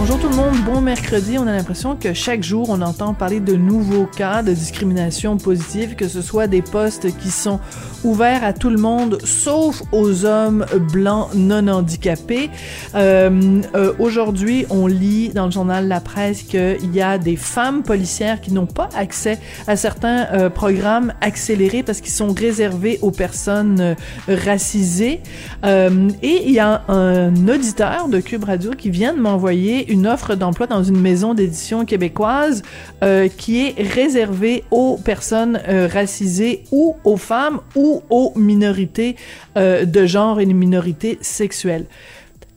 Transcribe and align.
Bonjour 0.00 0.18
tout 0.18 0.30
le 0.30 0.34
monde, 0.34 0.56
bon 0.64 0.80
mercredi. 0.80 1.36
On 1.38 1.46
a 1.46 1.52
l'impression 1.52 1.94
que 1.94 2.14
chaque 2.14 2.42
jour, 2.42 2.70
on 2.70 2.80
entend 2.80 3.12
parler 3.12 3.38
de 3.38 3.54
nouveaux 3.54 4.06
cas 4.06 4.42
de 4.42 4.54
discrimination 4.54 5.36
positive, 5.36 5.94
que 5.94 6.08
ce 6.08 6.22
soit 6.22 6.46
des 6.46 6.62
postes 6.62 7.14
qui 7.18 7.30
sont 7.30 7.60
ouverts 8.02 8.42
à 8.42 8.54
tout 8.54 8.70
le 8.70 8.78
monde, 8.78 9.18
sauf 9.24 9.82
aux 9.92 10.24
hommes 10.24 10.64
blancs 10.90 11.34
non 11.34 11.68
handicapés. 11.68 12.48
Euh, 12.94 13.60
euh, 13.74 13.92
Aujourd'hui, 13.98 14.64
on 14.70 14.86
lit 14.86 15.28
dans 15.34 15.44
le 15.44 15.50
journal 15.50 15.86
La 15.86 16.00
Presse 16.00 16.44
qu'il 16.44 16.94
y 16.94 17.02
a 17.02 17.18
des 17.18 17.36
femmes 17.36 17.82
policières 17.82 18.40
qui 18.40 18.54
n'ont 18.54 18.64
pas 18.64 18.88
accès 18.96 19.38
à 19.66 19.76
certains 19.76 20.28
euh, 20.32 20.48
programmes 20.48 21.12
accélérés 21.20 21.82
parce 21.82 22.00
qu'ils 22.00 22.12
sont 22.12 22.32
réservés 22.32 22.98
aux 23.02 23.10
personnes 23.10 23.96
racisées. 24.26 25.20
Et 25.62 26.42
il 26.46 26.52
y 26.52 26.58
a 26.58 26.84
un 26.88 27.48
auditeur 27.48 28.08
de 28.08 28.20
Cube 28.20 28.44
Radio 28.44 28.70
qui 28.70 28.88
vient 28.88 29.12
de 29.12 29.20
m'envoyer 29.20 29.89
une 29.90 30.06
offre 30.06 30.36
d'emploi 30.36 30.66
dans 30.66 30.82
une 30.82 31.00
maison 31.00 31.34
d'édition 31.34 31.84
québécoise 31.84 32.62
euh, 33.02 33.28
qui 33.28 33.66
est 33.66 33.74
réservée 33.82 34.64
aux 34.70 34.96
personnes 34.96 35.60
euh, 35.68 35.88
racisées 35.92 36.62
ou 36.70 36.96
aux 37.04 37.16
femmes 37.16 37.60
ou 37.74 38.02
aux 38.08 38.32
minorités 38.36 39.16
euh, 39.56 39.84
de 39.84 40.06
genre 40.06 40.40
et 40.40 40.46
les 40.46 40.54
minorités 40.54 41.18
sexuelles. 41.20 41.86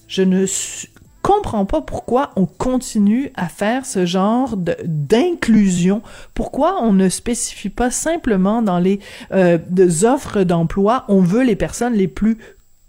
Je 0.08 0.22
ne 0.22 0.46
comprends 1.24 1.66
pas 1.66 1.82
pourquoi 1.82 2.32
on 2.36 2.46
continue 2.46 3.32
à 3.36 3.48
faire 3.48 3.86
ce 3.86 4.06
genre 4.06 4.56
d'inclusion. 4.86 6.04
Pourquoi 6.36 6.84
on 6.84 6.94
ne 6.94 7.10
spécifie 7.10 7.70
pas 7.70 7.90
simplement 7.90 8.62
dans 8.62 8.80
les 8.80 9.00
offres 10.04 10.44
d'emploi, 10.44 11.06
on 11.08 11.22
veut 11.22 11.44
les 11.44 11.56
personnes 11.56 11.94
les 11.94 12.10
plus 12.10 12.38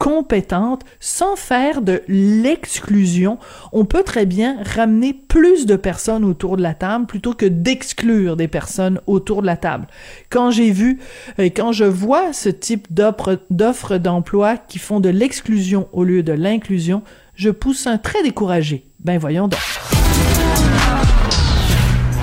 compétentes 0.05 0.83
sans 1.00 1.34
faire 1.34 1.80
de 1.80 2.02
l'exclusion. 2.08 3.38
On 3.72 3.86
peut 3.86 4.02
très 4.02 4.27
bien 4.27 4.58
ramener 4.62 5.14
plus 5.14 5.64
de 5.64 5.77
personnes 5.77 6.27
autour 6.27 6.58
de 6.58 6.62
la 6.62 6.74
table 6.74 7.06
plutôt 7.06 7.33
que 7.33 7.47
d'exclure 7.47 8.36
des 8.36 8.47
personnes 8.47 9.00
autour 9.06 9.41
de 9.41 9.47
la 9.47 9.56
table. 9.56 9.86
Quand 10.28 10.50
j'ai 10.50 10.72
vu, 10.72 11.00
euh, 11.38 11.44
quand 11.44 11.72
je 11.72 11.84
vois 11.86 12.34
ce 12.34 12.50
type 12.50 12.88
d'offres 12.91 13.97
d'emploi 13.97 14.58
qui 14.58 14.78
font 14.78 15.00
de 15.00 15.08
l'exclusion 15.08 15.88
au 15.94 16.05
lieu 16.05 16.22
de 16.22 16.34
l'inclusion, 16.34 17.02
je 17.34 17.48
pousse 17.48 17.86
un 17.86 17.97
trait 17.97 18.22
découragé. 18.22 18.86
Ben 19.02 19.16
voyons 19.16 19.48
donc. 19.48 19.60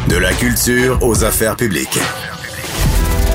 De 0.08 0.18
la 0.18 0.34
culture 0.34 1.00
aux 1.02 1.24
affaires 1.24 1.56
publiques. 1.56 2.00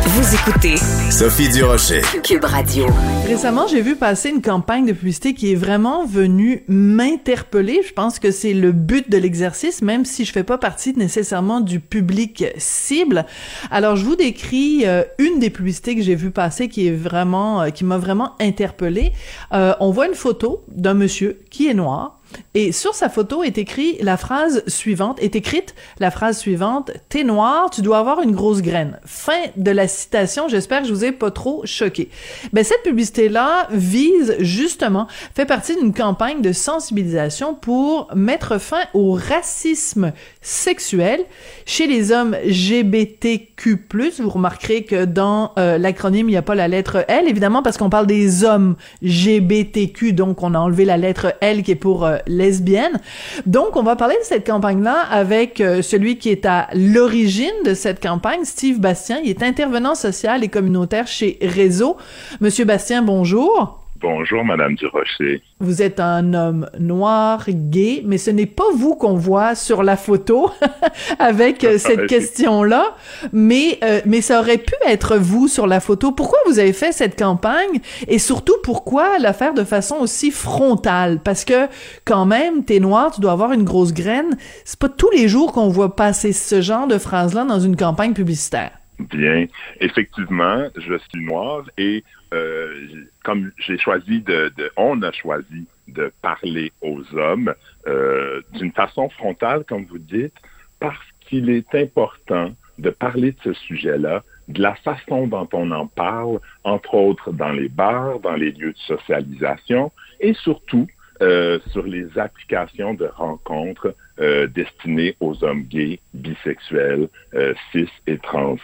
Vous 0.08 0.34
écoutez 0.36 0.76
Sophie 1.10 1.48
Durocher. 1.48 2.00
Cube 2.22 2.44
Radio. 2.44 2.86
Récemment, 3.26 3.66
j'ai 3.66 3.80
vu 3.80 3.96
passer 3.96 4.30
une 4.30 4.40
campagne 4.40 4.86
de 4.86 4.92
publicité 4.92 5.34
qui 5.34 5.50
est 5.50 5.56
vraiment 5.56 6.06
venue 6.06 6.62
m'interpeller. 6.68 7.82
Je 7.84 7.92
pense 7.92 8.20
que 8.20 8.30
c'est 8.30 8.54
le 8.54 8.70
but 8.70 9.10
de 9.10 9.18
l'exercice, 9.18 9.82
même 9.82 10.04
si 10.04 10.24
je 10.24 10.30
fais 10.30 10.44
pas 10.44 10.58
partie 10.58 10.96
nécessairement 10.96 11.60
du 11.60 11.80
public 11.80 12.44
cible. 12.56 13.26
Alors, 13.72 13.96
je 13.96 14.04
vous 14.04 14.14
décris 14.14 14.86
euh, 14.86 15.02
une 15.18 15.40
des 15.40 15.50
publicités 15.50 15.96
que 15.96 16.02
j'ai 16.02 16.14
vu 16.14 16.30
passer 16.30 16.68
qui 16.68 16.86
est 16.86 16.94
vraiment, 16.94 17.62
euh, 17.62 17.70
qui 17.70 17.84
m'a 17.84 17.98
vraiment 17.98 18.34
interpellée. 18.38 19.12
Euh, 19.52 19.74
on 19.80 19.90
voit 19.90 20.06
une 20.06 20.14
photo 20.14 20.62
d'un 20.68 20.94
monsieur 20.94 21.40
qui 21.50 21.66
est 21.66 21.74
noir. 21.74 22.15
Et 22.54 22.72
sur 22.72 22.94
sa 22.94 23.08
photo 23.08 23.42
est 23.42 23.58
écrit 23.58 23.98
la 24.00 24.16
phrase 24.16 24.62
suivante, 24.66 25.22
est 25.22 25.36
écrite 25.36 25.74
la 25.98 26.10
phrase 26.10 26.38
suivante, 26.38 26.90
t'es 27.08 27.24
noir, 27.24 27.70
tu 27.70 27.82
dois 27.82 27.98
avoir 27.98 28.22
une 28.22 28.32
grosse 28.32 28.62
graine. 28.62 28.98
Fin 29.04 29.42
de 29.56 29.70
la 29.70 29.88
citation, 29.88 30.48
j'espère 30.48 30.82
que 30.82 30.88
je 30.88 30.92
vous 30.92 31.04
ai 31.04 31.12
pas 31.12 31.30
trop 31.30 31.62
choqué. 31.64 32.08
Ben, 32.52 32.64
cette 32.64 32.82
publicité-là 32.82 33.68
vise 33.70 34.36
justement, 34.40 35.06
fait 35.34 35.46
partie 35.46 35.76
d'une 35.76 35.92
campagne 35.92 36.40
de 36.40 36.52
sensibilisation 36.52 37.54
pour 37.54 38.08
mettre 38.14 38.58
fin 38.58 38.82
au 38.94 39.12
racisme 39.12 40.12
sexuel 40.40 41.20
chez 41.64 41.86
les 41.86 42.12
hommes 42.12 42.36
LGBTQ+. 42.44 43.86
Vous 44.18 44.30
remarquerez 44.30 44.84
que 44.84 45.04
dans 45.04 45.52
euh, 45.58 45.78
l'acronyme, 45.78 46.28
il 46.28 46.32
n'y 46.32 46.36
a 46.36 46.42
pas 46.42 46.54
la 46.54 46.68
lettre 46.68 47.04
L, 47.08 47.28
évidemment, 47.28 47.62
parce 47.62 47.76
qu'on 47.76 47.90
parle 47.90 48.06
des 48.06 48.44
hommes 48.44 48.76
GBTQ, 49.02 50.12
donc 50.12 50.42
on 50.42 50.54
a 50.54 50.58
enlevé 50.58 50.84
la 50.84 50.96
lettre 50.96 51.34
L 51.40 51.62
qui 51.62 51.72
est 51.72 51.76
pour 51.76 52.04
euh, 52.04 52.18
lesbienne. 52.26 53.00
Donc, 53.46 53.76
on 53.76 53.82
va 53.82 53.96
parler 53.96 54.16
de 54.16 54.24
cette 54.24 54.46
campagne-là 54.46 55.00
avec 55.10 55.60
euh, 55.60 55.82
celui 55.82 56.18
qui 56.18 56.30
est 56.30 56.46
à 56.46 56.68
l'origine 56.74 57.54
de 57.64 57.74
cette 57.74 58.02
campagne, 58.02 58.44
Steve 58.44 58.80
Bastien. 58.80 59.20
Il 59.22 59.30
est 59.30 59.42
intervenant 59.42 59.94
social 59.94 60.44
et 60.44 60.48
communautaire 60.48 61.06
chez 61.06 61.38
Réseau. 61.40 61.96
Monsieur 62.40 62.64
Bastien, 62.64 63.02
bonjour. 63.02 63.85
Bonjour, 63.98 64.44
Madame 64.44 64.74
Durocher. 64.74 65.42
Vous 65.58 65.80
êtes 65.80 66.00
un 66.00 66.34
homme 66.34 66.68
noir, 66.78 67.46
gay, 67.48 68.02
mais 68.04 68.18
ce 68.18 68.30
n'est 68.30 68.44
pas 68.44 68.70
vous 68.74 68.94
qu'on 68.94 69.14
voit 69.14 69.54
sur 69.54 69.82
la 69.82 69.96
photo 69.96 70.50
avec 71.18 71.64
euh, 71.64 71.78
cette 71.78 72.06
question-là, 72.08 72.94
mais 73.32 73.78
euh, 73.82 74.00
mais 74.04 74.20
ça 74.20 74.40
aurait 74.40 74.58
pu 74.58 74.74
être 74.86 75.16
vous 75.16 75.48
sur 75.48 75.66
la 75.66 75.80
photo. 75.80 76.12
Pourquoi 76.12 76.38
vous 76.46 76.58
avez 76.58 76.74
fait 76.74 76.92
cette 76.92 77.18
campagne? 77.18 77.80
Et 78.06 78.18
surtout 78.18 78.56
pourquoi 78.62 79.18
la 79.18 79.32
faire 79.32 79.54
de 79.54 79.64
façon 79.64 79.96
aussi 79.96 80.30
frontale? 80.30 81.18
Parce 81.24 81.46
que 81.46 81.66
quand 82.04 82.26
même, 82.26 82.64
t'es 82.64 82.80
noir, 82.80 83.12
tu 83.14 83.22
dois 83.22 83.32
avoir 83.32 83.52
une 83.52 83.64
grosse 83.64 83.94
graine. 83.94 84.36
C'est 84.66 84.78
pas 84.78 84.90
tous 84.90 85.10
les 85.10 85.26
jours 85.26 85.52
qu'on 85.52 85.68
voit 85.68 85.96
passer 85.96 86.32
ce 86.32 86.60
genre 86.60 86.86
de 86.86 86.98
phrase-là 86.98 87.44
dans 87.44 87.60
une 87.60 87.76
campagne 87.76 88.12
publicitaire. 88.12 88.72
Bien. 88.98 89.46
Effectivement, 89.80 90.68
je 90.74 90.94
suis 90.96 91.24
noir 91.24 91.64
et 91.76 92.02
euh, 92.32 92.86
comme 93.24 93.52
j'ai 93.58 93.76
choisi 93.78 94.20
de, 94.22 94.50
de- 94.56 94.70
on 94.76 95.02
a 95.02 95.12
choisi 95.12 95.66
de 95.88 96.10
parler 96.22 96.72
aux 96.80 97.02
hommes 97.14 97.54
euh, 97.86 98.40
d'une 98.54 98.72
façon 98.72 99.08
frontale, 99.10 99.64
comme 99.64 99.84
vous 99.84 99.98
dites, 99.98 100.34
parce 100.80 100.98
qu'il 101.20 101.50
est 101.50 101.74
important 101.74 102.52
de 102.78 102.90
parler 102.90 103.32
de 103.32 103.38
ce 103.44 103.52
sujet-là, 103.52 104.22
de 104.48 104.62
la 104.62 104.74
façon 104.76 105.26
dont 105.26 105.48
on 105.52 105.70
en 105.72 105.86
parle, 105.86 106.40
entre 106.64 106.94
autres 106.94 107.32
dans 107.32 107.52
les 107.52 107.68
bars, 107.68 108.18
dans 108.20 108.34
les 108.34 108.50
lieux 108.52 108.72
de 108.72 108.78
socialisation, 108.78 109.92
et 110.20 110.34
surtout 110.34 110.86
euh, 111.22 111.58
sur 111.70 111.84
les 111.84 112.18
applications 112.18 112.94
de 112.94 113.06
rencontres 113.06 113.94
euh, 114.20 114.46
destinées 114.46 115.16
aux 115.20 115.42
hommes 115.44 115.62
gays, 115.62 115.98
bisexuels, 116.12 117.08
euh, 117.34 117.54
cis 117.72 117.88
et 118.06 118.18
trans. 118.18 118.56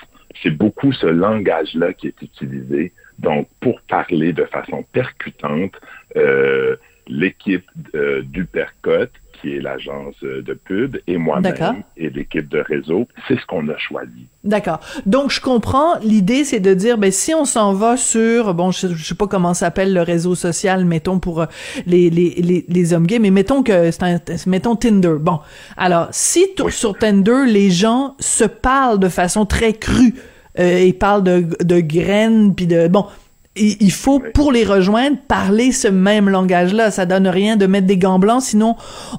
C'est 0.42 0.50
beaucoup 0.50 0.92
ce 0.92 1.06
langage-là 1.06 1.92
qui 1.92 2.08
est 2.08 2.22
utilisé. 2.22 2.92
Donc, 3.18 3.48
pour 3.60 3.80
parler 3.82 4.32
de 4.32 4.44
façon 4.44 4.84
percutante, 4.92 5.74
euh, 6.16 6.76
l'équipe 7.08 7.64
euh, 7.94 8.22
du 8.22 8.44
Percote, 8.44 9.12
qui 9.40 9.56
est 9.56 9.60
l'agence 9.60 10.14
euh, 10.22 10.40
de 10.42 10.54
pub, 10.54 10.98
et 11.06 11.16
moi-même 11.16 11.82
et 11.96 12.10
l'équipe 12.10 12.48
de 12.48 12.60
réseau, 12.60 13.08
c'est 13.26 13.38
ce 13.38 13.44
qu'on 13.46 13.68
a 13.68 13.76
choisi. 13.76 14.26
D'accord. 14.44 14.80
Donc 15.04 15.30
je 15.30 15.40
comprends. 15.40 15.98
L'idée 16.00 16.44
c'est 16.44 16.60
de 16.60 16.74
dire, 16.74 16.96
ben 16.96 17.10
si 17.10 17.34
on 17.34 17.44
s'en 17.44 17.72
va 17.72 17.96
sur, 17.96 18.54
bon, 18.54 18.70
je, 18.70 18.88
je 18.88 19.04
sais 19.04 19.14
pas 19.14 19.26
comment 19.26 19.52
s'appelle 19.54 19.92
le 19.92 20.02
réseau 20.02 20.34
social, 20.34 20.84
mettons 20.84 21.18
pour 21.18 21.40
euh, 21.40 21.46
les 21.86 22.08
les 22.08 22.30
les, 22.36 22.64
les 22.68 22.92
hommes 22.92 23.06
gays, 23.06 23.18
mais 23.18 23.30
mettons 23.30 23.62
que 23.62 23.90
c'est 23.90 24.02
un, 24.02 24.20
mettons 24.46 24.76
Tinder. 24.76 25.16
Bon, 25.20 25.40
alors 25.76 26.08
si 26.12 26.46
sur 26.68 26.96
Tinder 26.96 27.44
les 27.46 27.70
gens 27.70 28.14
se 28.20 28.44
parlent 28.44 29.00
de 29.00 29.08
façon 29.08 29.44
très 29.44 29.72
crue 29.72 30.14
euh, 30.58 30.78
et 30.78 30.92
parlent 30.92 31.24
de 31.24 31.46
de 31.64 31.80
graines 31.80 32.54
puis 32.54 32.66
de 32.66 32.86
bon. 32.86 33.06
Il 33.54 33.76
il 33.80 33.92
faut, 33.92 34.20
Oui. 34.20 34.30
pour 34.34 34.50
les 34.52 34.64
rejoindre, 34.64 35.18
parler 35.28 35.72
ce 35.72 35.88
même 35.88 36.28
langage-là. 36.28 36.90
Ça 36.90 37.06
donne 37.06 37.28
rien 37.28 37.56
de 37.56 37.66
mettre 37.66 37.86
des 37.86 37.98
gants 37.98 38.18
blancs, 38.18 38.42
sinon 38.42 38.76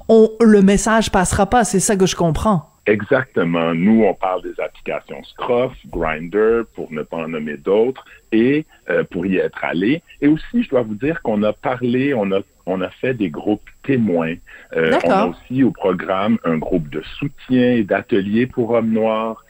on, 0.09 0.29
le 0.41 0.61
message 0.61 1.11
passera 1.11 1.45
pas. 1.47 1.63
C'est 1.63 1.79
ça 1.79 1.95
que 1.95 2.05
je 2.05 2.15
comprends. 2.15 2.69
Exactement. 2.85 3.73
Nous, 3.73 4.03
on 4.03 4.13
parle 4.13 4.41
des 4.43 4.59
applications 4.59 5.23
Scruff, 5.23 5.71
Grinder, 5.89 6.63
pour 6.75 6.91
ne 6.91 7.01
pas 7.01 7.17
en 7.17 7.29
nommer 7.29 7.55
d'autres, 7.55 8.03
et 8.33 8.65
euh, 8.89 9.05
pour 9.09 9.25
y 9.25 9.37
être 9.37 9.63
allé. 9.63 10.01
Et 10.21 10.27
aussi, 10.27 10.63
je 10.63 10.69
dois 10.69 10.81
vous 10.81 10.95
dire 10.95 11.21
qu'on 11.21 11.43
a 11.43 11.53
parlé, 11.53 12.13
on 12.13 12.29
a, 12.33 12.39
on 12.65 12.81
a 12.81 12.89
fait 12.89 13.13
des 13.13 13.29
groupes 13.29 13.69
témoins. 13.83 14.35
Euh, 14.75 14.99
on 15.05 15.09
a 15.11 15.27
aussi 15.27 15.63
au 15.63 15.71
programme 15.71 16.37
un 16.43 16.57
groupe 16.57 16.89
de 16.89 17.01
soutien 17.19 17.71
et 17.75 17.83
d'ateliers 17.83 18.47
pour 18.47 18.71
hommes 18.71 18.91
noirs. 18.91 19.45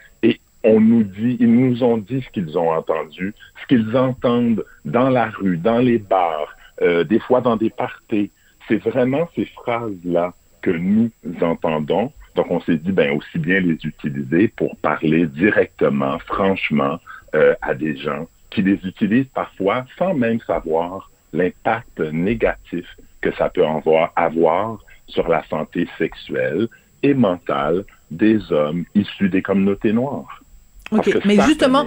On 0.64 0.80
nous 0.80 1.04
dit, 1.04 1.36
ils 1.40 1.52
nous 1.52 1.82
ont 1.82 1.98
dit 1.98 2.22
ce 2.22 2.30
qu'ils 2.30 2.58
ont 2.58 2.70
entendu, 2.72 3.34
ce 3.62 3.66
qu'ils 3.66 3.96
entendent 3.96 4.64
dans 4.84 5.10
la 5.10 5.26
rue, 5.26 5.58
dans 5.58 5.78
les 5.78 5.98
bars, 5.98 6.56
euh, 6.82 7.04
des 7.04 7.20
fois 7.20 7.40
dans 7.40 7.56
des 7.56 7.70
parties. 7.70 8.30
C'est 8.66 8.82
vraiment 8.82 9.28
ces 9.36 9.44
phrases-là 9.44 10.32
que 10.62 10.70
nous 10.70 11.10
entendons. 11.42 12.10
Donc, 12.34 12.50
on 12.50 12.60
s'est 12.60 12.78
dit, 12.78 12.92
ben, 12.92 13.16
aussi 13.16 13.38
bien 13.38 13.60
les 13.60 13.78
utiliser 13.84 14.48
pour 14.48 14.76
parler 14.78 15.26
directement, 15.26 16.18
franchement, 16.20 16.98
euh, 17.34 17.54
à 17.60 17.74
des 17.74 17.96
gens 17.96 18.26
qui 18.50 18.62
les 18.62 18.78
utilisent 18.84 19.30
parfois 19.34 19.84
sans 19.98 20.14
même 20.14 20.40
savoir 20.40 21.10
l'impact 21.32 22.00
négatif 22.00 22.86
que 23.20 23.32
ça 23.34 23.50
peut 23.50 23.64
avoir 24.16 24.78
sur 25.08 25.28
la 25.28 25.42
santé 25.44 25.88
sexuelle 25.98 26.68
et 27.02 27.12
mentale 27.14 27.84
des 28.10 28.52
hommes 28.52 28.84
issus 28.94 29.28
des 29.28 29.42
communautés 29.42 29.92
noires. 29.92 30.43
OK, 30.90 31.18
mais 31.24 31.40
justement, 31.46 31.86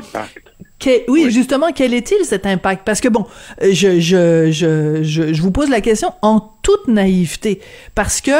oui, 1.07 1.31
justement, 1.31 1.67
quel 1.73 1.93
est-il 1.93 2.23
cet 2.25 2.45
impact? 2.45 2.83
Parce 2.85 3.01
que 3.01 3.07
bon, 3.07 3.25
je, 3.61 3.99
je, 3.99 4.51
je, 4.51 5.03
je, 5.03 5.33
je 5.33 5.41
vous 5.41 5.51
pose 5.51 5.69
la 5.69 5.81
question 5.81 6.13
en 6.21 6.57
toute 6.67 6.89
naïveté, 6.89 7.61
parce 7.95 8.19
que 8.19 8.31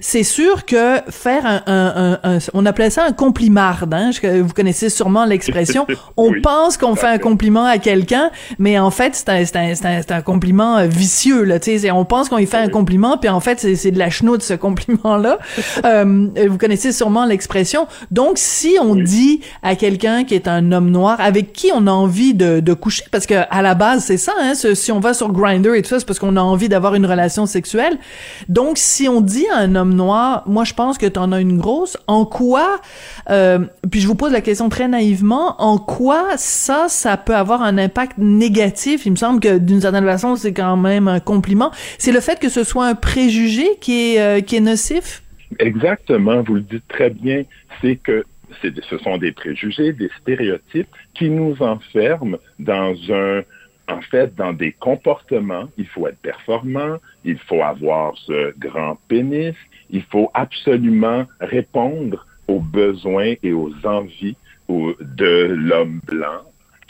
c'est 0.00 0.22
sûr 0.22 0.64
que 0.64 1.00
faire 1.08 1.44
un, 1.44 1.62
un, 1.66 2.18
un, 2.22 2.38
on 2.54 2.64
appelait 2.64 2.90
ça 2.90 3.04
un 3.04 3.10
complimarde, 3.10 3.92
hein, 3.92 4.10
vous 4.40 4.52
connaissez 4.54 4.88
sûrement 4.88 5.24
l'expression, 5.24 5.84
on 6.16 6.32
pense 6.40 6.76
qu'on 6.76 6.94
fait 6.94 7.08
un 7.08 7.18
compliment 7.18 7.64
à 7.64 7.78
quelqu'un, 7.78 8.30
mais 8.60 8.78
en 8.78 8.92
fait, 8.92 9.16
c'est 9.16 9.28
un, 9.28 9.42
un, 9.60 9.98
un, 9.98 10.16
un, 10.16 10.22
compliment 10.22 10.76
euh, 10.76 10.86
vicieux, 10.86 11.42
là, 11.42 11.58
tu 11.58 11.76
sais, 11.76 11.90
on 11.90 12.04
pense 12.04 12.28
qu'on 12.28 12.38
y 12.38 12.46
fait 12.46 12.58
un 12.58 12.68
compliment, 12.68 13.18
puis 13.18 13.28
en 13.28 13.40
fait, 13.40 13.58
c'est 13.58 13.90
de 13.90 13.98
la 13.98 14.10
chenoute, 14.10 14.42
ce 14.42 14.54
compliment-là. 14.54 15.40
euh, 15.84 16.28
vous 16.48 16.58
connaissez 16.58 16.92
sûrement 16.92 17.26
l'expression. 17.26 17.88
Donc, 18.12 18.34
si 18.36 18.76
on 18.80 18.94
dit 18.94 19.40
à 19.64 19.74
quelqu'un 19.74 20.22
qui 20.22 20.36
est 20.36 20.46
un 20.46 20.70
homme 20.70 20.90
noir, 20.90 21.20
avec 21.20 21.52
qui 21.52 21.72
on 21.74 21.81
a 21.86 21.92
envie 21.92 22.34
de, 22.34 22.74
coucher, 22.74 23.04
parce 23.10 23.26
que 23.26 23.34
à 23.50 23.62
la 23.62 23.74
base, 23.74 24.04
c'est 24.04 24.16
ça, 24.16 24.32
hein, 24.40 24.54
si 24.54 24.92
on 24.92 25.00
va 25.00 25.14
sur 25.14 25.32
Grindr 25.32 25.74
et 25.74 25.82
tout 25.82 25.88
ça, 25.88 25.98
c'est 25.98 26.06
parce 26.06 26.18
qu'on 26.18 26.36
a 26.36 26.42
envie 26.42 26.68
d'avoir 26.68 26.94
une 26.94 27.06
relation 27.06 27.46
sexuelle 27.46 27.98
donc, 28.48 28.78
si 28.78 29.08
on 29.08 29.20
dit 29.20 29.46
à 29.48 29.58
un 29.58 29.74
homme 29.74 29.94
noir, 29.94 30.42
moi, 30.46 30.64
je 30.64 30.74
pense 30.74 30.98
que 30.98 31.06
tu 31.06 31.18
en 31.18 31.32
as 31.32 31.40
une 31.40 31.58
grosse, 31.58 31.96
en 32.06 32.24
quoi, 32.24 32.80
euh, 33.30 33.60
puis 33.90 34.00
je 34.00 34.06
vous 34.06 34.14
pose 34.14 34.32
la 34.32 34.40
question 34.40 34.68
très 34.68 34.88
naïvement, 34.88 35.60
en 35.60 35.78
quoi 35.78 36.36
ça, 36.36 36.86
ça 36.88 37.16
peut 37.16 37.34
avoir 37.34 37.62
un 37.62 37.78
impact 37.78 38.18
négatif? 38.18 39.06
Il 39.06 39.12
me 39.12 39.16
semble 39.16 39.40
que 39.40 39.58
d'une 39.58 39.80
certaine 39.80 40.04
façon, 40.04 40.36
c'est 40.36 40.52
quand 40.52 40.76
même 40.76 41.08
un 41.08 41.20
compliment. 41.20 41.70
C'est 41.98 42.12
le 42.12 42.20
fait 42.20 42.38
que 42.38 42.48
ce 42.48 42.64
soit 42.64 42.86
un 42.86 42.94
préjugé 42.94 43.66
qui 43.80 44.14
est, 44.14 44.20
euh, 44.20 44.40
qui 44.40 44.56
est 44.56 44.60
nocif? 44.60 45.22
Exactement, 45.58 46.42
vous 46.42 46.54
le 46.54 46.62
dites 46.62 46.86
très 46.88 47.10
bien. 47.10 47.42
C'est 47.80 47.96
que 47.96 48.24
ce 48.60 48.98
sont 48.98 49.18
des 49.18 49.32
préjugés, 49.32 49.92
des 49.92 50.10
stéréotypes 50.20 50.88
qui 51.14 51.30
nous 51.30 51.60
enferment 51.62 52.38
dans 52.58 52.94
un, 53.10 53.42
en 53.88 54.00
fait, 54.02 54.34
dans 54.34 54.52
des 54.52 54.72
comportements, 54.72 55.68
il 55.76 55.86
faut 55.86 56.06
être 56.06 56.18
performant, 56.18 56.98
il 57.24 57.38
faut 57.38 57.62
avoir 57.62 58.16
ce 58.16 58.56
grand 58.58 58.98
pénis, 59.08 59.54
il 59.90 60.02
faut 60.04 60.30
absolument 60.34 61.26
répondre 61.40 62.26
aux 62.48 62.60
besoins 62.60 63.34
et 63.42 63.52
aux 63.52 63.72
envies 63.84 64.36
de 64.68 65.54
l'homme 65.54 66.00
blanc 66.06 66.42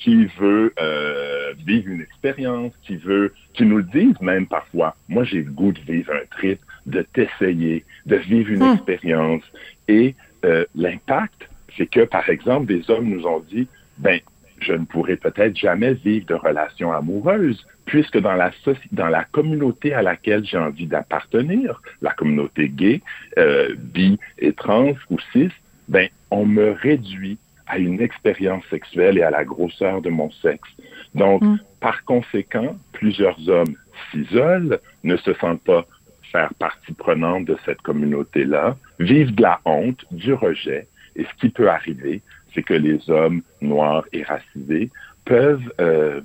qui 0.02 0.26
veut 0.38 0.72
euh, 0.80 1.54
vivre 1.64 1.88
une 1.88 2.00
expérience, 2.00 2.72
qui 2.82 2.96
veut, 2.96 3.32
qui 3.54 3.64
nous 3.64 3.78
le 3.78 3.84
disent 3.84 4.20
même 4.20 4.46
parfois. 4.46 4.96
Moi, 5.08 5.22
j'ai 5.24 5.42
le 5.42 5.50
goût 5.50 5.72
de 5.72 5.80
vivre 5.80 6.12
un 6.12 6.26
trip, 6.36 6.58
de 6.86 7.02
t'essayer, 7.02 7.84
de 8.06 8.16
vivre 8.16 8.50
une 8.50 8.64
hmm. 8.64 8.74
expérience. 8.74 9.44
Et 9.86 10.16
euh, 10.44 10.64
l'impact, 10.74 11.48
c'est 11.76 11.86
que, 11.86 12.04
par 12.04 12.28
exemple, 12.28 12.66
des 12.66 12.90
hommes 12.90 13.08
nous 13.08 13.26
ont 13.26 13.40
dit, 13.40 13.68
ben, 13.98 14.20
je 14.60 14.72
ne 14.72 14.84
pourrai 14.84 15.16
peut-être 15.16 15.56
jamais 15.56 15.94
vivre 15.94 16.26
de 16.26 16.34
relations 16.34 16.92
amoureuses, 16.92 17.66
puisque 17.84 18.18
dans 18.18 18.34
la, 18.34 18.52
dans 18.92 19.08
la 19.08 19.24
communauté 19.24 19.92
à 19.92 20.02
laquelle 20.02 20.44
j'ai 20.44 20.58
envie 20.58 20.86
d'appartenir, 20.86 21.82
la 22.00 22.12
communauté 22.12 22.68
gay, 22.68 23.02
euh, 23.38 23.74
bi 23.76 24.18
et 24.38 24.52
trans 24.52 24.92
ou 25.10 25.18
cis, 25.32 25.50
ben, 25.88 26.08
on 26.30 26.46
me 26.46 26.70
réduit 26.70 27.38
à 27.66 27.78
une 27.78 28.00
expérience 28.00 28.64
sexuelle 28.70 29.18
et 29.18 29.22
à 29.22 29.30
la 29.30 29.44
grosseur 29.44 30.00
de 30.02 30.10
mon 30.10 30.30
sexe. 30.30 30.68
Donc, 31.14 31.42
mm. 31.42 31.58
par 31.80 32.04
conséquent, 32.04 32.76
plusieurs 32.92 33.48
hommes 33.48 33.74
s'isolent, 34.10 34.78
ne 35.04 35.16
se 35.16 35.32
sentent 35.34 35.62
pas 35.62 35.86
faire 36.30 36.52
partie 36.54 36.92
prenante 36.92 37.44
de 37.44 37.56
cette 37.64 37.82
communauté-là, 37.82 38.76
vivent 38.98 39.34
de 39.34 39.42
la 39.42 39.60
honte, 39.64 40.04
du 40.10 40.32
rejet, 40.32 40.88
et 41.16 41.24
ce 41.24 41.34
qui 41.40 41.48
peut 41.50 41.68
arriver, 41.68 42.22
c'est 42.54 42.62
que 42.62 42.74
les 42.74 43.08
hommes 43.10 43.42
noirs 43.60 44.04
et 44.12 44.22
racisés 44.22 44.90
peuvent, 45.24 45.72
euh, 45.80 46.20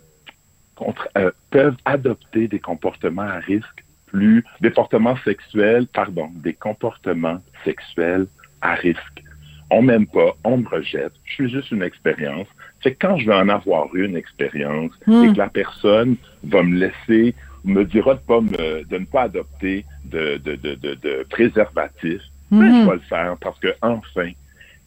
contre, 0.75 1.07
euh, 1.17 1.31
peuvent 1.51 1.77
adopter 1.85 2.47
des 2.47 2.59
comportements 2.59 3.21
à 3.21 3.39
risque 3.39 3.83
plus, 4.07 4.43
des 4.61 4.69
comportements 4.69 5.17
sexuels, 5.23 5.87
pardon, 5.87 6.29
des 6.33 6.53
comportements 6.53 7.41
sexuels 7.63 8.27
à 8.61 8.73
risque. 8.75 9.23
On 9.69 9.81
m'aime 9.81 10.07
pas, 10.07 10.35
on 10.45 10.57
me 10.57 10.67
rejette, 10.67 11.11
je 11.25 11.33
suis 11.33 11.49
juste 11.49 11.71
une 11.71 11.83
expérience. 11.83 12.47
C'est 12.81 12.95
quand 12.95 13.17
je 13.17 13.25
vais 13.27 13.35
en 13.35 13.49
avoir 13.49 13.93
une 13.95 14.15
expérience 14.15 14.91
hmm. 15.05 15.25
et 15.25 15.33
que 15.33 15.37
la 15.37 15.49
personne 15.49 16.15
va 16.43 16.63
me 16.63 16.77
laisser, 16.77 17.35
me 17.65 17.83
dira 17.83 18.15
de, 18.15 18.19
pas 18.21 18.39
me, 18.39 18.85
de 18.85 18.97
ne 18.97 19.05
pas 19.05 19.23
adopter 19.23 19.83
de, 20.05 20.37
de, 20.37 20.55
de, 20.55 20.75
de, 20.75 21.25
préservatif, 21.29 22.21
ben, 22.49 22.83
je 22.85 22.89
vais 22.89 22.95
le 22.95 23.01
faire 23.01 23.35
parce 23.41 23.59
que 23.59 23.75
enfin, 23.81 24.31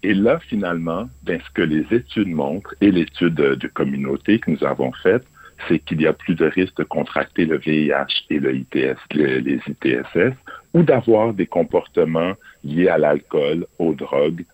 et 0.02 0.14
là, 0.14 0.38
finalement, 0.38 1.08
ben, 1.22 1.40
ce 1.44 1.50
que 1.50 1.62
les 1.62 1.84
études 1.94 2.28
montrent 2.28 2.74
et 2.80 2.90
l'étude 2.90 3.34
de, 3.34 3.68
communauté 3.68 4.38
que 4.38 4.50
nous 4.50 4.64
avons 4.64 4.92
faite, 4.92 5.24
c'est 5.68 5.78
qu'il 5.78 6.00
y 6.00 6.06
a 6.06 6.14
plus 6.14 6.34
de 6.34 6.46
risque 6.46 6.78
de 6.78 6.84
contracter 6.84 7.44
le 7.44 7.58
VIH 7.58 8.24
et 8.30 8.38
le 8.38 8.56
ITS, 8.56 8.96
les 9.12 9.60
ITSS, 9.66 10.34
ou 10.72 10.82
d'avoir 10.82 11.34
des 11.34 11.46
comportements 11.46 12.32
liés 12.64 12.88
à 12.88 12.96
l'alcool, 12.96 13.66
aux 13.78 13.92
drogues, 13.92 14.44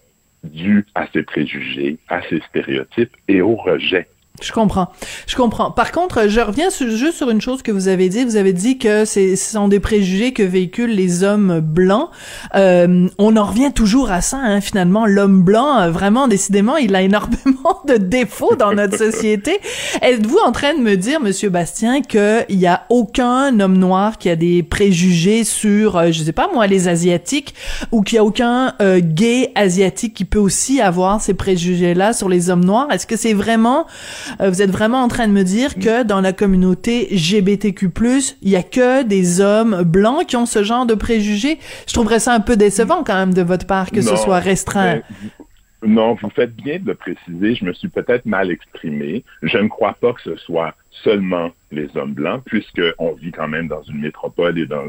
dus 0.42 0.84
à 0.96 1.06
ces 1.12 1.22
préjugés, 1.22 1.98
à 2.08 2.22
ces 2.22 2.40
stéréotypes 2.48 3.16
et 3.28 3.40
au 3.40 3.54
rejet 3.54 4.08
je 4.42 4.52
comprends. 4.52 4.88
Je 5.26 5.36
comprends. 5.36 5.70
Par 5.70 5.92
contre, 5.92 6.28
je 6.28 6.40
reviens 6.40 6.68
juste 6.70 7.16
sur 7.16 7.30
une 7.30 7.40
chose 7.40 7.62
que 7.62 7.72
vous 7.72 7.88
avez 7.88 8.08
dit. 8.08 8.24
Vous 8.24 8.36
avez 8.36 8.52
dit 8.52 8.78
que 8.78 9.04
ce 9.04 9.34
sont 9.36 9.68
des 9.68 9.80
préjugés 9.80 10.32
que 10.32 10.42
véhiculent 10.42 10.94
les 10.94 11.22
hommes 11.22 11.60
blancs. 11.60 12.10
Euh, 12.54 13.08
on 13.18 13.36
en 13.36 13.44
revient 13.44 13.72
toujours 13.72 14.10
à 14.10 14.20
ça, 14.20 14.38
hein, 14.38 14.60
finalement. 14.60 15.06
L'homme 15.06 15.42
blanc, 15.42 15.78
euh, 15.78 15.90
vraiment, 15.90 16.28
décidément, 16.28 16.76
il 16.76 16.94
a 16.94 17.02
énormément 17.02 17.80
de 17.86 17.96
défauts 17.96 18.56
dans 18.56 18.72
notre 18.72 18.96
société. 18.98 19.58
Êtes-vous 20.02 20.38
en 20.38 20.52
train 20.52 20.74
de 20.74 20.80
me 20.80 20.96
dire, 20.96 21.20
Monsieur 21.20 21.48
Bastien, 21.48 22.02
qu'il 22.02 22.44
y 22.50 22.66
a 22.66 22.84
aucun 22.90 23.58
homme 23.60 23.78
noir 23.78 24.18
qui 24.18 24.28
a 24.28 24.36
des 24.36 24.62
préjugés 24.62 25.44
sur, 25.44 25.96
euh, 25.96 26.10
je 26.10 26.22
sais 26.22 26.32
pas 26.32 26.48
moi, 26.52 26.66
les 26.66 26.88
asiatiques, 26.88 27.54
ou 27.92 28.02
qu'il 28.02 28.16
y 28.16 28.18
a 28.18 28.24
aucun 28.24 28.74
euh, 28.80 29.00
gay 29.02 29.52
asiatique 29.54 30.14
qui 30.14 30.24
peut 30.24 30.38
aussi 30.38 30.80
avoir 30.80 31.20
ces 31.20 31.34
préjugés-là 31.34 32.12
sur 32.12 32.28
les 32.28 32.50
hommes 32.50 32.64
noirs? 32.64 32.88
Est-ce 32.90 33.06
que 33.06 33.16
c'est 33.16 33.34
vraiment 33.34 33.86
euh, 34.40 34.50
vous 34.50 34.62
êtes 34.62 34.70
vraiment 34.70 35.02
en 35.02 35.08
train 35.08 35.28
de 35.28 35.32
me 35.32 35.42
dire 35.42 35.74
que 35.74 36.02
dans 36.02 36.20
la 36.20 36.32
communauté 36.32 37.08
GBTQ+, 37.10 37.90
il 38.42 38.48
y 38.48 38.56
a 38.56 38.62
que 38.62 39.02
des 39.02 39.40
hommes 39.40 39.82
blancs 39.82 40.26
qui 40.26 40.36
ont 40.36 40.46
ce 40.46 40.62
genre 40.62 40.86
de 40.86 40.94
préjugés. 40.94 41.58
Je 41.86 41.92
trouverais 41.92 42.20
ça 42.20 42.32
un 42.32 42.40
peu 42.40 42.56
décevant 42.56 43.04
quand 43.04 43.14
même 43.14 43.34
de 43.34 43.42
votre 43.42 43.66
part 43.66 43.90
que 43.90 44.00
ce 44.00 44.16
soit 44.16 44.38
restreint. 44.38 45.00
non, 45.86 46.14
vous 46.14 46.30
faites 46.30 46.54
bien 46.54 46.78
de 46.78 46.86
le 46.86 46.94
préciser. 46.94 47.54
Je 47.54 47.64
me 47.64 47.72
suis 47.72 47.88
peut-être 47.88 48.26
mal 48.26 48.50
exprimé. 48.50 49.24
Je 49.42 49.58
ne 49.58 49.68
crois 49.68 49.94
pas 50.00 50.12
que 50.12 50.22
ce 50.22 50.36
soit 50.36 50.74
seulement 51.04 51.50
les 51.70 51.88
hommes 51.96 52.14
blancs, 52.14 52.42
puisqu'on 52.46 53.12
vit 53.12 53.32
quand 53.32 53.48
même 53.48 53.68
dans 53.68 53.82
une 53.82 54.00
métropole 54.00 54.58
et 54.58 54.66
dans 54.66 54.88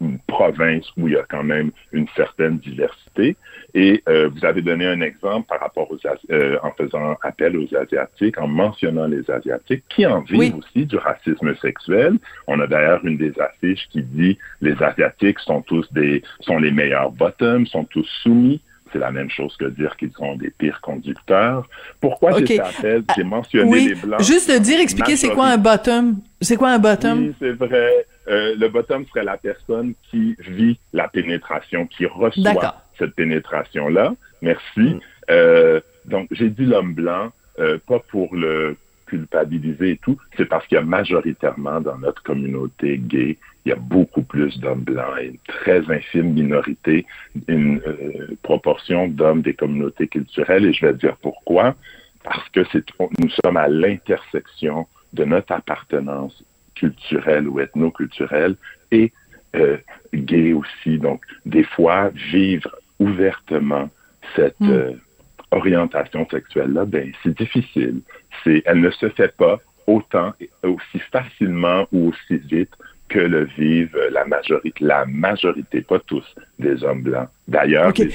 une 0.00 0.18
province 0.26 0.86
où 0.96 1.08
il 1.08 1.14
y 1.14 1.16
a 1.16 1.24
quand 1.28 1.44
même 1.44 1.70
une 1.92 2.08
certaine 2.16 2.58
diversité. 2.58 3.36
Et 3.78 4.02
euh, 4.08 4.30
vous 4.34 4.42
avez 4.46 4.62
donné 4.62 4.86
un 4.86 5.02
exemple 5.02 5.48
par 5.48 5.60
rapport 5.60 5.90
aux 5.90 5.98
euh, 6.30 6.56
en 6.62 6.72
faisant 6.72 7.14
appel 7.22 7.58
aux 7.58 7.76
Asiatiques, 7.76 8.38
en 8.40 8.48
mentionnant 8.48 9.06
les 9.06 9.30
Asiatiques, 9.30 9.84
qui 9.90 10.06
en 10.06 10.22
vivent 10.22 10.56
aussi 10.56 10.86
du 10.86 10.96
racisme 10.96 11.54
sexuel. 11.56 12.14
On 12.46 12.58
a 12.60 12.66
d'ailleurs 12.66 13.04
une 13.04 13.18
des 13.18 13.34
affiches 13.38 13.86
qui 13.90 14.02
dit 14.02 14.38
les 14.62 14.82
Asiatiques 14.82 15.38
sont 15.40 15.60
tous 15.60 15.86
des 15.92 16.22
sont 16.40 16.58
les 16.58 16.70
meilleurs 16.70 17.10
bottoms, 17.10 17.66
sont 17.66 17.84
tous 17.84 18.08
soumis 18.22 18.62
c'est 18.92 19.00
la 19.00 19.10
même 19.10 19.28
chose 19.28 19.54
que 19.56 19.66
dire 19.66 19.94
qu'ils 19.96 20.12
sont 20.12 20.36
des 20.36 20.50
pires 20.50 20.80
conducteurs. 20.80 21.68
Pourquoi 22.00 22.38
j'ai 22.38 22.46
fait 22.46 22.60
appel? 22.60 23.02
J'ai 23.16 23.24
mentionné 23.24 23.88
les 23.88 23.94
Blancs? 23.94 24.22
Juste 24.22 24.50
de 24.50 24.58
dire, 24.58 24.80
expliquer 24.80 25.16
c'est 25.16 25.30
quoi 25.30 25.48
un 25.48 25.58
bottom. 25.58 26.18
C'est 26.40 26.56
quoi 26.56 26.70
un 26.70 26.78
bottom? 26.78 27.18
Oui, 27.18 27.34
c'est 27.40 27.52
vrai. 27.52 28.06
Euh, 28.28 28.54
le 28.56 28.68
bottom 28.68 29.04
serait 29.06 29.24
la 29.24 29.36
personne 29.36 29.94
qui 30.08 30.36
vit 30.38 30.78
la 30.92 31.08
pénétration, 31.08 31.86
qui 31.86 32.06
reçoit 32.06 32.85
cette 32.98 33.14
pénétration-là. 33.14 34.14
Merci. 34.42 34.80
Mm. 34.80 35.00
Euh, 35.30 35.80
donc, 36.04 36.28
j'ai 36.30 36.50
dit 36.50 36.64
l'homme 36.64 36.94
blanc, 36.94 37.32
euh, 37.58 37.78
pas 37.86 37.98
pour 37.98 38.34
le 38.34 38.76
culpabiliser 39.06 39.90
et 39.90 39.96
tout, 39.98 40.18
c'est 40.36 40.46
parce 40.46 40.66
qu'il 40.66 40.76
y 40.76 40.80
a 40.80 40.84
majoritairement 40.84 41.80
dans 41.80 41.96
notre 41.98 42.22
communauté 42.24 42.98
gay 42.98 43.38
il 43.66 43.70
y 43.70 43.72
a 43.72 43.76
beaucoup 43.76 44.22
plus 44.22 44.56
d'hommes 44.60 44.84
blancs 44.84 45.18
et 45.20 45.26
une 45.26 45.38
très 45.48 45.90
infime 45.90 46.32
minorité, 46.32 47.04
une 47.48 47.80
euh, 47.84 48.36
proportion 48.42 49.08
d'hommes 49.08 49.42
des 49.42 49.54
communautés 49.54 50.06
culturelles. 50.06 50.66
Et 50.66 50.72
je 50.72 50.86
vais 50.86 50.94
dire 50.94 51.16
pourquoi. 51.16 51.74
Parce 52.22 52.48
que 52.50 52.60
c'est, 52.70 52.84
nous 53.18 53.28
sommes 53.44 53.56
à 53.56 53.66
l'intersection 53.66 54.86
de 55.12 55.24
notre 55.24 55.52
appartenance 55.52 56.44
culturelle 56.76 57.48
ou 57.48 57.58
ethno-culturelle 57.58 58.54
et 58.92 59.12
euh, 59.56 59.78
gay 60.14 60.52
aussi. 60.52 60.98
Donc, 60.98 61.22
des 61.44 61.64
fois, 61.64 62.10
vivre 62.10 62.70
ouvertement 62.98 63.90
cette 64.34 64.60
hmm. 64.60 64.70
euh, 64.70 64.92
orientation 65.50 66.26
sexuelle-là, 66.28 66.84
ben, 66.84 67.12
c'est 67.22 67.36
difficile. 67.36 68.00
C'est, 68.42 68.62
elle 68.66 68.80
ne 68.80 68.90
se 68.90 69.08
fait 69.10 69.34
pas 69.36 69.58
autant, 69.86 70.32
aussi 70.62 70.98
facilement 71.12 71.86
ou 71.92 72.08
aussi 72.08 72.38
vite 72.38 72.72
que 73.08 73.20
le 73.20 73.44
vivent 73.44 73.98
la 74.10 74.24
majorité, 74.24 74.84
la 74.84 75.06
majorité, 75.06 75.80
pas 75.80 76.00
tous, 76.00 76.24
des 76.58 76.82
hommes 76.82 77.02
blancs. 77.02 77.28
D'ailleurs, 77.48 77.88
okay. 77.88 78.10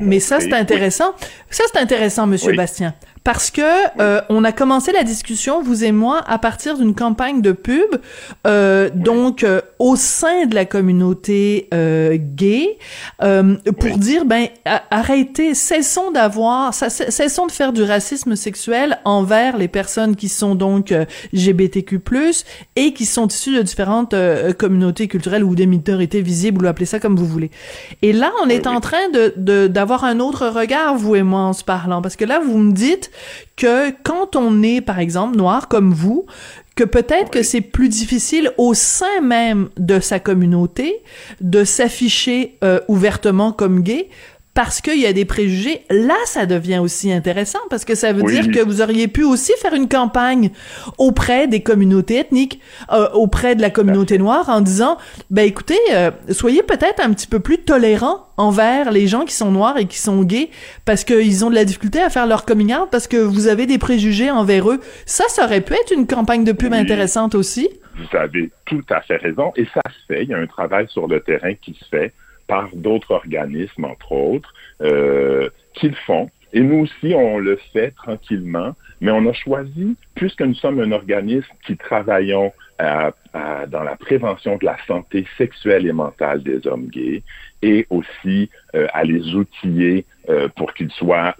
Mais 0.00 0.20
ça, 0.20 0.38
c'est 0.40 0.52
intéressant. 0.52 1.12
Ça, 1.50 1.64
c'est 1.72 1.80
intéressant, 1.80 2.26
Monsieur 2.26 2.50
oui. 2.50 2.56
Bastien 2.56 2.94
parce 3.24 3.50
que 3.50 3.60
euh, 4.00 4.22
on 4.30 4.42
a 4.44 4.52
commencé 4.52 4.92
la 4.92 5.02
discussion 5.02 5.62
vous 5.62 5.84
et 5.84 5.92
moi 5.92 6.22
à 6.26 6.38
partir 6.38 6.78
d'une 6.78 6.94
campagne 6.94 7.42
de 7.42 7.52
pub 7.52 7.96
euh, 8.46 8.90
donc 8.94 9.42
euh, 9.44 9.60
au 9.78 9.96
sein 9.96 10.46
de 10.46 10.54
la 10.54 10.64
communauté 10.64 11.68
euh, 11.74 12.16
gay 12.18 12.78
euh, 13.22 13.56
pour 13.78 13.98
dire 13.98 14.24
ben 14.24 14.46
arrêtez 14.90 15.54
cessons 15.54 16.10
d'avoir 16.10 16.72
cessons 16.72 17.46
de 17.46 17.52
faire 17.52 17.72
du 17.72 17.82
racisme 17.82 18.36
sexuel 18.36 18.98
envers 19.04 19.56
les 19.58 19.68
personnes 19.68 20.16
qui 20.16 20.28
sont 20.28 20.54
donc 20.54 20.94
LGBTQ+ 21.34 22.00
et 22.76 22.92
qui 22.94 23.04
sont 23.04 23.28
issues 23.28 23.56
de 23.56 23.62
différentes 23.62 24.14
communautés 24.58 25.08
culturelles 25.08 25.44
ou 25.44 25.54
des 25.54 25.66
minorités 25.66 26.22
visibles 26.22 26.64
ou 26.64 26.68
appelez 26.68 26.86
ça 26.86 26.98
comme 26.98 27.16
vous 27.16 27.26
voulez. 27.26 27.50
Et 28.02 28.12
là 28.12 28.32
on 28.42 28.48
est. 28.48 28.67
en 28.68 28.80
train 28.80 29.08
de 29.10 29.66
d'avoir 29.66 30.04
un 30.04 30.20
autre 30.20 30.48
regard 30.48 30.96
vous 30.96 31.16
et 31.16 31.22
moi 31.22 31.40
en 31.40 31.52
se 31.52 31.64
parlant 31.64 32.02
parce 32.02 32.16
que 32.16 32.24
là 32.24 32.40
vous 32.40 32.58
me 32.58 32.72
dites 32.72 33.10
que 33.56 33.90
quand 34.04 34.36
on 34.36 34.62
est, 34.62 34.80
par 34.80 34.98
exemple, 35.00 35.36
noir 35.36 35.68
comme 35.68 35.92
vous, 35.92 36.26
que 36.76 36.84
peut-être 36.84 37.24
oui. 37.24 37.40
que 37.40 37.42
c'est 37.42 37.60
plus 37.60 37.88
difficile 37.88 38.52
au 38.56 38.72
sein 38.72 39.20
même 39.20 39.68
de 39.76 39.98
sa 39.98 40.20
communauté 40.20 41.02
de 41.40 41.64
s'afficher 41.64 42.56
euh, 42.62 42.80
ouvertement 42.86 43.50
comme 43.52 43.82
gay 43.82 44.08
parce 44.58 44.80
qu'il 44.80 44.98
y 44.98 45.06
a 45.06 45.12
des 45.12 45.24
préjugés, 45.24 45.82
là, 45.88 46.16
ça 46.24 46.44
devient 46.44 46.80
aussi 46.80 47.12
intéressant 47.12 47.60
parce 47.70 47.84
que 47.84 47.94
ça 47.94 48.12
veut 48.12 48.24
oui. 48.24 48.40
dire 48.40 48.50
que 48.50 48.58
vous 48.58 48.82
auriez 48.82 49.06
pu 49.06 49.22
aussi 49.22 49.52
faire 49.62 49.72
une 49.72 49.88
campagne 49.88 50.50
auprès 50.98 51.46
des 51.46 51.62
communautés 51.62 52.18
ethniques, 52.18 52.60
euh, 52.90 53.08
auprès 53.10 53.54
de 53.54 53.62
la 53.62 53.70
communauté 53.70 54.18
noire 54.18 54.48
en 54.48 54.60
disant, 54.60 54.98
ben 55.30 55.46
écoutez, 55.46 55.78
euh, 55.92 56.10
soyez 56.30 56.64
peut-être 56.64 57.00
un 57.00 57.12
petit 57.12 57.28
peu 57.28 57.38
plus 57.38 57.58
tolérants 57.58 58.30
envers 58.36 58.90
les 58.90 59.06
gens 59.06 59.24
qui 59.24 59.34
sont 59.34 59.52
noirs 59.52 59.78
et 59.78 59.84
qui 59.84 59.98
sont 59.98 60.24
gays 60.24 60.50
parce 60.84 61.04
qu'ils 61.04 61.44
ont 61.44 61.50
de 61.50 61.54
la 61.54 61.64
difficulté 61.64 62.00
à 62.00 62.10
faire 62.10 62.26
leur 62.26 62.44
coming 62.44 62.74
out 62.74 62.88
parce 62.90 63.06
que 63.06 63.16
vous 63.16 63.46
avez 63.46 63.66
des 63.66 63.78
préjugés 63.78 64.32
envers 64.32 64.68
eux. 64.72 64.80
Ça, 65.06 65.22
ça 65.28 65.44
aurait 65.44 65.60
pu 65.60 65.74
être 65.74 65.92
une 65.92 66.08
campagne 66.08 66.42
de 66.42 66.50
pub 66.50 66.72
oui. 66.72 66.78
intéressante 66.78 67.36
aussi. 67.36 67.68
Vous 67.96 68.18
avez 68.18 68.50
tout 68.66 68.82
à 68.90 69.02
fait 69.02 69.18
raison 69.18 69.52
et 69.54 69.66
ça 69.72 69.82
se 69.84 70.12
fait. 70.12 70.24
Il 70.24 70.30
y 70.30 70.34
a 70.34 70.38
un 70.38 70.48
travail 70.48 70.88
sur 70.88 71.06
le 71.06 71.20
terrain 71.20 71.54
qui 71.54 71.74
se 71.74 71.84
fait 71.88 72.12
par 72.48 72.68
d'autres 72.74 73.12
organismes, 73.12 73.84
entre 73.84 74.12
autres, 74.12 74.52
euh, 74.82 75.48
qui 75.74 75.88
le 75.88 75.94
font. 76.06 76.28
Et 76.52 76.60
nous 76.60 76.80
aussi, 76.80 77.14
on 77.14 77.38
le 77.38 77.56
fait 77.72 77.90
tranquillement, 77.92 78.74
mais 79.00 79.12
on 79.12 79.26
a 79.28 79.32
choisi, 79.34 79.96
puisque 80.14 80.40
nous 80.40 80.54
sommes 80.54 80.80
un 80.80 80.92
organisme 80.92 81.52
qui 81.66 81.76
travaillons 81.76 82.52
à, 82.78 83.12
à, 83.34 83.66
dans 83.66 83.82
la 83.82 83.96
prévention 83.96 84.56
de 84.56 84.64
la 84.64 84.76
santé 84.86 85.26
sexuelle 85.36 85.86
et 85.86 85.92
mentale 85.92 86.42
des 86.42 86.66
hommes 86.66 86.88
gays, 86.88 87.22
et 87.62 87.86
aussi 87.90 88.50
euh, 88.74 88.86
à 88.94 89.04
les 89.04 89.34
outiller 89.34 90.06
euh, 90.30 90.48
pour 90.56 90.72
qu'ils 90.72 90.90
soient 90.90 91.36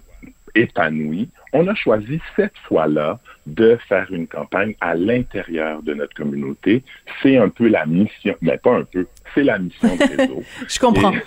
épanouis, 0.55 1.29
on 1.53 1.67
a 1.67 1.75
choisi 1.75 2.21
cette 2.35 2.57
fois-là 2.67 3.19
de 3.45 3.77
faire 3.87 4.07
une 4.11 4.27
campagne 4.27 4.75
à 4.81 4.95
l'intérieur 4.95 5.81
de 5.83 5.93
notre 5.93 6.13
communauté. 6.13 6.83
C'est 7.21 7.37
un 7.37 7.49
peu 7.49 7.67
la 7.67 7.85
mission, 7.85 8.35
mais 8.41 8.57
pas 8.57 8.75
un 8.75 8.83
peu, 8.83 9.07
c'est 9.33 9.43
la 9.43 9.59
mission 9.59 9.95
de 9.95 10.17
réseau. 10.17 10.43
je 10.67 10.79
comprends. 10.79 11.13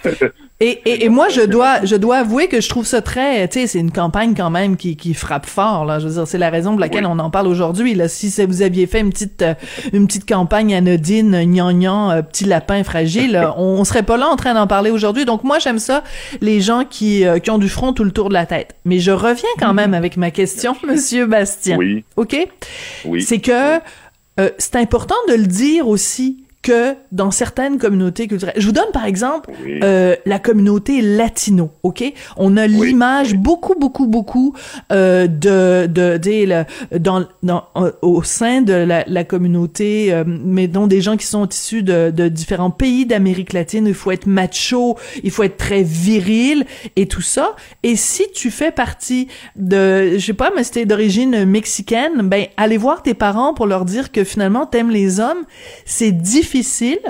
Et, 0.64 0.81
et, 0.85 1.07
et, 1.07 1.09
moi, 1.09 1.28
je 1.28 1.40
dois, 1.40 1.85
je 1.85 1.97
dois 1.97 2.19
avouer 2.19 2.47
que 2.47 2.61
je 2.61 2.69
trouve 2.69 2.87
ça 2.87 3.02
très, 3.02 3.49
tu 3.49 3.59
sais, 3.59 3.66
c'est 3.66 3.81
une 3.81 3.90
campagne 3.90 4.33
quand 4.37 4.50
même 4.50 4.76
qui, 4.76 4.97
qui 4.97 5.12
frappe 5.12 5.47
fort, 5.47 5.85
là. 5.85 5.99
Je 5.99 6.07
veux 6.07 6.14
dire, 6.14 6.26
c'est 6.28 6.38
la 6.38 6.50
raison 6.50 6.71
pour 6.71 6.78
laquelle 6.78 7.04
oui. 7.04 7.11
on 7.12 7.19
en 7.19 7.31
parle 7.31 7.49
aujourd'hui, 7.49 7.97
là. 7.97 8.07
Si 8.07 8.33
vous 8.47 8.62
aviez 8.62 8.87
fait 8.87 9.00
une 9.00 9.11
petite, 9.11 9.45
une 9.92 10.07
petite 10.07 10.28
campagne 10.28 10.73
anodine, 10.73 11.42
gnangnan, 11.47 12.12
euh, 12.12 12.23
petit 12.23 12.45
lapin 12.45 12.85
fragile, 12.85 13.42
on, 13.57 13.81
on 13.81 13.83
serait 13.83 14.04
pas 14.04 14.16
là 14.16 14.28
en 14.28 14.37
train 14.37 14.54
d'en 14.54 14.69
parler 14.69 14.92
aujourd'hui. 14.92 15.25
Donc 15.25 15.42
moi, 15.42 15.59
j'aime 15.59 15.81
ça, 15.81 16.04
les 16.40 16.61
gens 16.61 16.85
qui, 16.88 17.26
euh, 17.26 17.40
qui 17.40 17.50
ont 17.50 17.59
du 17.59 17.69
front 17.69 17.92
tout 17.92 18.04
le 18.04 18.12
tour 18.12 18.28
de 18.28 18.35
la 18.35 18.47
tête. 18.47 18.76
Mais 18.85 19.00
je 19.00 19.11
reviens 19.11 19.50
quand 19.59 19.75
même 19.75 19.95
avec 19.95 20.16
ma 20.16 20.31
question, 20.31 20.76
Monsieur 20.87 21.26
Bastien. 21.26 21.76
Oui. 21.76 22.01
OK? 22.16 22.37
Oui. 23.04 23.23
C'est 23.23 23.40
que, 23.40 23.80
euh, 24.40 24.50
c'est 24.59 24.76
important 24.76 25.16
de 25.28 25.35
le 25.35 25.47
dire 25.47 25.88
aussi 25.88 26.41
que 26.62 26.95
dans 27.11 27.33
certaines 27.33 27.76
communautés 27.78 28.28
culturelles. 28.28 28.54
Je 28.57 28.66
vous 28.66 28.73
donne 28.73 28.90
par 28.92 29.04
exemple 29.04 29.50
oui. 29.64 29.81
euh, 29.83 30.14
la 30.26 30.38
communauté 30.38 31.02
latino, 31.02 31.73
ok? 31.83 32.04
On 32.37 32.57
a 32.57 32.66
oui. 32.66 32.87
l'image 32.87 33.35
beaucoup, 33.35 33.75
beaucoup, 33.75 34.07
beaucoup 34.07 34.54
euh, 34.92 35.26
de, 35.26 35.87
de, 35.87 36.19
de, 36.19 36.99
dans, 36.99 37.26
dans 37.42 37.64
au 38.00 38.23
sein 38.23 38.62
de 38.62 38.73
la, 38.73 39.02
la 39.09 39.25
communauté, 39.25 40.12
euh, 40.12 40.23
mais 40.26 40.69
dont 40.69 40.87
des 40.87 41.00
gens 41.00 41.16
qui 41.16 41.26
sont 41.26 41.49
issus 41.49 41.83
de, 41.83 42.11
de 42.11 42.28
différents 42.28 42.71
pays 42.71 43.07
d'Amérique 43.07 43.52
latine. 43.52 43.87
Il 43.88 43.95
faut 43.95 44.12
être 44.12 44.26
macho, 44.26 44.97
il 45.25 45.33
faut 45.33 45.42
être 45.42 45.57
très 45.57 45.83
viril 45.83 46.64
et 46.95 47.07
tout 47.09 47.23
ça. 47.23 47.57
Et 47.83 47.97
si 47.97 48.23
tu 48.33 48.52
fais 48.52 48.71
partie 48.71 49.26
de, 49.57 50.12
je 50.16 50.25
sais 50.25 50.33
pas, 50.33 50.52
mais 50.54 50.62
c'était 50.62 50.87
d'origine 50.87 51.45
mexicaine, 51.45 52.23
ben 52.23 52.47
allez 52.57 52.76
voir 52.76 53.02
tes 53.02 53.14
parents 53.14 53.52
pour 53.52 53.66
leur 53.66 53.85
dire 53.85 54.12
que 54.12 54.23
finalement 54.23 54.64
t'aimes 54.64 54.90
les 54.90 55.19
hommes. 55.19 55.45
C'est 55.85 56.12
difficile 56.12 56.51
difficile 56.52 57.00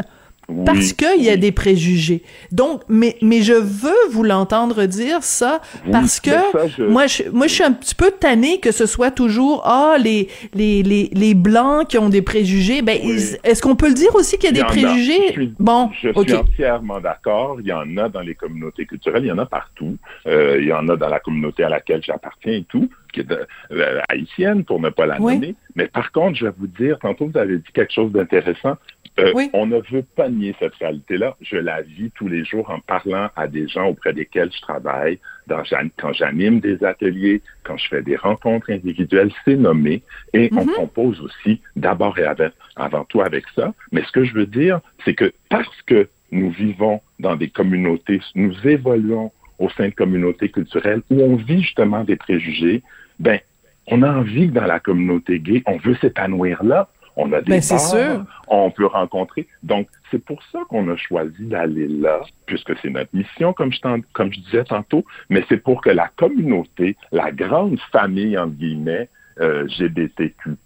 parce 0.67 0.91
oui, 0.91 0.95
qu'il 0.97 1.25
y 1.25 1.31
a 1.31 1.35
oui. 1.35 1.39
des 1.39 1.53
préjugés. 1.53 2.23
Donc, 2.51 2.83
mais, 2.89 3.17
mais 3.23 3.43
je 3.43 3.55
veux 3.55 4.11
vous 4.11 4.25
l'entendre 4.25 4.85
dire 4.85 5.23
ça 5.23 5.61
parce 5.91 6.21
que 6.21 6.31
ça, 6.31 6.67
je... 6.67 6.83
moi, 6.83 7.07
je, 7.07 7.23
moi, 7.31 7.47
je 7.47 7.55
suis 7.55 7.65
un 7.65 7.73
petit 7.73 7.95
peu 7.95 8.11
tannée 8.11 8.59
que 8.59 8.73
ce 8.73 8.85
soit 8.85 9.13
toujours, 9.13 9.63
ah, 9.65 9.97
les, 9.99 10.29
les, 10.53 10.83
les, 10.83 11.09
les 11.13 11.35
Blancs 11.35 11.87
qui 11.89 11.97
ont 11.97 12.09
des 12.09 12.23
préjugés. 12.23 12.83
Ben, 12.83 12.99
est-ce 13.45 13.63
qu'on 13.63 13.77
peut 13.77 13.89
le 13.89 13.95
dire 13.95 14.15
aussi 14.15 14.37
qu'il 14.37 14.55
y 14.55 14.61
a 14.61 14.63
des 14.63 14.67
préjugés? 14.67 15.29
Je 15.29 15.33
suis, 15.33 15.55
bon, 15.59 15.91
je 16.03 16.11
suis 16.13 16.35
entièrement 16.35 17.01
d'accord. 17.01 17.59
Il 17.61 17.67
y 17.67 17.73
en 17.73 17.97
a 17.97 18.09
dans 18.09 18.21
les 18.21 18.35
communautés 18.35 18.85
culturelles, 18.85 19.25
il 19.25 19.29
y 19.29 19.33
en 19.33 19.39
a 19.39 19.47
partout. 19.47 19.97
Euh, 20.27 20.59
il 20.61 20.67
y 20.67 20.73
en 20.73 20.87
a 20.89 20.97
dans 20.97 21.09
la 21.09 21.21
communauté 21.21 21.63
à 21.63 21.69
laquelle 21.69 22.03
j'appartiens 22.03 22.53
et 22.53 22.65
tout 22.69 22.89
qui 23.13 23.21
est 23.21 23.25
de, 23.25 23.47
euh, 23.73 24.01
haïtienne, 24.09 24.65
pour 24.65 24.81
ne 24.81 24.89
pas 24.89 25.05
la 25.05 25.21
oui. 25.21 25.35
nommer. 25.35 25.55
Mais 25.77 25.87
par 25.87 26.13
contre, 26.13 26.39
je 26.39 26.47
vais 26.47 26.53
vous 26.59 26.67
dire, 26.67 26.99
tantôt 26.99 27.27
vous 27.27 27.39
avez 27.39 27.59
dit 27.59 27.73
quelque 27.75 27.93
chose 27.93 28.11
d'intéressant. 28.11 28.77
Euh, 29.21 29.33
oui. 29.35 29.51
On 29.53 29.67
ne 29.67 29.79
veut 29.91 30.05
pas 30.17 30.29
nier 30.31 30.55
cette 30.59 30.75
réalité-là. 30.77 31.37
Je 31.43 31.57
la 31.57 31.83
vis 31.83 32.11
tous 32.13 32.29
les 32.29 32.45
jours 32.45 32.71
en 32.71 32.81
parlant 32.81 33.29
à 33.37 33.47
des 33.47 33.69
gens 33.69 33.87
auprès 33.89 34.15
desquels 34.15 34.51
je 34.51 34.61
travaille, 34.63 35.19
dans, 35.47 35.63
quand 35.99 36.13
j'anime 36.15 36.61
des 36.61 36.83
ateliers, 36.83 37.43
quand 37.63 37.77
je 37.77 37.89
fais 37.89 38.03
des 38.03 38.17
rencontres 38.17 38.71
individuelles, 38.71 39.31
c'est 39.45 39.57
nommé. 39.57 40.03
Et 40.33 40.49
mm 40.51 40.57
-hmm. 40.57 40.61
on 40.61 40.65
Mm-hmm. 40.73 40.75
compose 40.75 41.21
aussi 41.21 41.61
d'abord 41.77 42.19
et 42.19 42.25
avec, 42.25 42.53
avant 42.77 43.05
tout 43.05 43.21
avec 43.21 43.45
ça. 43.55 43.75
Mais 43.93 44.03
ce 44.05 44.13
que 44.13 44.25
je 44.25 44.35
veux 44.35 44.47
dire, 44.47 44.81
c'est 45.05 45.15
que 45.15 45.33
parce 45.49 45.83
que 45.83 46.09
nous 46.31 46.51
vivons 46.51 47.01
dans 47.19 47.37
des 47.37 47.49
communautés, 47.49 48.21
nous 48.35 48.55
évoluons 48.67 49.31
au 49.59 49.69
sein 49.71 49.89
de 49.89 49.95
communautés 49.95 50.49
culturelles 50.49 51.03
où 51.11 51.21
on 51.21 51.37
vit 51.37 51.63
justement 51.63 52.05
des 52.05 52.17
préjugés, 52.17 52.83
ben, 53.19 53.39
on 53.87 54.03
a 54.03 54.11
envie 54.11 54.49
que 54.49 54.55
dans 54.55 54.67
la 54.67 54.81
communauté 54.81 55.39
gay, 55.41 55.63
on 55.67 55.77
veut 55.77 55.97
s'épanouir 55.97 56.63
là. 56.65 56.89
On 57.17 57.33
a 57.33 57.43
des 57.43 57.51
ben, 57.51 57.63
sûr. 57.63 58.25
on 58.49 58.71
peut 58.71 58.87
rencontrer. 58.87 59.47
Donc, 59.63 59.89
c'est 60.11 60.25
pour 60.25 60.43
ça 60.51 60.61
qu'on 60.69 60.89
a 60.91 60.97
choisi 60.97 61.45
d'aller 61.45 61.89
là, 61.89 62.21
puisque 62.47 62.77
c'est 62.81 62.91
notre 62.91 63.15
mission, 63.15 63.53
comme 63.53 63.73
je, 63.73 63.81
comme 64.13 64.33
je 64.33 64.41
disais 64.41 64.65
tantôt, 64.65 65.05
mais 65.29 65.45
c'est 65.49 65.59
pour 65.59 65.83
que 65.83 65.91
la 65.91 66.09
communauté, 66.17 66.97
la 67.11 67.31
grande 67.31 67.79
famille, 67.91 68.39
entre 68.39 68.55
guillemets, 68.55 69.09
euh, 69.41 69.67
GBTQ+, 69.69 70.57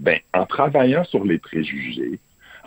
ben, 0.00 0.18
en 0.34 0.46
travaillant 0.46 1.04
sur 1.04 1.24
les 1.24 1.38
préjugés, 1.38 2.18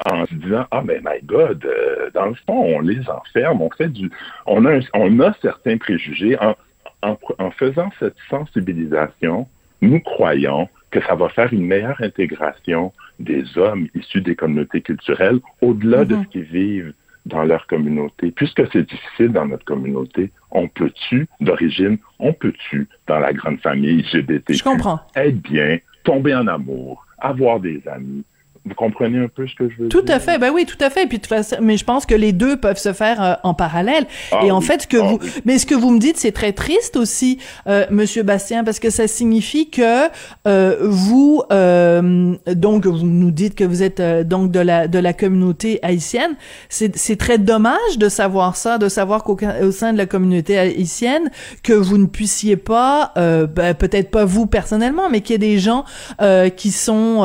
en 0.06 0.26
se 0.26 0.34
disant 0.36 0.66
ah 0.72 0.82
mais 0.84 1.00
my 1.04 1.22
God 1.24 1.66
euh, 1.66 2.10
dans 2.14 2.26
le 2.26 2.36
fond 2.46 2.76
on 2.76 2.82
les 2.82 3.00
enferme 3.10 3.62
on 3.62 3.70
fait 3.70 3.88
du 3.88 4.12
on 4.46 4.66
a 4.66 4.76
un, 4.76 4.80
on 4.94 5.20
a 5.22 5.34
certains 5.42 5.78
préjugés 5.78 6.38
en, 6.40 6.56
en, 7.02 7.18
en 7.40 7.52
faisant 7.52 7.90
cette 8.00 8.18
sensibilisation 8.30 9.48
nous 9.82 10.02
croyons 10.02 10.68
que 10.96 11.06
ça 11.06 11.16
va 11.16 11.28
faire 11.28 11.52
une 11.52 11.66
meilleure 11.66 12.00
intégration 12.02 12.94
des 13.20 13.44
hommes 13.58 13.88
issus 13.96 14.22
des 14.22 14.36
communautés 14.42 14.82
culturelles 14.90 15.40
au-delà 15.68 16.02
mm 16.02 16.04
-hmm. 16.04 16.12
de 16.12 16.16
ce 16.24 16.28
qu'ils 16.32 16.50
vivent 16.60 16.94
dans 17.34 17.44
leur 17.52 17.64
communauté. 17.74 18.26
Puisque 18.40 18.64
c'est 18.72 18.86
difficile 18.94 19.32
dans 19.38 19.48
notre 19.52 19.66
communauté, 19.74 20.24
on 20.62 20.66
peut-tu, 20.80 21.18
d'origine, 21.48 21.96
on 22.28 22.32
peut-tu, 22.42 22.78
dans 23.10 23.20
la 23.26 23.32
grande 23.40 23.60
famille 23.68 23.94
LGBT, 24.04 24.48
Je 24.54 24.64
comprends. 24.72 25.00
être 25.26 25.42
bien, 25.54 25.72
tomber 26.10 26.34
en 26.42 26.48
amour, 26.58 26.94
avoir 27.32 27.56
des 27.68 27.80
amis, 27.98 28.24
vous 28.66 28.74
comprenez 28.76 29.20
un 29.20 29.28
peu 29.28 29.48
ce 29.48 29.56
que 29.56 29.70
je 29.70 29.84
veux 29.84 29.90
tout 29.90 30.02
dire? 30.02 30.06
Tout 30.06 30.12
à 30.12 30.20
fait, 30.20 30.40
ben 30.40 30.52
oui, 30.54 30.66
tout 30.66 30.78
à 30.84 30.90
fait. 30.90 31.06
Puis 31.08 31.20
de 31.20 31.26
façon, 31.28 31.58
mais 31.62 31.78
je 31.78 31.84
pense 31.86 32.06
que 32.06 32.16
les 32.16 32.32
deux 32.32 32.58
peuvent 32.58 32.78
se 32.80 32.94
faire 32.94 33.22
euh, 33.22 33.34
en 33.44 33.54
parallèle. 33.54 34.06
Ah, 34.32 34.42
Et 34.44 34.52
en 34.52 34.60
oui. 34.60 34.66
fait, 34.66 34.82
ce 34.84 34.88
que 34.88 34.98
ah, 34.98 35.04
vous, 35.08 35.20
oui. 35.22 35.30
mais 35.46 35.58
ce 35.60 35.66
que 35.66 35.76
vous 35.76 35.92
me 35.92 36.00
dites, 36.00 36.18
c'est 36.18 36.32
très 36.32 36.52
triste 36.52 36.98
aussi, 36.98 37.38
euh, 37.68 37.86
Monsieur 37.92 38.24
Bastien, 38.24 38.64
parce 38.64 38.80
que 38.80 38.90
ça 38.90 39.08
signifie 39.08 39.70
que 39.70 40.08
euh, 40.48 40.78
vous, 40.82 41.44
euh, 41.52 42.36
donc 42.48 42.86
vous 42.88 43.06
nous 43.06 43.32
dites 43.32 43.56
que 43.56 43.64
vous 43.64 43.84
êtes 43.84 44.00
euh, 44.00 44.24
donc 44.24 44.52
de 44.52 44.60
la 44.60 44.88
de 44.88 45.00
la 45.00 45.14
communauté 45.14 45.80
haïtienne. 45.84 46.36
C'est 46.70 46.96
c'est 46.98 47.18
très 47.18 47.38
dommage 47.38 47.98
de 48.00 48.10
savoir 48.10 48.56
ça, 48.56 48.78
de 48.78 48.90
savoir 48.90 49.24
qu'au 49.24 49.38
au 49.62 49.72
sein 49.72 49.94
de 49.94 49.98
la 49.98 50.06
communauté 50.08 50.58
haïtienne 50.58 51.30
que 51.64 51.74
vous 51.74 51.98
ne 51.98 52.08
puissiez 52.08 52.56
pas, 52.58 53.12
euh, 53.18 53.46
ben, 53.46 53.74
peut-être 53.76 54.10
pas 54.10 54.26
vous 54.26 54.48
personnellement, 54.48 55.10
mais 55.12 55.22
qu'il 55.22 55.34
y 55.34 55.36
ait 55.36 55.50
des 55.54 55.60
gens 55.60 55.86
euh, 56.22 56.50
qui 56.50 56.72
sont 56.72 57.24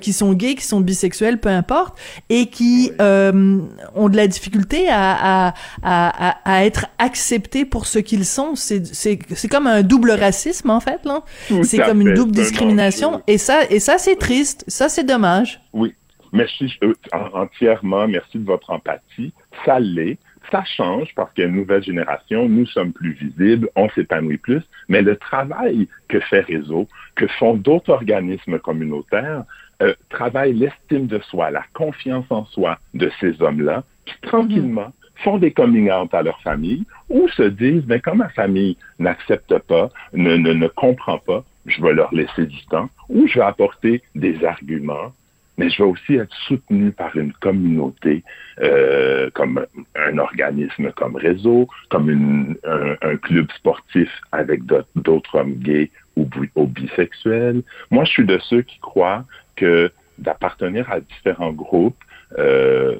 qui 0.00 0.12
sont 0.12 0.32
gays, 0.34 0.54
qui 0.54 0.64
sont 0.66 0.81
bisexuels, 0.82 1.38
peu 1.38 1.48
importe, 1.48 1.98
et 2.28 2.46
qui 2.46 2.92
euh, 3.00 3.60
ont 3.94 4.08
de 4.08 4.16
la 4.16 4.26
difficulté 4.26 4.88
à, 4.88 5.48
à, 5.48 5.54
à, 5.82 6.38
à 6.44 6.64
être 6.64 6.86
acceptés 6.98 7.64
pour 7.64 7.86
ce 7.86 7.98
qu'ils 7.98 8.24
sont. 8.24 8.54
C'est, 8.54 9.48
comme 9.50 9.66
un 9.66 9.82
double 9.82 10.12
racisme, 10.12 10.70
en 10.70 10.80
fait, 10.80 11.04
là. 11.04 11.22
C'est 11.62 11.78
comme 11.78 12.00
une 12.00 12.14
double 12.14 12.32
discrimination. 12.32 13.22
Et 13.26 13.38
ça, 13.38 13.62
et 13.70 13.80
ça, 13.80 13.98
c'est 13.98 14.16
triste. 14.16 14.64
Ça, 14.68 14.88
c'est 14.88 15.04
dommage. 15.04 15.60
Oui. 15.72 15.94
Merci 16.32 16.72
euh, 16.82 16.94
entièrement. 17.12 18.08
Merci 18.08 18.38
de 18.38 18.46
votre 18.46 18.70
empathie. 18.70 19.32
Ça 19.66 19.78
l'est. 19.78 20.18
Ça 20.50 20.64
change 20.64 21.08
parce 21.14 21.32
qu'il 21.32 21.44
y 21.44 21.46
a 21.46 21.50
une 21.50 21.56
nouvelle 21.56 21.84
génération, 21.84 22.48
nous 22.48 22.66
sommes 22.66 22.92
plus 22.92 23.12
visibles, 23.12 23.70
on 23.76 23.88
s'épanouit 23.90 24.38
plus, 24.38 24.60
mais 24.88 25.00
le 25.00 25.16
travail 25.16 25.88
que 26.08 26.18
fait 26.20 26.40
Réseau, 26.40 26.88
que 27.14 27.26
font 27.38 27.54
d'autres 27.54 27.90
organismes 27.90 28.58
communautaires, 28.58 29.44
euh, 29.82 29.94
travaille 30.08 30.54
l'estime 30.54 31.06
de 31.06 31.18
soi, 31.20 31.50
la 31.50 31.64
confiance 31.74 32.26
en 32.30 32.44
soi 32.46 32.78
de 32.94 33.10
ces 33.20 33.40
hommes-là, 33.42 33.84
qui 34.06 34.14
tranquillement 34.22 34.92
font 35.16 35.38
des 35.38 35.52
coming 35.52 35.90
out 35.90 36.12
à 36.14 36.22
leur 36.22 36.40
famille 36.40 36.84
ou 37.08 37.28
se 37.28 37.42
disent, 37.42 37.84
mais 37.86 38.00
quand 38.00 38.14
ma 38.14 38.28
famille 38.30 38.76
n'accepte 38.98 39.58
pas, 39.58 39.90
ne, 40.12 40.36
ne, 40.36 40.52
ne 40.52 40.68
comprend 40.68 41.18
pas, 41.18 41.44
je 41.66 41.82
vais 41.82 41.92
leur 41.92 42.12
laisser 42.14 42.46
du 42.46 42.64
temps 42.66 42.88
ou 43.08 43.26
je 43.26 43.34
vais 43.34 43.44
apporter 43.44 44.02
des 44.14 44.44
arguments 44.44 45.12
mais 45.58 45.70
je 45.70 45.82
vais 45.82 45.88
aussi 45.88 46.14
être 46.14 46.34
soutenu 46.48 46.92
par 46.92 47.16
une 47.16 47.32
communauté, 47.34 48.22
euh, 48.60 49.30
comme 49.34 49.64
un 49.94 50.18
organisme 50.18 50.92
comme 50.92 51.16
Réseau, 51.16 51.68
comme 51.90 52.10
une, 52.10 52.56
un, 52.64 52.96
un, 53.02 53.16
club 53.16 53.50
sportif 53.52 54.10
avec 54.32 54.62
d'autres 54.96 55.34
hommes 55.38 55.54
gays 55.54 55.90
ou, 56.16 56.26
ou, 56.56 56.66
bisexuels. 56.66 57.62
Moi, 57.90 58.04
je 58.04 58.10
suis 58.10 58.24
de 58.24 58.38
ceux 58.38 58.62
qui 58.62 58.78
croient 58.80 59.24
que 59.56 59.92
d'appartenir 60.18 60.90
à 60.90 61.00
différents 61.00 61.52
groupes, 61.52 62.02
euh, 62.38 62.96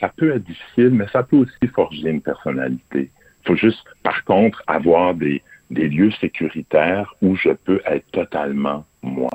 ça 0.00 0.12
peut 0.14 0.34
être 0.34 0.44
difficile, 0.44 0.90
mais 0.90 1.06
ça 1.12 1.22
peut 1.22 1.36
aussi 1.36 1.72
forger 1.74 2.10
une 2.10 2.20
personnalité. 2.20 3.10
Il 3.42 3.46
faut 3.46 3.56
juste, 3.56 3.84
par 4.02 4.24
contre, 4.24 4.62
avoir 4.66 5.14
des, 5.14 5.42
des 5.70 5.88
lieux 5.88 6.10
sécuritaires 6.20 7.14
où 7.22 7.36
je 7.36 7.50
peux 7.50 7.80
être 7.86 8.10
totalement 8.10 8.84
moi. 9.02 9.30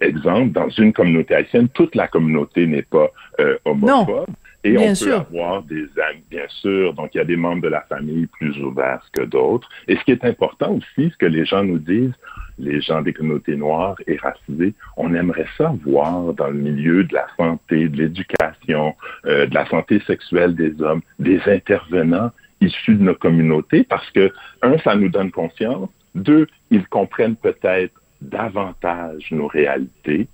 Exemple, 0.00 0.50
dans 0.52 0.68
une 0.68 0.92
communauté 0.92 1.34
haïtienne, 1.34 1.68
toute 1.68 1.94
la 1.94 2.08
communauté 2.08 2.66
n'est 2.66 2.82
pas 2.82 3.10
euh, 3.40 3.56
homophobe. 3.64 4.26
Et 4.64 4.72
bien 4.72 4.92
on 4.92 4.94
sûr. 4.94 5.24
peut 5.26 5.36
avoir 5.36 5.62
des 5.62 5.86
amis, 6.10 6.24
bien 6.30 6.46
sûr. 6.48 6.94
Donc, 6.94 7.14
il 7.14 7.18
y 7.18 7.20
a 7.20 7.24
des 7.24 7.36
membres 7.36 7.62
de 7.62 7.68
la 7.68 7.80
famille 7.82 8.26
plus 8.26 8.56
ouverts 8.62 9.04
que 9.12 9.22
d'autres. 9.22 9.68
Et 9.88 9.96
ce 9.96 10.04
qui 10.04 10.12
est 10.12 10.24
important 10.24 10.74
aussi, 10.74 11.10
ce 11.10 11.16
que 11.16 11.26
les 11.26 11.44
gens 11.44 11.64
nous 11.64 11.78
disent, 11.78 12.14
les 12.58 12.80
gens 12.80 13.02
des 13.02 13.12
communautés 13.12 13.56
noires 13.56 13.96
et 14.06 14.16
racisées, 14.16 14.74
on 14.96 15.14
aimerait 15.14 15.48
ça 15.58 15.74
voir 15.84 16.32
dans 16.34 16.48
le 16.48 16.58
milieu 16.58 17.02
de 17.02 17.14
la 17.14 17.26
santé, 17.36 17.88
de 17.88 17.96
l'éducation, 17.96 18.94
euh, 19.26 19.46
de 19.46 19.54
la 19.54 19.66
santé 19.66 20.00
sexuelle 20.06 20.54
des 20.54 20.80
hommes, 20.80 21.02
des 21.18 21.40
intervenants 21.46 22.30
issus 22.60 22.94
de 22.94 23.02
nos 23.02 23.14
communautés 23.14 23.82
parce 23.82 24.08
que, 24.10 24.32
un, 24.62 24.78
ça 24.78 24.94
nous 24.94 25.08
donne 25.08 25.32
confiance. 25.32 25.88
Deux, 26.14 26.46
ils 26.70 26.86
comprennent 26.86 27.36
peut-être 27.36 27.94
davantage 28.20 29.26
nos 29.32 29.48
réalités. 29.48 30.28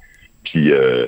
Puis, 0.45 0.73
euh, 0.73 1.07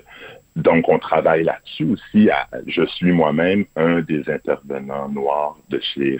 donc, 0.60 0.88
on 0.88 0.98
travaille 0.98 1.44
là-dessus 1.44 1.84
aussi. 1.84 2.30
À, 2.30 2.48
je 2.66 2.84
suis 2.84 3.12
moi-même 3.12 3.64
un 3.76 4.00
des 4.00 4.28
intervenants 4.30 5.08
noirs 5.08 5.56
de 5.68 5.80
chez, 5.80 6.18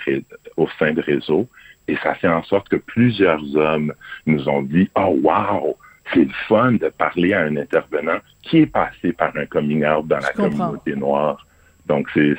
au 0.57 0.69
sein 0.79 0.93
de 0.93 1.01
Réseau. 1.01 1.49
Et 1.89 1.97
ça 2.03 2.15
fait 2.15 2.29
en 2.29 2.43
sorte 2.45 2.69
que 2.69 2.77
plusieurs 2.77 3.43
hommes 3.57 3.93
nous 4.27 4.49
ont 4.49 4.63
dit, 4.63 4.89
oh, 4.95 5.19
wow, 5.23 5.77
c'est 6.13 6.25
le 6.25 6.33
fun 6.49 6.73
de 6.73 6.89
parler 6.89 7.33
à 7.33 7.43
un 7.43 7.57
intervenant 7.57 8.19
qui 8.43 8.59
est 8.59 8.67
passé 8.67 9.13
par 9.13 9.37
un 9.37 9.47
coming 9.47 9.85
out 9.85 10.07
dans 10.07 10.21
Je 10.21 10.27
la 10.27 10.33
comprends. 10.33 10.67
communauté 10.67 10.97
noire. 10.97 11.47
Donc, 11.87 12.09
c'est 12.15 12.37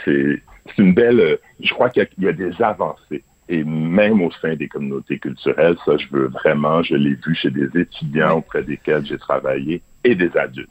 une 0.77 0.93
belle, 0.93 1.39
je 1.60 1.74
crois 1.74 1.89
qu'il 1.89 2.08
y, 2.20 2.25
y, 2.25 2.27
a 2.27 2.34
des 2.34 2.62
avancées. 2.62 3.23
Et 3.49 3.65
même 3.65 4.21
au 4.21 4.32
sein 4.32 4.56
des 4.56 4.69
communautés 4.69 5.19
culturelles, 5.19 5.75
ça, 5.84 5.97
je 5.97 6.08
veux 6.12 6.28
vraiment, 6.28 6.82
je 6.84 6.95
l'ai 6.95 7.15
vu 7.15 7.36
chez 7.36 7.49
des 7.49 7.67
étudiants 7.78 8.38
auprès 8.38 8.63
desquels 8.63 9.06
j'ai 9.06 9.17
travaillé 9.17 9.82
et 10.06 10.15
des 10.15 10.36
adultes. 10.38 10.69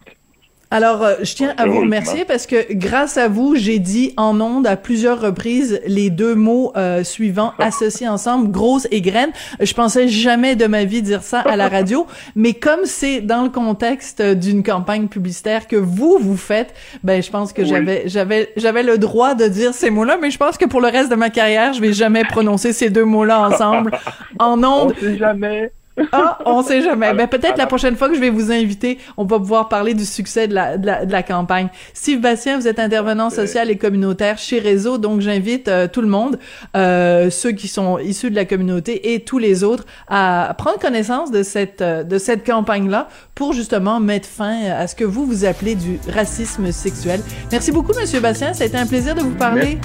Alors, 0.73 1.03
euh, 1.03 1.15
je 1.23 1.35
tiens 1.35 1.53
à 1.57 1.67
vous 1.67 1.81
remercier 1.81 2.25
parce 2.25 2.47
que 2.47 2.73
grâce 2.73 3.17
à 3.17 3.27
vous, 3.27 3.57
j'ai 3.57 3.81
dit 3.81 4.13
en 4.17 4.41
ondes 4.41 4.69
à 4.69 4.77
plusieurs 4.77 5.21
reprises 5.21 5.81
les 5.85 6.11
deux 6.11 6.37
mots 6.37 6.73
euh, 6.77 7.03
suivants 7.03 7.53
associés 7.59 8.07
ensemble, 8.09 8.53
grosse 8.53 8.87
et 8.93 9.01
graine. 9.01 9.31
Je 9.59 9.75
pensais 9.75 10.07
jamais 10.07 10.55
de 10.55 10.67
ma 10.67 10.85
vie 10.85 11.03
dire 11.03 11.25
ça 11.25 11.41
à 11.41 11.57
la 11.57 11.69
radio, 11.69 12.07
mais 12.37 12.53
comme 12.55 12.81
c'est 12.85 13.21
dans 13.21 13.43
le 13.43 13.49
contexte 13.51 14.23
d'une 14.23 14.63
campagne 14.63 15.09
publicitaire 15.09 15.67
que 15.67 15.75
vous 15.77 16.19
vous 16.21 16.37
faites, 16.37 16.73
ben 17.03 17.21
je 17.21 17.31
pense 17.31 17.53
que 17.53 17.63
Oui. 17.63 17.69
j'avais 17.69 18.03
j'avais 18.07 18.51
j'avais 18.57 18.85
le 18.85 18.97
droit 18.97 19.35
de 19.35 19.47
dire 19.49 19.75
ces 19.75 19.91
mots-là, 19.91 20.19
mais 20.23 20.31
je 20.31 20.39
pense 20.39 20.57
que 20.57 20.67
pour 20.67 20.81
le 20.81 20.87
reste 20.89 21.11
de 21.11 21.17
ma 21.17 21.31
carrière, 21.31 21.73
je 21.73 21.81
vais 21.81 21.93
jamais 21.93 22.23
prononcer 22.25 22.73
ces 22.73 22.91
deux 22.91 23.05
mots-là 23.05 23.41
ensemble 23.41 23.91
en 24.39 24.63
On 24.63 24.65
ondes. 24.87 24.95
sait 25.01 25.17
jamais. 25.19 25.73
Ah, 26.13 26.39
on 26.47 26.63
sait 26.63 26.81
jamais. 26.83 27.07
Alors- 27.07 27.19
Ben, 27.19 27.29
peut-être 27.29 27.59
la 27.59 27.67
prochaine 27.67 27.95
fois 27.97 28.09
que 28.09 28.15
je 28.15 28.21
vais 28.21 28.31
vous 28.31 28.51
inviter, 28.51 28.99
on 29.19 29.25
va 29.25 29.39
pouvoir 29.39 29.69
parler 29.69 29.93
du 29.93 30.05
succès 30.07 30.49
de 30.49 30.55
la, 30.55 30.79
de 30.79 30.87
la, 30.87 31.05
de 31.05 31.13
la 31.13 31.23
campagne. 31.23 31.69
Steve 31.93 32.21
Bastien, 32.21 32.59
vous 32.59 32.67
êtes 32.67 32.79
intervenant 32.79 33.29
social 33.29 33.71
et 33.71 33.77
communautaire 33.77 34.39
chez 34.39 34.61
Réseau, 34.61 34.97
donc 34.99 35.21
j'invite 35.21 35.69
euh, 35.69 35.89
tout 35.89 36.01
le 36.01 36.09
monde, 36.09 36.39
euh, 36.77 37.29
ceux 37.31 37.53
qui 37.53 37.69
sont 37.69 37.99
issus 37.99 38.31
de 38.31 38.37
la 38.37 38.45
communauté 38.47 39.13
et 39.13 39.21
tous 39.21 39.39
les 39.39 39.63
autres, 39.63 39.85
à 40.09 40.55
prendre 40.57 40.79
connaissance 40.79 41.31
de 41.31 41.43
cette, 41.43 41.83
euh, 41.83 42.03
de 42.03 42.17
cette 42.19 42.47
campagne-là 42.47 43.09
pour 43.35 43.53
justement 43.53 44.01
mettre 44.01 44.29
fin 44.29 44.71
à 44.71 44.87
ce 44.87 44.95
que 44.95 45.05
vous, 45.05 45.27
vous 45.27 45.45
appelez 45.45 45.75
du 45.75 45.99
racisme 46.13 46.73
sexuel. 46.73 47.21
Merci 47.53 47.73
beaucoup, 47.73 47.93
Monsieur 47.99 48.21
Bastien. 48.21 48.55
Ça 48.55 48.65
a 48.65 48.67
été 48.69 48.77
un 48.79 48.87
plaisir 48.87 49.15
de 49.15 49.21
vous 49.21 49.35
parler. 49.35 49.79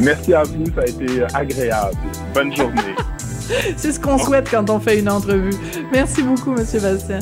Merci 0.00 0.34
à 0.34 0.42
vous, 0.42 0.66
ça 0.74 0.82
a 0.82 0.86
été 0.86 1.22
agréable. 1.34 1.96
Bonne 2.34 2.54
journée. 2.54 2.94
C'est 3.76 3.92
ce 3.92 4.00
qu'on 4.00 4.18
souhaite 4.18 4.48
quand 4.50 4.70
on 4.70 4.80
fait 4.80 4.98
une 4.98 5.08
entrevue. 5.08 5.54
Merci 5.92 6.22
beaucoup, 6.22 6.52
Monsieur 6.52 6.80
Bastien. 6.80 7.18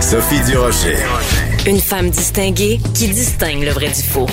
Sophie 0.00 0.40
Durocher. 0.46 0.96
Une 1.66 1.80
femme 1.80 2.10
distinguée 2.10 2.78
qui 2.94 3.08
distingue 3.08 3.64
le 3.64 3.70
vrai 3.70 3.88
du 3.88 4.02
faux. 4.02 4.26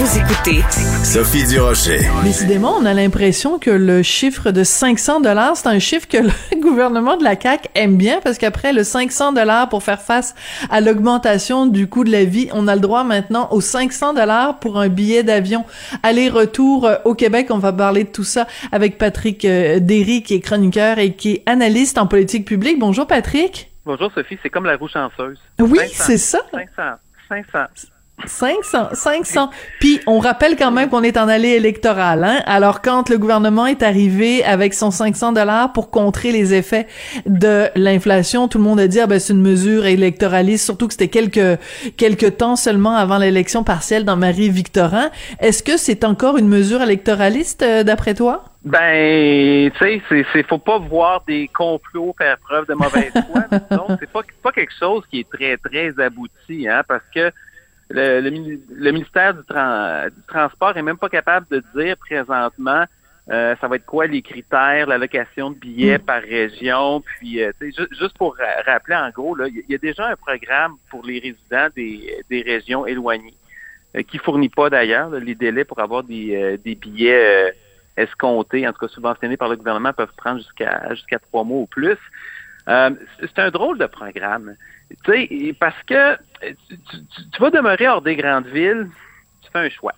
Vous 0.00 0.18
écoutez 0.18 0.62
Sophie 1.04 1.46
Durocher. 1.46 1.98
Décidément, 2.24 2.74
on 2.74 2.86
a 2.86 2.94
l'impression 2.94 3.58
que 3.58 3.68
le 3.68 4.02
chiffre 4.02 4.50
de 4.50 4.64
500 4.64 5.20
dollars, 5.20 5.58
c'est 5.58 5.68
un 5.68 5.78
chiffre 5.78 6.08
que 6.08 6.16
le 6.16 6.30
gouvernement 6.62 7.18
de 7.18 7.22
la 7.22 7.38
CAQ 7.38 7.68
aime 7.74 7.98
bien 7.98 8.18
parce 8.24 8.38
qu'après 8.38 8.72
le 8.72 8.82
500 8.82 9.34
dollars 9.34 9.68
pour 9.68 9.82
faire 9.82 10.00
face 10.00 10.34
à 10.70 10.80
l'augmentation 10.80 11.66
du 11.66 11.86
coût 11.86 12.04
de 12.04 12.10
la 12.10 12.24
vie, 12.24 12.48
on 12.54 12.66
a 12.66 12.76
le 12.76 12.80
droit 12.80 13.04
maintenant 13.04 13.48
aux 13.50 13.60
500 13.60 14.14
dollars 14.14 14.58
pour 14.58 14.80
un 14.80 14.88
billet 14.88 15.22
d'avion 15.22 15.66
aller-retour 16.02 16.86
euh, 16.86 16.96
au 17.04 17.14
Québec. 17.14 17.48
On 17.50 17.58
va 17.58 17.74
parler 17.74 18.04
de 18.04 18.10
tout 18.10 18.24
ça 18.24 18.46
avec 18.72 18.96
Patrick 18.96 19.44
euh, 19.44 19.80
Derry 19.80 20.22
qui 20.22 20.32
est 20.32 20.40
chroniqueur 20.40 20.98
et 20.98 21.12
qui 21.12 21.32
est 21.32 21.42
analyste 21.44 21.98
en 21.98 22.06
politique 22.06 22.46
publique. 22.46 22.78
Bonjour 22.78 23.06
Patrick. 23.06 23.70
Bonjour 23.84 24.10
Sophie, 24.14 24.38
c'est 24.42 24.48
comme 24.48 24.64
la 24.64 24.78
roue 24.78 24.88
chanceuse. 24.88 25.38
Oui, 25.58 25.76
500. 25.76 26.04
c'est 26.06 26.16
ça. 26.16 26.38
500. 26.54 26.82
500. 27.28 27.90
500, 28.26 28.90
500. 28.92 29.50
Puis 29.78 30.00
on 30.06 30.18
rappelle 30.18 30.56
quand 30.56 30.70
même 30.70 30.88
qu'on 30.88 31.02
est 31.02 31.16
en 31.16 31.28
allée 31.28 31.50
électorale. 31.50 32.24
Hein? 32.24 32.42
Alors 32.46 32.82
quand 32.82 33.08
le 33.08 33.18
gouvernement 33.18 33.66
est 33.66 33.82
arrivé 33.82 34.44
avec 34.44 34.74
son 34.74 34.90
500 34.90 35.32
dollars 35.32 35.72
pour 35.72 35.90
contrer 35.90 36.32
les 36.32 36.54
effets 36.54 36.86
de 37.26 37.68
l'inflation, 37.74 38.48
tout 38.48 38.58
le 38.58 38.64
monde 38.64 38.80
a 38.80 38.88
dit 38.88 39.00
ah 39.00 39.06
ben 39.06 39.18
c'est 39.18 39.32
une 39.32 39.42
mesure 39.42 39.86
électoraliste, 39.86 40.64
surtout 40.64 40.86
que 40.86 40.94
c'était 40.94 41.08
quelques 41.08 41.58
quelques 41.96 42.36
temps 42.36 42.56
seulement 42.56 42.96
avant 42.96 43.18
l'élection 43.18 43.64
partielle 43.64 44.04
dans 44.04 44.16
Marie-Victorin. 44.16 45.10
Est-ce 45.40 45.62
que 45.62 45.76
c'est 45.76 46.04
encore 46.04 46.36
une 46.36 46.48
mesure 46.48 46.82
électoraliste 46.82 47.62
euh, 47.62 47.82
d'après 47.82 48.14
toi? 48.14 48.44
Ben, 48.62 49.70
tu 49.70 49.78
sais, 49.78 50.02
c'est, 50.08 50.26
c'est, 50.32 50.46
faut 50.46 50.58
pas 50.58 50.78
voir 50.78 51.24
des 51.26 51.48
complots 51.48 52.14
faire 52.18 52.36
preuve 52.38 52.66
de 52.66 52.74
mauvaise 52.74 53.12
foi. 53.12 53.58
Donc, 53.70 53.96
c'est 54.00 54.10
pas, 54.10 54.20
pas 54.42 54.52
quelque 54.52 54.72
chose 54.78 55.02
qui 55.10 55.20
est 55.20 55.30
très, 55.30 55.56
très 55.56 55.98
abouti, 55.98 56.68
hein, 56.68 56.82
parce 56.86 57.02
que 57.14 57.32
le, 57.90 58.20
le, 58.20 58.30
mini- 58.30 58.60
le 58.70 58.90
ministère 58.92 59.34
du, 59.34 59.42
Tran- 59.44 60.08
du 60.08 60.22
Transport 60.26 60.76
est 60.76 60.82
même 60.82 60.98
pas 60.98 61.08
capable 61.08 61.46
de 61.50 61.62
dire 61.76 61.96
présentement 61.96 62.84
euh, 63.30 63.54
ça 63.60 63.68
va 63.68 63.76
être 63.76 63.84
quoi 63.86 64.06
les 64.06 64.22
critères, 64.22 64.88
l'allocation 64.88 65.50
de 65.50 65.56
billets 65.56 65.98
par 65.98 66.20
région, 66.22 67.00
puis 67.00 67.42
euh, 67.44 67.52
ju- 67.60 67.86
juste 68.00 68.16
pour 68.18 68.36
ra- 68.36 68.62
rappeler 68.72 68.96
en 68.96 69.10
gros, 69.10 69.36
il 69.46 69.54
y, 69.54 69.58
a- 69.60 69.62
il 69.68 69.72
y 69.72 69.74
a 69.74 69.78
déjà 69.78 70.08
un 70.08 70.16
programme 70.16 70.74
pour 70.90 71.04
les 71.04 71.20
résidents 71.20 71.68
des, 71.76 72.24
des 72.28 72.42
régions 72.42 72.86
éloignées, 72.86 73.34
euh, 73.96 74.02
qui 74.02 74.18
fournit 74.18 74.48
pas 74.48 74.68
d'ailleurs 74.70 75.10
les 75.10 75.34
délais 75.36 75.64
pour 75.64 75.78
avoir 75.80 76.02
des, 76.02 76.34
euh, 76.34 76.56
des 76.56 76.74
billets 76.74 77.48
euh, 77.48 77.50
escomptés, 77.96 78.66
en 78.66 78.72
tout 78.72 78.80
cas 78.86 78.88
subventionnés 78.88 79.36
par 79.36 79.48
le 79.48 79.56
gouvernement, 79.56 79.92
peuvent 79.92 80.14
prendre 80.16 80.38
jusqu'à 80.38 80.92
jusqu'à 80.94 81.18
trois 81.20 81.44
mois 81.44 81.58
ou 81.60 81.66
plus. 81.66 81.98
Euh, 82.68 82.90
c'est 83.20 83.38
un 83.38 83.50
drôle 83.50 83.78
de 83.78 83.86
programme. 83.86 84.56
Tu 85.04 85.12
sais, 85.12 85.52
parce 85.58 85.80
que 85.84 86.16
tu- 86.68 86.76
tu 87.32 87.40
vas 87.40 87.50
demeurer 87.50 87.88
hors 87.88 88.02
des 88.02 88.16
grandes 88.16 88.46
villes, 88.48 88.88
tu 89.42 89.50
fais 89.52 89.58
un 89.60 89.68
choix. 89.70 89.94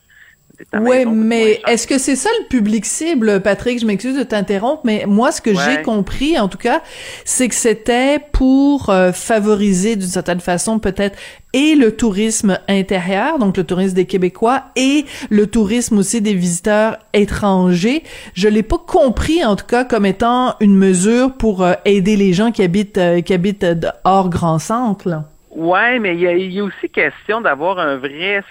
Oui, 0.75 1.05
mais 1.07 1.61
est-ce 1.67 1.87
que 1.87 1.99
c'est 1.99 2.17
ça 2.17 2.31
le 2.41 2.49
public 2.49 2.85
cible, 2.85 3.41
Patrick? 3.41 3.81
Je 3.81 3.87
m'excuse 3.87 4.17
de 4.17 4.23
t'interrompre, 4.23 4.83
mais 4.85 5.05
moi, 5.07 5.33
ce 5.33 5.41
que 5.41 5.55
j'ai 5.55 5.83
compris, 5.83 6.39
en 6.39 6.49
tout 6.49 6.59
cas, 6.59 6.83
c'est 7.25 7.49
que 7.49 7.55
c'était 7.55 8.19
pour 8.33 8.91
euh, 8.91 9.13
favoriser 9.13 9.97
d'une 9.97 10.09
certaine 10.09 10.41
façon 10.41 10.79
peut-être 10.79 11.19
et 11.53 11.75
le 11.75 11.95
tourisme 11.95 12.59
intérieur, 12.69 13.39
donc 13.39 13.57
le 13.57 13.65
tourisme 13.65 13.95
des 13.95 14.07
Québécois, 14.07 14.63
et 14.77 15.05
le 15.29 15.47
tourisme 15.47 15.99
aussi 15.99 16.23
des 16.23 16.35
visiteurs 16.35 16.97
étrangers. 17.13 18.03
Je 18.35 18.49
l'ai 18.49 18.63
pas 18.63 18.79
compris, 18.79 19.45
en 19.45 19.57
tout 19.57 19.67
cas, 19.67 19.85
comme 19.85 20.07
étant 20.07 20.55
une 20.61 20.77
mesure 20.77 21.35
pour 21.35 21.63
euh, 21.63 21.75
aider 21.85 22.17
les 22.17 22.33
gens 22.33 22.53
qui 22.53 22.63
habitent, 22.63 22.99
euh, 22.99 23.21
qui 23.21 23.35
habitent 23.35 23.67
hors 24.05 24.31
grand 24.31 24.59
centre. 24.59 25.09
Là. 25.09 25.25
Ouais, 25.55 25.99
mais 25.99 26.15
il 26.15 26.21
y, 26.21 26.61
a, 26.61 26.65
aussi 26.65 26.89
question 26.89 27.43
d'avoir 27.43 27.79
un 27.79 27.97
vrai 27.97 28.43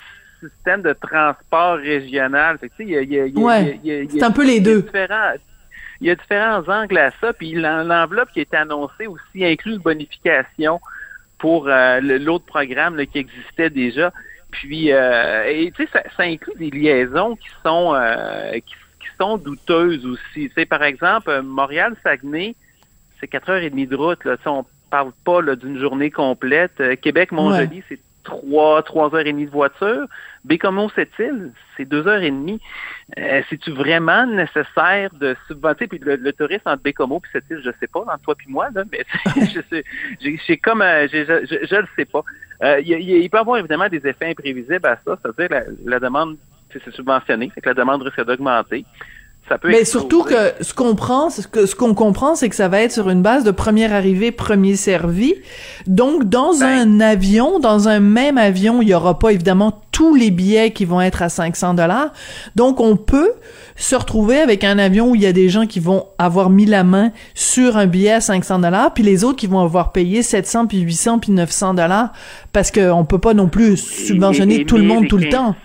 système 0.41 0.81
de 0.81 0.93
transport 0.93 1.77
régional. 1.77 2.57
c'est 2.77 4.23
un 4.23 4.31
peu 4.31 4.45
les 4.45 4.59
deux. 4.59 4.85
Il 6.01 6.07
y 6.07 6.09
a 6.09 6.15
différents 6.15 6.67
angles 6.67 6.97
à 6.97 7.11
ça, 7.21 7.31
puis 7.31 7.53
l'enveloppe 7.53 8.31
qui 8.31 8.39
a 8.39 8.41
été 8.41 8.57
annoncée 8.57 9.05
aussi 9.05 9.45
inclut 9.45 9.73
une 9.73 9.81
bonification 9.81 10.79
pour 11.37 11.67
euh, 11.67 11.99
l'autre 12.01 12.45
programme 12.45 13.03
qui 13.05 13.19
existait 13.19 13.69
déjà. 13.69 14.11
Puis, 14.49 14.91
euh, 14.91 15.69
tu 15.75 15.85
sais, 15.85 16.03
ça, 16.17 16.23
inclut 16.23 16.53
des 16.57 16.71
liaisons 16.71 17.35
qui 17.35 17.47
sont 17.63 17.93
euh, 17.95 18.53
qui, 18.53 18.75
sont 19.19 19.37
douteuses 19.37 20.03
aussi. 20.05 20.51
Tu 20.55 20.65
par 20.65 20.81
exemple, 20.81 21.41
Montréal-Saguenay, 21.43 22.55
c'est 23.19 23.27
quatre 23.27 23.49
heures 23.49 23.61
et 23.61 23.69
demie 23.69 23.85
de 23.85 23.95
route. 23.95 24.25
Là. 24.25 24.35
on 24.47 24.65
parle 24.89 25.11
pas 25.23 25.41
d'une 25.55 25.79
journée 25.79 26.09
complète. 26.09 26.81
Québec-Montjoly, 27.01 27.83
c'est 27.87 27.99
trois, 28.23 28.81
trois 28.83 29.13
heures 29.13 29.25
et 29.25 29.31
demie 29.31 29.45
de 29.45 29.51
voiture. 29.51 30.07
Bécomo, 30.43 30.89
cette 30.95 31.11
île, 31.19 31.51
c'est 31.77 31.85
deux 31.85 32.07
heures 32.07 32.21
et 32.21 32.31
demie. 32.31 32.59
Euh, 33.17 33.41
C'est-tu 33.49 33.71
vraiment 33.71 34.25
nécessaire 34.25 35.11
de 35.13 35.35
subventionner? 35.47 35.87
Puis 35.87 35.99
le, 35.99 36.31
tourisme 36.33 36.67
entre 36.67 36.83
Bécomo 36.83 37.21
et 37.23 37.29
cette 37.31 37.49
île, 37.49 37.61
je 37.63 37.71
sais 37.79 37.87
pas, 37.87 38.01
entre 38.01 38.19
toi 38.21 38.35
puis 38.35 38.47
moi, 38.49 38.69
là, 38.73 38.83
mais 38.91 39.05
je 39.35 39.61
sais, 39.69 39.83
j'ai 40.19 40.57
comme, 40.57 40.81
euh, 40.81 41.07
je, 41.11 41.23
je, 41.25 41.75
le 41.75 41.87
sais 41.95 42.05
pas. 42.05 42.23
Euh, 42.63 42.81
il, 42.81 43.29
peut 43.29 43.37
y 43.37 43.39
avoir 43.39 43.57
évidemment 43.57 43.89
des 43.89 44.05
effets 44.05 44.29
imprévisibles 44.29 44.85
à 44.85 44.97
ça, 45.05 45.17
c'est-à-dire 45.21 45.49
la, 45.49 45.63
la 45.85 45.99
demande, 45.99 46.37
c'est 46.71 46.83
subventionné, 46.91 47.51
c'est 47.53 47.61
que 47.61 47.69
la 47.69 47.75
demande 47.75 48.01
risque 48.01 48.23
d'augmenter. 48.25 48.85
Mais 49.63 49.85
surtout 49.85 50.23
que 50.23 50.53
ce 50.61 50.73
qu'on 50.73 50.95
prend, 50.95 51.29
ce 51.29 51.47
que 51.47 51.65
ce 51.65 51.75
qu'on 51.75 51.93
comprend, 51.93 52.35
c'est 52.35 52.47
que 52.47 52.55
ça 52.55 52.67
va 52.67 52.81
être 52.81 52.91
sur 52.91 53.09
une 53.09 53.21
base 53.21 53.43
de 53.43 53.51
première 53.51 53.93
arrivée, 53.93 54.31
premier 54.31 54.75
servi. 54.75 55.35
Donc, 55.87 56.25
dans 56.25 56.57
ben. 56.57 56.67
un 56.67 56.99
avion, 57.01 57.59
dans 57.59 57.87
un 57.87 57.99
même 57.99 58.37
avion, 58.37 58.81
il 58.81 58.89
y 58.89 58.93
aura 58.93 59.19
pas 59.19 59.31
évidemment 59.31 59.81
tous 59.91 60.15
les 60.15 60.31
billets 60.31 60.71
qui 60.71 60.85
vont 60.85 61.01
être 61.01 61.21
à 61.21 61.29
500 61.29 61.73
dollars. 61.73 62.13
Donc, 62.55 62.79
on 62.79 62.95
peut 62.95 63.33
se 63.75 63.95
retrouver 63.95 64.39
avec 64.39 64.63
un 64.63 64.77
avion 64.77 65.09
où 65.09 65.15
il 65.15 65.21
y 65.21 65.25
a 65.25 65.33
des 65.33 65.49
gens 65.49 65.65
qui 65.65 65.79
vont 65.79 66.05
avoir 66.17 66.49
mis 66.49 66.65
la 66.65 66.83
main 66.83 67.11
sur 67.33 67.77
un 67.77 67.87
billet 67.87 68.13
à 68.13 68.21
500 68.21 68.59
dollars, 68.59 68.93
puis 68.93 69.03
les 69.03 69.23
autres 69.23 69.37
qui 69.37 69.47
vont 69.47 69.59
avoir 69.59 69.91
payé 69.91 70.21
700 70.21 70.67
puis 70.67 70.79
800 70.81 71.19
puis 71.19 71.31
900 71.31 71.73
dollars 71.73 72.11
parce 72.53 72.71
qu'on 72.71 73.05
peut 73.05 73.19
pas 73.19 73.33
non 73.33 73.47
plus 73.47 73.77
subventionner 73.77 74.65
tout 74.65 74.77
le 74.77 74.83
monde 74.83 75.07
tout 75.07 75.17
le 75.17 75.29
temps. 75.29 75.55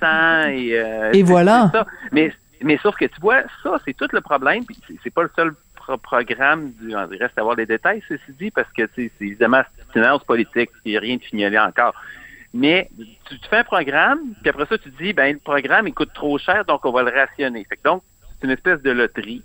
Et, 0.50 0.72
euh, 0.72 1.10
et 1.12 1.22
voilà. 1.22 1.72
Mais 2.12 2.32
mais 2.62 2.78
sauf 2.78 2.96
que 2.96 3.04
tu 3.04 3.20
vois, 3.20 3.42
ça, 3.62 3.78
c'est 3.84 3.96
tout 3.96 4.08
le 4.12 4.20
problème. 4.20 4.64
Puis 4.64 4.78
c'est 5.02 5.12
pas 5.12 5.22
le 5.22 5.30
seul 5.36 5.54
programme 6.02 6.72
du. 6.72 6.94
On 6.96 7.06
reste 7.06 7.38
à 7.38 7.42
voir 7.42 7.56
les 7.56 7.66
détails, 7.66 8.02
ceci 8.08 8.32
dit, 8.38 8.50
parce 8.50 8.70
que 8.72 8.88
c'est 8.94 9.12
évidemment 9.20 9.62
une 9.94 10.02
annonce 10.02 10.24
politique, 10.24 10.70
il 10.84 10.92
n'y 10.92 10.96
a 10.96 11.00
rien 11.00 11.16
de 11.16 11.22
fignolé 11.22 11.58
encore. 11.58 11.94
Mais 12.52 12.88
tu, 13.28 13.36
fais 13.48 13.58
un 13.58 13.64
programme, 13.64 14.20
puis 14.40 14.50
après 14.50 14.66
ça, 14.66 14.78
tu 14.78 14.90
dis, 14.90 15.12
ben 15.12 15.34
le 15.34 15.38
programme, 15.38 15.86
il 15.88 15.94
coûte 15.94 16.12
trop 16.14 16.38
cher, 16.38 16.64
donc 16.64 16.84
on 16.84 16.90
va 16.90 17.02
le 17.02 17.10
rationner. 17.10 17.64
Fait 17.68 17.76
que 17.76 17.82
donc, 17.84 18.02
c'est 18.40 18.46
une 18.46 18.52
espèce 18.52 18.80
de 18.82 18.90
loterie. 18.90 19.42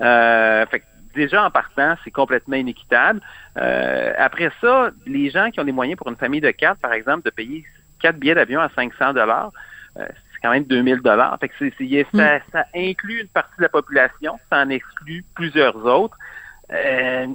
Euh, 0.00 0.66
fait 0.66 0.80
que 0.80 0.84
déjà 1.14 1.44
en 1.44 1.50
partant, 1.50 1.96
c'est 2.04 2.10
complètement 2.10 2.56
inéquitable. 2.56 3.20
Euh, 3.56 4.12
après 4.18 4.50
ça, 4.60 4.90
les 5.06 5.30
gens 5.30 5.50
qui 5.50 5.60
ont 5.60 5.64
des 5.64 5.72
moyens 5.72 5.96
pour 5.96 6.08
une 6.08 6.16
famille 6.16 6.40
de 6.40 6.50
quatre, 6.50 6.78
par 6.80 6.92
exemple, 6.92 7.24
de 7.24 7.30
payer 7.30 7.64
quatre 8.00 8.18
billets 8.18 8.34
d'avion 8.34 8.60
à 8.60 8.68
500 8.74 9.14
dollars, 9.14 9.52
euh, 9.98 10.06
quand 10.42 10.50
même 10.50 10.64
2000 10.64 11.00
dollars. 11.00 11.36
Fait 11.40 11.48
que 11.48 11.54
c'est, 11.58 11.72
ça, 12.14 12.36
mm. 12.36 12.40
ça, 12.52 12.64
inclut 12.74 13.20
une 13.20 13.28
partie 13.28 13.56
de 13.58 13.62
la 13.62 13.68
population, 13.68 14.38
ça 14.50 14.62
en 14.62 14.70
exclut 14.70 15.24
plusieurs 15.34 15.76
autres. 15.84 16.16
Euh, 16.72 17.26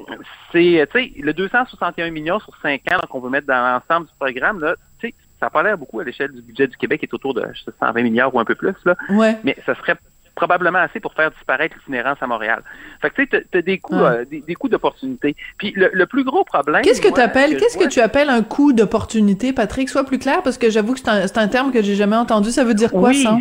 c'est, 0.51 0.87
tu 0.91 0.99
sais, 0.99 1.11
le 1.19 1.33
261 1.33 2.09
millions 2.09 2.39
sur 2.39 2.55
5 2.61 2.81
ans 2.91 2.99
qu'on 3.09 3.19
veut 3.19 3.29
mettre 3.29 3.47
dans 3.47 3.79
l'ensemble 3.79 4.07
du 4.07 4.13
programme, 4.19 4.59
là, 4.59 4.75
tu 4.99 5.09
sais, 5.09 5.15
ça 5.39 5.45
n'a 5.45 5.49
pas 5.51 5.61
l'air 5.61 5.77
beaucoup 5.77 5.99
à 5.99 6.03
l'échelle 6.03 6.31
du 6.31 6.41
budget 6.41 6.67
du 6.67 6.75
Québec, 6.77 6.99
qui 6.99 7.05
est 7.05 7.13
autour 7.13 7.33
de 7.35 7.45
120 7.79 8.01
milliards 8.01 8.33
ou 8.33 8.39
un 8.39 8.45
peu 8.45 8.55
plus, 8.55 8.75
là. 8.85 8.95
Ouais. 9.09 9.37
Mais 9.43 9.55
ça 9.65 9.75
serait 9.75 9.95
probablement 10.37 10.79
assez 10.79 10.99
pour 10.99 11.13
faire 11.13 11.31
disparaître 11.31 11.75
l'itinérance 11.75 12.19
à 12.21 12.27
Montréal. 12.27 12.61
Fait 13.01 13.09
que 13.09 13.15
tu 13.15 13.27
sais, 13.29 13.45
t'as 13.51 13.61
des 13.61 13.79
coûts, 13.79 13.95
euh, 13.95 14.23
des, 14.23 14.53
coûts 14.53 14.69
d'opportunité. 14.69 15.35
Puis 15.57 15.73
le, 15.75 16.05
plus 16.05 16.23
gros 16.23 16.45
problème. 16.45 16.83
Qu'est-ce 16.83 17.01
que 17.01 17.13
tu 17.13 17.19
appelles, 17.19 17.57
qu'est-ce 17.57 17.77
que 17.77 17.89
tu 17.89 17.99
appelles 17.99 18.29
un 18.29 18.43
coût 18.43 18.71
d'opportunité, 18.71 19.51
Patrick? 19.51 19.89
Sois 19.89 20.05
plus 20.05 20.19
clair 20.19 20.43
parce 20.43 20.57
que 20.57 20.69
j'avoue 20.69 20.93
que 20.93 20.99
c'est 20.99 21.09
un, 21.09 21.43
un, 21.43 21.47
terme 21.47 21.71
que 21.71 21.81
j'ai 21.81 21.95
jamais 21.95 22.15
entendu. 22.15 22.51
Ça 22.51 22.63
veut 22.63 22.75
dire 22.75 22.91
quoi, 22.91 23.13
ça? 23.13 23.37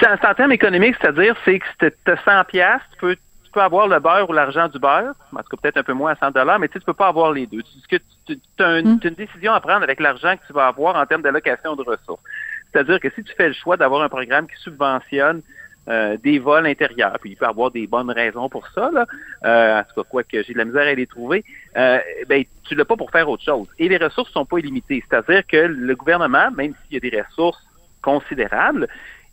C'est 0.00 0.06
un, 0.06 0.16
un, 0.22 0.34
terme 0.34 0.52
économique, 0.52 0.94
c'est-à-dire, 1.00 1.36
c'est 1.44 1.58
que 1.58 1.88
tu 1.90 2.10
as 2.10 2.16
100 2.24 2.44
piastres, 2.44 2.86
tu 2.92 2.98
peux 2.98 3.16
tu 3.16 3.58
peux 3.58 3.64
avoir 3.64 3.86
le 3.86 4.00
beurre 4.00 4.30
ou 4.30 4.32
l'argent 4.32 4.66
du 4.68 4.78
beurre, 4.78 5.12
en 5.30 5.42
tout 5.42 5.50
cas 5.50 5.56
peut-être 5.60 5.76
un 5.76 5.82
peu 5.82 5.92
moins 5.92 6.12
à 6.12 6.16
100 6.16 6.30
dollars, 6.30 6.58
mais 6.58 6.68
tu 6.68 6.78
ne 6.78 6.84
peux 6.84 6.94
pas 6.94 7.08
avoir 7.08 7.32
les 7.32 7.46
deux. 7.46 7.62
Tu, 7.62 7.98
tu, 8.26 8.38
tu 8.56 8.64
as, 8.64 8.78
une, 8.78 8.94
hmm. 8.94 9.00
une 9.04 9.14
décision 9.14 9.52
à 9.52 9.60
prendre 9.60 9.82
avec 9.82 10.00
l'argent 10.00 10.36
que 10.38 10.46
tu 10.46 10.54
vas 10.54 10.68
avoir 10.68 10.96
en 10.96 11.04
termes 11.04 11.20
d'allocation 11.20 11.76
de 11.76 11.82
ressources. 11.82 12.22
C'est-à-dire 12.72 12.98
que 12.98 13.10
si 13.10 13.22
tu 13.22 13.34
fais 13.36 13.48
le 13.48 13.54
choix 13.54 13.76
d'avoir 13.76 14.02
un 14.02 14.08
programme 14.08 14.46
qui 14.46 14.56
subventionne 14.62 15.42
euh, 15.88 16.16
des 16.18 16.38
vols 16.38 16.66
intérieurs. 16.66 17.18
Puis 17.20 17.30
il 17.30 17.36
peut 17.36 17.44
y 17.44 17.48
avoir 17.48 17.70
des 17.70 17.86
bonnes 17.86 18.10
raisons 18.10 18.48
pour 18.48 18.66
ça. 18.68 18.90
Là. 18.92 19.06
Euh, 19.44 19.80
en 19.80 19.82
tout 19.82 20.02
cas, 20.02 20.08
quoi 20.08 20.22
que 20.22 20.42
j'ai 20.42 20.52
de 20.52 20.58
la 20.58 20.64
misère 20.64 20.86
à 20.86 20.94
les 20.94 21.06
trouver. 21.06 21.44
Euh, 21.76 21.98
ben, 22.28 22.44
tu 22.64 22.74
l'as 22.74 22.84
pas 22.84 22.96
pour 22.96 23.10
faire 23.10 23.28
autre 23.28 23.42
chose. 23.42 23.66
Et 23.78 23.88
les 23.88 23.96
ressources 23.96 24.30
sont 24.30 24.46
pas 24.46 24.58
illimitées. 24.58 25.02
C'est-à-dire 25.08 25.46
que 25.46 25.56
le 25.56 25.94
gouvernement, 25.96 26.50
même 26.52 26.74
s'il 26.84 26.94
y 26.94 26.96
a 27.06 27.10
des 27.10 27.20
ressources 27.20 27.62
considérables, 28.00 28.88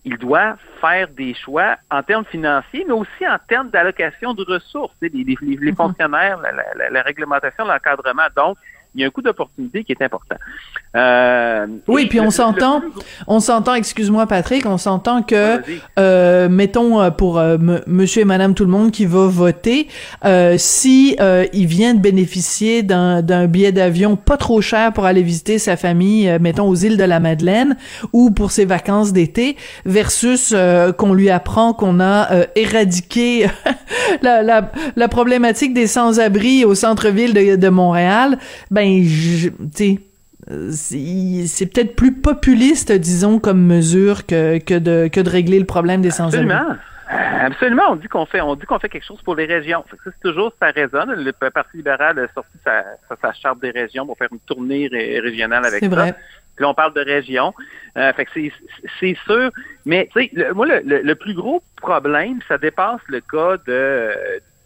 il 0.05 0.17
doit 0.17 0.55
faire 0.79 1.09
des 1.09 1.33
choix 1.33 1.77
en 1.91 2.01
termes 2.01 2.25
financiers, 2.25 2.85
mais 2.87 2.93
aussi 2.93 3.27
en 3.27 3.37
termes 3.47 3.69
d'allocation 3.69 4.33
de 4.33 4.43
ressources. 4.43 4.95
Les, 5.01 5.09
les, 5.09 5.23
les 5.23 5.35
mm-hmm. 5.35 5.75
fonctionnaires, 5.75 6.39
la, 6.39 6.51
la, 6.51 6.89
la 6.89 7.01
réglementation, 7.01 7.65
l'encadrement. 7.65 8.27
Donc, 8.35 8.57
il 8.95 9.01
y 9.01 9.03
a 9.03 9.07
un 9.07 9.11
coût 9.11 9.21
d'opportunité 9.21 9.83
qui 9.83 9.91
est 9.91 10.01
important. 10.01 10.35
Euh, 10.95 11.67
oui, 11.87 12.07
puis 12.07 12.19
on 12.19 12.31
s'entend, 12.31 12.81
on 13.27 13.39
s'entend, 13.39 13.75
excuse-moi 13.75 14.25
Patrick, 14.25 14.65
on 14.65 14.79
s'entend 14.79 15.21
que, 15.21 15.61
euh, 15.99 16.49
mettons 16.49 16.99
euh, 16.99 17.11
pour 17.11 17.37
euh, 17.37 17.57
Monsieur 17.85 18.23
et 18.23 18.25
Madame 18.25 18.55
tout 18.55 18.65
le 18.65 18.71
monde 18.71 18.89
qui 18.89 19.05
va 19.05 19.27
voter, 19.27 19.87
euh, 20.25 20.55
si 20.57 21.15
euh, 21.19 21.45
il 21.53 21.67
vient 21.67 21.93
de 21.93 21.99
bénéficier 21.99 22.81
d'un 22.81 23.21
d'un 23.21 23.45
billet 23.45 23.71
d'avion 23.71 24.15
pas 24.15 24.37
trop 24.37 24.61
cher 24.61 24.91
pour 24.91 25.05
aller 25.05 25.21
visiter 25.21 25.59
sa 25.59 25.77
famille, 25.77 26.35
mettons 26.41 26.67
aux 26.67 26.75
îles 26.75 26.97
de 26.97 27.03
la 27.03 27.19
Madeleine 27.19 27.77
ou 28.11 28.31
pour 28.31 28.49
ses 28.49 28.65
vacances 28.65 29.13
d'été, 29.13 29.55
versus 29.85 30.55
qu'on 30.97 31.13
lui 31.13 31.29
apprend 31.29 31.73
qu'on 31.73 31.99
a 31.99 32.29
éradiqué 32.55 33.45
la, 34.21 34.41
la, 34.41 34.71
la 34.95 35.07
problématique 35.07 35.73
des 35.73 35.85
sans-abri 35.87 36.65
au 36.65 36.73
centre-ville 36.73 37.33
de, 37.33 37.55
de 37.55 37.69
Montréal. 37.69 38.39
Ben, 38.71 38.78
ben, 38.79 39.69
tu 39.75 39.99
euh, 40.49 40.71
c'est 40.71 41.65
peut-être 41.67 41.95
plus 41.95 42.13
populiste, 42.13 42.91
disons, 42.91 43.39
comme 43.39 43.61
mesure 43.61 44.25
que, 44.25 44.57
que, 44.57 44.73
de, 44.73 45.07
que 45.07 45.19
de 45.19 45.29
régler 45.29 45.59
le 45.59 45.65
problème 45.65 46.01
des 46.01 46.11
sans-abri. 46.11 46.51
Absolument. 46.51 46.75
Euh, 47.11 47.45
absolument, 47.45 47.83
on 47.89 47.95
dit 47.95 48.07
qu'on 48.07 48.25
fait, 48.25 48.41
on 48.41 48.55
dit 48.55 48.65
qu'on 48.65 48.79
fait 48.79 48.89
quelque 48.89 49.05
chose 49.05 49.21
pour 49.21 49.35
les 49.35 49.45
régions. 49.45 49.83
C'est 50.03 50.19
toujours 50.21 50.53
ça 50.59 50.71
résonne. 50.71 51.11
Le 51.11 51.31
Parti 51.31 51.77
libéral 51.77 52.19
a 52.19 52.27
sorti 52.33 52.57
sa, 52.63 52.83
sa, 53.21 53.33
charte 53.33 53.59
des 53.59 53.71
régions 53.71 54.05
pour 54.05 54.17
faire 54.17 54.29
une 54.31 54.39
tournée 54.39 54.87
régionale 54.87 55.65
avec 55.65 55.83
ça. 55.83 55.89
Vrai. 55.89 56.13
Puis 56.55 56.63
là, 56.63 56.69
on 56.69 56.73
parle 56.73 56.93
de 56.93 57.01
région. 57.01 57.53
Euh, 57.97 58.13
fait 58.13 58.25
que 58.25 58.31
c'est 58.99 59.17
sûr. 59.25 59.51
Mais 59.85 60.09
tu 60.13 60.29
sais, 60.29 60.53
moi, 60.53 60.67
le, 60.67 61.01
le, 61.01 61.15
plus 61.15 61.33
gros 61.33 61.63
problème, 61.77 62.39
ça 62.47 62.57
dépasse 62.57 63.01
le 63.07 63.21
cas 63.21 63.57
de 63.65 64.11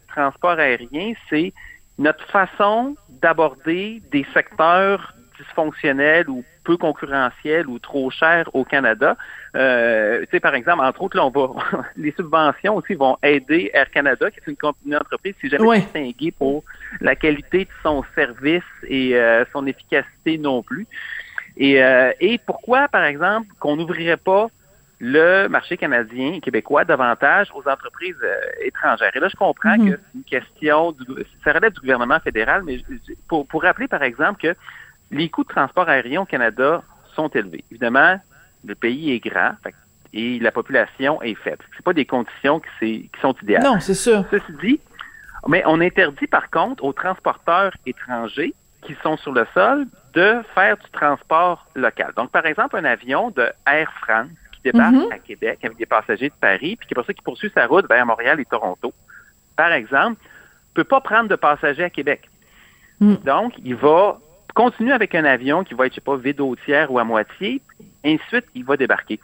transport 0.07 0.59
aérien, 0.59 1.13
c'est 1.29 1.53
notre 1.97 2.25
façon 2.27 2.95
d'aborder 3.23 4.01
des 4.11 4.25
secteurs 4.33 5.15
dysfonctionnels 5.39 6.29
ou 6.29 6.43
peu 6.63 6.77
concurrentiels 6.77 7.67
ou 7.67 7.79
trop 7.79 8.11
chers 8.11 8.53
au 8.53 8.63
Canada. 8.63 9.17
Euh, 9.55 10.21
tu 10.21 10.27
sais, 10.31 10.39
par 10.39 10.55
exemple, 10.55 10.83
entre 10.83 11.01
autres, 11.01 11.17
là, 11.17 11.25
on 11.25 11.29
va 11.29 11.49
les 11.97 12.11
subventions 12.11 12.75
aussi 12.75 12.93
vont 12.93 13.17
aider 13.23 13.71
Air 13.73 13.89
Canada, 13.91 14.29
qui 14.29 14.39
est 14.39 14.47
une, 14.47 14.57
une 14.85 14.95
entreprise 14.95 15.35
n'est 15.41 15.49
jamais 15.49 15.79
distinguée 15.79 16.31
pour 16.31 16.63
la 17.01 17.15
qualité 17.15 17.65
de 17.65 17.71
son 17.81 18.03
service 18.13 18.63
et 18.87 19.15
euh, 19.15 19.45
son 19.51 19.65
efficacité 19.65 20.37
non 20.37 20.61
plus. 20.61 20.85
Et, 21.55 21.83
euh, 21.83 22.11
et 22.19 22.37
pourquoi, 22.39 22.87
par 22.87 23.05
exemple, 23.05 23.47
qu'on 23.59 23.77
n'ouvrirait 23.77 24.17
pas 24.17 24.47
le 25.05 25.49
marché 25.49 25.75
canadien 25.75 26.35
et 26.35 26.39
québécois 26.39 26.85
davantage 26.85 27.49
aux 27.53 27.67
entreprises 27.67 28.15
euh, 28.23 28.37
étrangères. 28.63 29.11
Et 29.13 29.19
là, 29.19 29.27
je 29.27 29.35
comprends 29.35 29.77
mhm. 29.77 29.91
que 29.91 29.97
c'est 29.97 30.17
une 30.17 30.23
question, 30.23 30.93
du, 30.93 31.05
ça 31.43 31.51
relève 31.51 31.73
du 31.73 31.81
gouvernement 31.81 32.21
fédéral, 32.21 32.63
mais 32.63 32.79
pour, 33.27 33.45
pour 33.45 33.63
rappeler, 33.63 33.89
par 33.89 34.01
exemple, 34.01 34.39
que 34.41 34.55
les 35.11 35.27
coûts 35.27 35.43
de 35.43 35.49
transport 35.49 35.89
aérien 35.89 36.21
au 36.21 36.25
Canada 36.25 36.81
sont 37.15 37.27
élevés. 37.27 37.65
Évidemment, 37.69 38.17
le 38.65 38.75
pays 38.75 39.11
est 39.11 39.19
grand, 39.19 39.51
et 40.13 40.39
la 40.39 40.53
population 40.53 41.21
est 41.21 41.35
faible. 41.35 41.65
C'est 41.75 41.83
pas 41.83 41.91
des 41.91 42.05
conditions 42.05 42.61
qui, 42.61 43.09
qui 43.09 43.21
sont 43.21 43.35
idéales. 43.43 43.63
Non, 43.63 43.81
c'est 43.81 43.95
sûr. 43.95 44.23
Ceci 44.31 44.53
dit, 44.61 44.79
mais 45.49 45.63
on 45.65 45.81
interdit 45.81 46.27
par 46.27 46.49
contre 46.49 46.81
aux 46.81 46.93
transporteurs 46.93 47.73
étrangers 47.85 48.53
qui 48.83 48.95
sont 49.03 49.17
sur 49.17 49.33
le 49.33 49.45
sol 49.53 49.85
de 50.13 50.41
faire 50.55 50.77
du 50.77 50.89
transport 50.91 51.67
local. 51.75 52.13
Donc, 52.15 52.31
par 52.31 52.45
exemple, 52.45 52.77
un 52.77 52.85
avion 52.85 53.31
de 53.31 53.49
Air 53.65 53.91
France 54.01 54.27
débarque 54.63 54.93
Mhm. 54.93 55.11
à 55.11 55.19
Québec 55.19 55.59
avec 55.63 55.77
des 55.77 55.85
passagers 55.85 56.29
de 56.29 56.35
Paris, 56.39 56.75
puis 56.75 56.87
qui 56.87 56.93
pour 56.93 57.05
ça 57.05 57.13
qui 57.13 57.21
poursuit 57.21 57.51
sa 57.53 57.67
route 57.67 57.87
vers 57.87 58.05
Montréal 58.05 58.39
et 58.39 58.45
Toronto, 58.45 58.93
par 59.55 59.71
exemple, 59.71 60.21
peut 60.73 60.83
pas 60.83 61.01
prendre 61.01 61.29
de 61.29 61.35
passagers 61.35 61.83
à 61.83 61.89
Québec. 61.89 62.29
Mm. 62.99 63.15
Donc, 63.25 63.53
il 63.63 63.75
va 63.75 64.19
continuer 64.53 64.91
avec 64.91 65.15
un 65.15 65.25
avion 65.25 65.63
qui 65.63 65.73
va 65.73 65.85
être, 65.85 65.93
je 65.93 65.95
sais 65.95 66.01
pas, 66.01 66.15
vide 66.15 66.41
au 66.41 66.55
tiers 66.55 66.91
ou 66.91 66.99
à 66.99 67.03
moitié, 67.03 67.61
et 68.03 68.15
ensuite, 68.15 68.45
il 68.55 68.63
va 68.63 68.77
débarquer. 68.77 69.19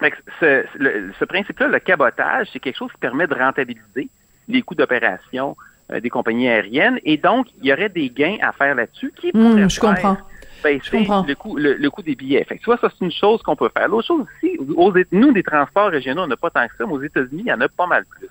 Fait 0.00 0.10
que 0.10 0.16
ce, 0.40 1.12
ce 1.18 1.24
principe-là, 1.24 1.68
le 1.68 1.78
cabotage, 1.78 2.48
c'est 2.52 2.58
quelque 2.58 2.76
chose 2.76 2.90
qui 2.92 2.98
permet 2.98 3.26
de 3.26 3.34
rentabiliser 3.34 4.08
les 4.48 4.62
coûts 4.62 4.74
d'opération 4.74 5.56
euh, 5.92 6.00
des 6.00 6.10
compagnies 6.10 6.48
aériennes, 6.48 6.98
et 7.04 7.16
donc, 7.16 7.46
il 7.60 7.66
y 7.66 7.72
aurait 7.72 7.88
des 7.88 8.10
gains 8.10 8.38
à 8.40 8.52
faire 8.52 8.74
là-dessus 8.74 9.12
qui 9.16 9.32
pourraient 9.32 9.68
je 9.68 9.80
faire 9.80 9.94
comprends. 9.94 10.16
Baisser 10.62 11.04
le 11.26 11.34
coût, 11.34 11.56
le, 11.56 11.74
le 11.74 11.90
coût 11.90 12.02
des 12.02 12.14
billets. 12.14 12.44
Fait 12.44 12.56
que, 12.56 12.60
tu 12.60 12.66
vois, 12.66 12.78
ça, 12.78 12.88
c'est 12.90 13.04
une 13.04 13.12
chose 13.12 13.42
qu'on 13.42 13.56
peut 13.56 13.70
faire. 13.76 13.88
L'autre 13.88 14.06
chose 14.06 14.24
aussi, 14.42 14.58
aux, 14.76 14.92
nous, 15.12 15.32
des 15.32 15.42
transports 15.42 15.88
régionaux, 15.90 16.22
on 16.22 16.26
n'a 16.26 16.36
pas 16.36 16.50
tant 16.50 16.66
que 16.66 16.74
ça, 16.78 16.84
mais 16.86 16.92
aux 16.92 17.02
États-Unis, 17.02 17.42
il 17.46 17.48
y 17.48 17.52
en 17.52 17.60
a 17.60 17.68
pas 17.68 17.86
mal 17.86 18.04
plus. 18.04 18.28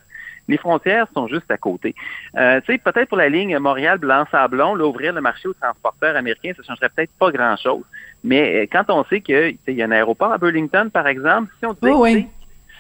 Les 0.48 0.58
frontières 0.58 1.06
sont 1.14 1.28
juste 1.28 1.50
à 1.52 1.58
côté. 1.58 1.94
Euh, 2.36 2.60
tu 2.62 2.74
sais, 2.74 2.78
peut-être 2.80 3.08
pour 3.10 3.18
la 3.18 3.30
ligne 3.30 3.58
Montréal-Blanc-Sablon, 3.60 4.76
là, 4.76 4.86
ouvrir 4.86 5.14
le 5.14 5.22
marché 5.22 5.48
aux 5.48 5.54
transporteurs 5.54 6.16
américains, 6.16 6.52
ça 6.58 6.64
changerait 6.64 6.90
peut-être 6.90 7.12
pas 7.20 7.32
grand-chose. 7.32 7.84
Mais 8.24 8.64
euh, 8.64 8.68
quand 8.72 8.86
on 8.90 9.04
sait 9.06 9.22
qu'il 9.22 9.58
y 9.68 9.82
a 9.82 9.86
un 9.86 9.92
aéroport 9.92 10.32
à 10.34 10.38
Burlington, 10.38 10.90
par 10.92 11.08
exemple, 11.08 11.52
si 11.60 11.66
on 11.66 11.74
disait, 11.74 11.92
Oh 11.94 12.02
oui. 12.04 12.28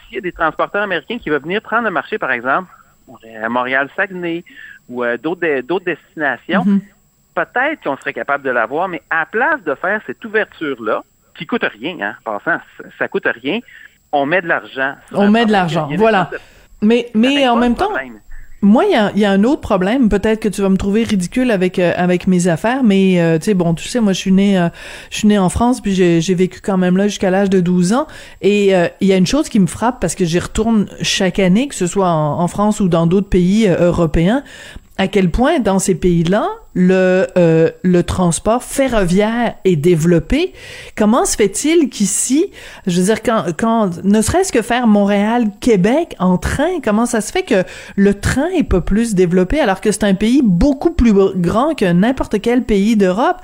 s'il 0.07 0.15
y 0.15 0.17
a 0.17 0.21
des 0.21 0.31
transporteurs 0.31 0.81
américains 0.81 1.19
qui 1.19 1.29
veulent 1.29 1.41
venir 1.43 1.61
prendre 1.61 1.83
le 1.85 1.91
marché, 1.91 2.17
par 2.17 2.31
exemple, 2.31 2.67
à 3.41 3.47
Montréal-Saguenay 3.49 4.43
ou 4.89 5.03
euh, 5.03 5.17
d'autres 5.17 5.85
destinations, 5.85 6.63
Mhm. 6.65 6.81
Peut-être 7.35 7.81
qu'on 7.83 7.97
serait 7.97 8.13
capable 8.13 8.43
de 8.43 8.49
l'avoir, 8.51 8.87
mais 8.87 9.01
à 9.09 9.25
place 9.25 9.61
de 9.65 9.75
faire 9.75 10.01
cette 10.07 10.23
ouverture-là, 10.25 11.03
qui 11.37 11.45
coûte 11.45 11.63
rien, 11.79 11.97
hein, 12.01 12.15
en 12.25 12.37
passant, 12.39 12.59
ça, 12.77 12.83
ça 12.99 13.07
coûte 13.07 13.27
rien, 13.41 13.59
on 14.11 14.25
met 14.25 14.41
de 14.41 14.47
l'argent. 14.47 14.95
On 15.13 15.29
met 15.29 15.45
de 15.45 15.51
l'argent, 15.51 15.89
voilà. 15.97 16.29
de- 16.31 16.37
Mais, 16.81 17.09
mais 17.13 17.47
en 17.47 17.55
même 17.55 17.75
temps, 17.75 17.85
problème. 17.89 18.19
Moi, 18.63 18.85
il 18.85 18.91
y 18.91 18.95
a, 18.95 19.11
il 19.15 19.19
y 19.19 19.25
a 19.25 19.31
un 19.31 19.43
autre 19.43 19.61
problème. 19.61 20.07
Peut-être 20.07 20.39
que 20.39 20.47
tu 20.47 20.61
vas 20.61 20.69
me 20.69 20.77
trouver 20.77 21.01
ridicule 21.03 21.49
avec 21.49 21.79
euh, 21.79 21.93
avec 21.97 22.27
mes 22.27 22.47
affaires, 22.47 22.83
mais 22.83 23.19
euh, 23.19 23.39
tu 23.39 23.45
sais, 23.45 23.53
bon, 23.55 23.73
tu 23.73 23.87
sais, 23.87 23.99
moi, 24.01 24.13
je 24.13 24.19
suis 24.19 24.31
née, 24.31 24.55
euh, 24.59 24.69
je 25.09 25.17
suis 25.17 25.27
née 25.27 25.39
en 25.39 25.49
France, 25.49 25.81
puis 25.81 25.93
j'ai 25.95 26.35
vécu 26.35 26.59
quand 26.61 26.77
même 26.77 26.95
là 26.95 27.07
jusqu'à 27.07 27.31
l'âge 27.31 27.49
de 27.49 27.59
12 27.59 27.93
ans. 27.93 28.05
Et 28.41 28.67
il 28.67 29.07
y 29.07 29.13
a 29.13 29.17
une 29.17 29.25
chose 29.25 29.49
qui 29.49 29.59
me 29.59 29.65
frappe 29.65 29.99
parce 29.99 30.13
que 30.13 30.25
j'y 30.25 30.37
retourne 30.37 30.85
chaque 31.01 31.39
année, 31.39 31.69
que 31.69 31.75
ce 31.75 31.87
soit 31.87 32.09
en, 32.11 32.39
en 32.39 32.47
France 32.47 32.81
ou 32.81 32.87
dans 32.87 33.07
d'autres 33.07 33.29
pays 33.29 33.67
européens, 33.67 34.43
à 34.97 35.07
quel 35.07 35.31
point 35.31 35.59
dans 35.59 35.79
ces 35.79 35.95
pays-là 35.95 36.47
le 36.73 37.27
euh, 37.37 37.69
le 37.83 38.03
transport 38.03 38.63
ferroviaire 38.63 39.55
est 39.65 39.75
développé. 39.75 40.53
Comment 40.95 41.25
se 41.25 41.35
fait-il 41.35 41.89
qu'ici, 41.89 42.51
je 42.87 42.99
veux 42.99 43.05
dire 43.07 43.21
quand 43.57 44.03
ne 44.03 44.21
serait-ce 44.21 44.51
que 44.51 44.61
faire 44.61 44.87
Montréal 44.87 45.47
Québec 45.59 46.15
en 46.19 46.37
train, 46.37 46.79
comment 46.83 47.05
ça 47.05 47.21
se 47.21 47.31
fait 47.31 47.43
que 47.43 47.63
le 47.95 48.13
train 48.13 48.49
est 48.55 48.63
pas 48.63 48.81
plus 48.81 49.15
développé 49.15 49.59
alors 49.59 49.81
que 49.81 49.91
c'est 49.91 50.03
un 50.03 50.13
pays 50.13 50.41
beaucoup 50.43 50.91
plus 50.91 51.13
grand 51.35 51.73
que 51.75 51.91
n'importe 51.91 52.39
quel 52.41 52.63
pays 52.63 52.95
d'Europe? 52.95 53.37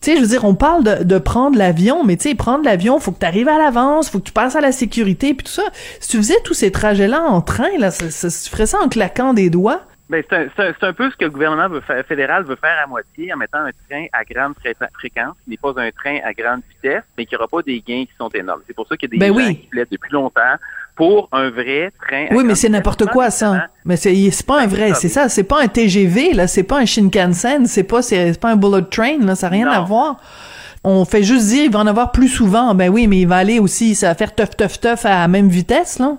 Tu 0.00 0.10
sais, 0.10 0.16
je 0.16 0.22
veux 0.22 0.28
dire, 0.28 0.44
on 0.44 0.54
parle 0.54 1.04
de, 1.04 1.18
prendre 1.18 1.56
l'avion, 1.56 2.04
mais 2.04 2.16
tu 2.16 2.28
sais, 2.28 2.34
prendre 2.34 2.64
l'avion, 2.64 3.00
faut 3.00 3.12
que 3.12 3.18
tu 3.18 3.26
arrives 3.26 3.48
à 3.48 3.58
l'avance, 3.58 4.10
faut 4.10 4.18
que 4.18 4.24
tu 4.24 4.32
passes 4.32 4.54
à 4.54 4.60
la 4.60 4.70
sécurité, 4.70 5.32
puis 5.32 5.44
tout 5.46 5.52
ça. 5.52 5.64
Si 6.00 6.10
tu 6.10 6.16
faisais 6.18 6.36
tous 6.44 6.52
ces 6.52 6.70
trajets-là 6.70 7.22
en 7.22 7.40
train, 7.40 7.70
là, 7.78 7.90
ça, 7.90 8.10
ça- 8.10 8.28
tu 8.28 8.50
ferais 8.50 8.66
ça 8.66 8.78
en 8.82 8.88
claquant 8.88 9.32
des 9.32 9.48
doigts? 9.48 9.80
Ben, 10.08 10.22
c'est 10.30 10.84
un, 10.86 10.92
peu 10.92 11.10
ce 11.10 11.16
que 11.16 11.24
le 11.24 11.30
gouvernement 11.32 11.68
veut 11.68 11.80
faire, 11.80 12.04
fédéral 12.06 12.44
veut 12.44 12.54
faire 12.54 12.76
à 12.82 12.86
moitié 12.86 13.32
en 13.34 13.36
mettant 13.36 13.58
un 13.58 13.70
train 13.88 14.06
à 14.12 14.22
grande 14.24 14.54
fré- 14.64 14.76
fréquence, 14.94 15.34
qui 15.44 15.50
n'est 15.50 15.56
pas 15.56 15.72
un 15.76 15.90
train 15.90 16.18
à 16.24 16.32
grande 16.32 16.60
vitesse, 16.70 17.02
mais 17.18 17.26
qui 17.26 17.34
n'aura 17.34 17.48
pas 17.48 17.60
des 17.62 17.80
gains 17.80 18.04
qui 18.04 18.12
sont 18.16 18.28
énormes. 18.28 18.60
C'est 18.68 18.72
pour 18.76 18.86
ça 18.86 18.96
qu'il 18.96 19.08
y 19.08 19.16
a 19.16 19.18
des 19.18 19.32
Ben 19.32 19.36
gens 19.40 19.48
oui. 19.48 19.56
qui 19.56 19.66
plaident 19.66 19.88
depuis 19.90 20.12
longtemps 20.12 20.54
pour 20.94 21.28
un 21.32 21.50
vrai 21.50 21.92
train. 22.06 22.26
à 22.30 22.34
Oui, 22.34 22.44
mais 22.44 22.54
c'est 22.54 22.68
n'importe 22.68 23.06
quoi, 23.06 23.30
ça. 23.30 23.66
Mais 23.84 23.96
c'est 23.96 24.14
c'est 24.30 24.46
pas 24.46 24.60
un 24.62 24.66
vrai, 24.68 24.94
c'est 24.94 25.08
ça, 25.08 25.28
c'est 25.28 25.42
pas 25.44 25.60
un 25.60 25.66
TGV, 25.66 26.34
là, 26.34 26.46
c'est 26.46 26.62
pas 26.62 26.78
un 26.78 26.86
Shinkansen, 26.86 27.66
c'est 27.66 27.82
pas, 27.82 28.00
c'est 28.00 28.32
c'est 28.32 28.40
pas 28.40 28.50
un 28.52 28.56
bullet 28.56 28.82
train, 28.88 29.18
là, 29.18 29.34
ça 29.34 29.48
n'a 29.48 29.56
rien 29.56 29.66
Non. 29.66 29.72
à 29.72 29.80
voir. 29.80 30.20
On 30.84 31.04
fait 31.04 31.24
juste 31.24 31.48
dire, 31.48 31.64
il 31.64 31.72
va 31.72 31.80
en 31.80 31.86
avoir 31.88 32.12
plus 32.12 32.28
souvent. 32.28 32.72
Ben 32.76 32.88
oui, 32.90 33.08
mais 33.08 33.18
il 33.18 33.26
va 33.26 33.38
aller 33.38 33.58
aussi, 33.58 33.96
ça 33.96 34.08
va 34.10 34.14
faire 34.14 34.32
teuf, 34.32 34.56
teuf, 34.56 34.78
teuf 34.78 35.04
à 35.04 35.18
la 35.18 35.26
même 35.28 35.48
vitesse, 35.48 35.98
là. 35.98 36.16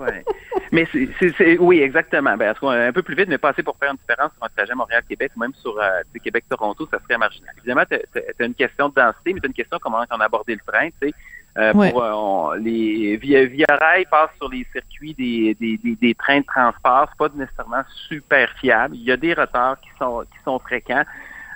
Ouais. 0.00 0.24
Mais 0.72 0.86
c'est, 0.92 1.58
oui, 1.58 1.80
exactement. 1.80 2.36
Ben, 2.36 2.54
un 2.62 2.92
peu 2.92 3.02
plus 3.02 3.16
vite, 3.16 3.28
mais 3.28 3.38
pas 3.38 3.48
assez 3.50 3.62
pour 3.62 3.76
faire 3.76 3.90
une 3.90 3.96
différence 3.98 4.30
sur 4.36 4.44
un 4.44 4.48
trajet 4.56 4.74
Montréal-Québec 4.74 5.32
ou 5.36 5.40
même 5.40 5.54
sur 5.54 5.76
euh, 5.80 5.88
Québec-Toronto, 6.22 6.86
ça 6.90 6.98
serait 7.00 7.18
marginal. 7.18 7.52
Évidemment, 7.58 7.82
tu 7.90 7.96
as 8.42 8.44
une 8.46 8.54
question 8.54 8.88
de 8.88 8.94
densité, 8.94 9.34
mais 9.34 9.40
tu 9.40 9.46
une 9.48 9.52
question 9.52 9.78
de 9.78 9.82
comment 9.82 10.04
on 10.10 10.20
a 10.20 10.24
abordé 10.24 10.54
le 10.54 10.60
train. 10.72 10.88
Tu 11.02 11.08
sais. 11.08 11.14
Euh, 11.58 11.72
Ouais. 11.74 11.90
pour, 11.90 12.04
euh, 12.04 12.12
on- 12.14 12.52
les 12.52 13.16
via, 13.16 13.44
via 13.46 13.66
rail 13.80 14.06
passe 14.08 14.30
sur 14.38 14.48
les 14.48 14.64
circuits 14.72 15.14
des, 15.14 15.56
des, 15.58 15.76
des, 15.78 15.96
des 15.96 16.14
trains 16.14 16.38
de 16.40 16.46
transport. 16.46 17.08
C'est 17.10 17.18
pas 17.18 17.28
nécessairement 17.34 17.82
super 18.08 18.48
fiable. 18.60 18.94
Il 18.94 19.02
y 19.02 19.10
a 19.10 19.16
des 19.16 19.34
retards 19.34 19.80
qui 19.80 19.88
sont 19.98 20.20
qui 20.20 20.38
sont 20.44 20.60
fréquents. 20.60 21.02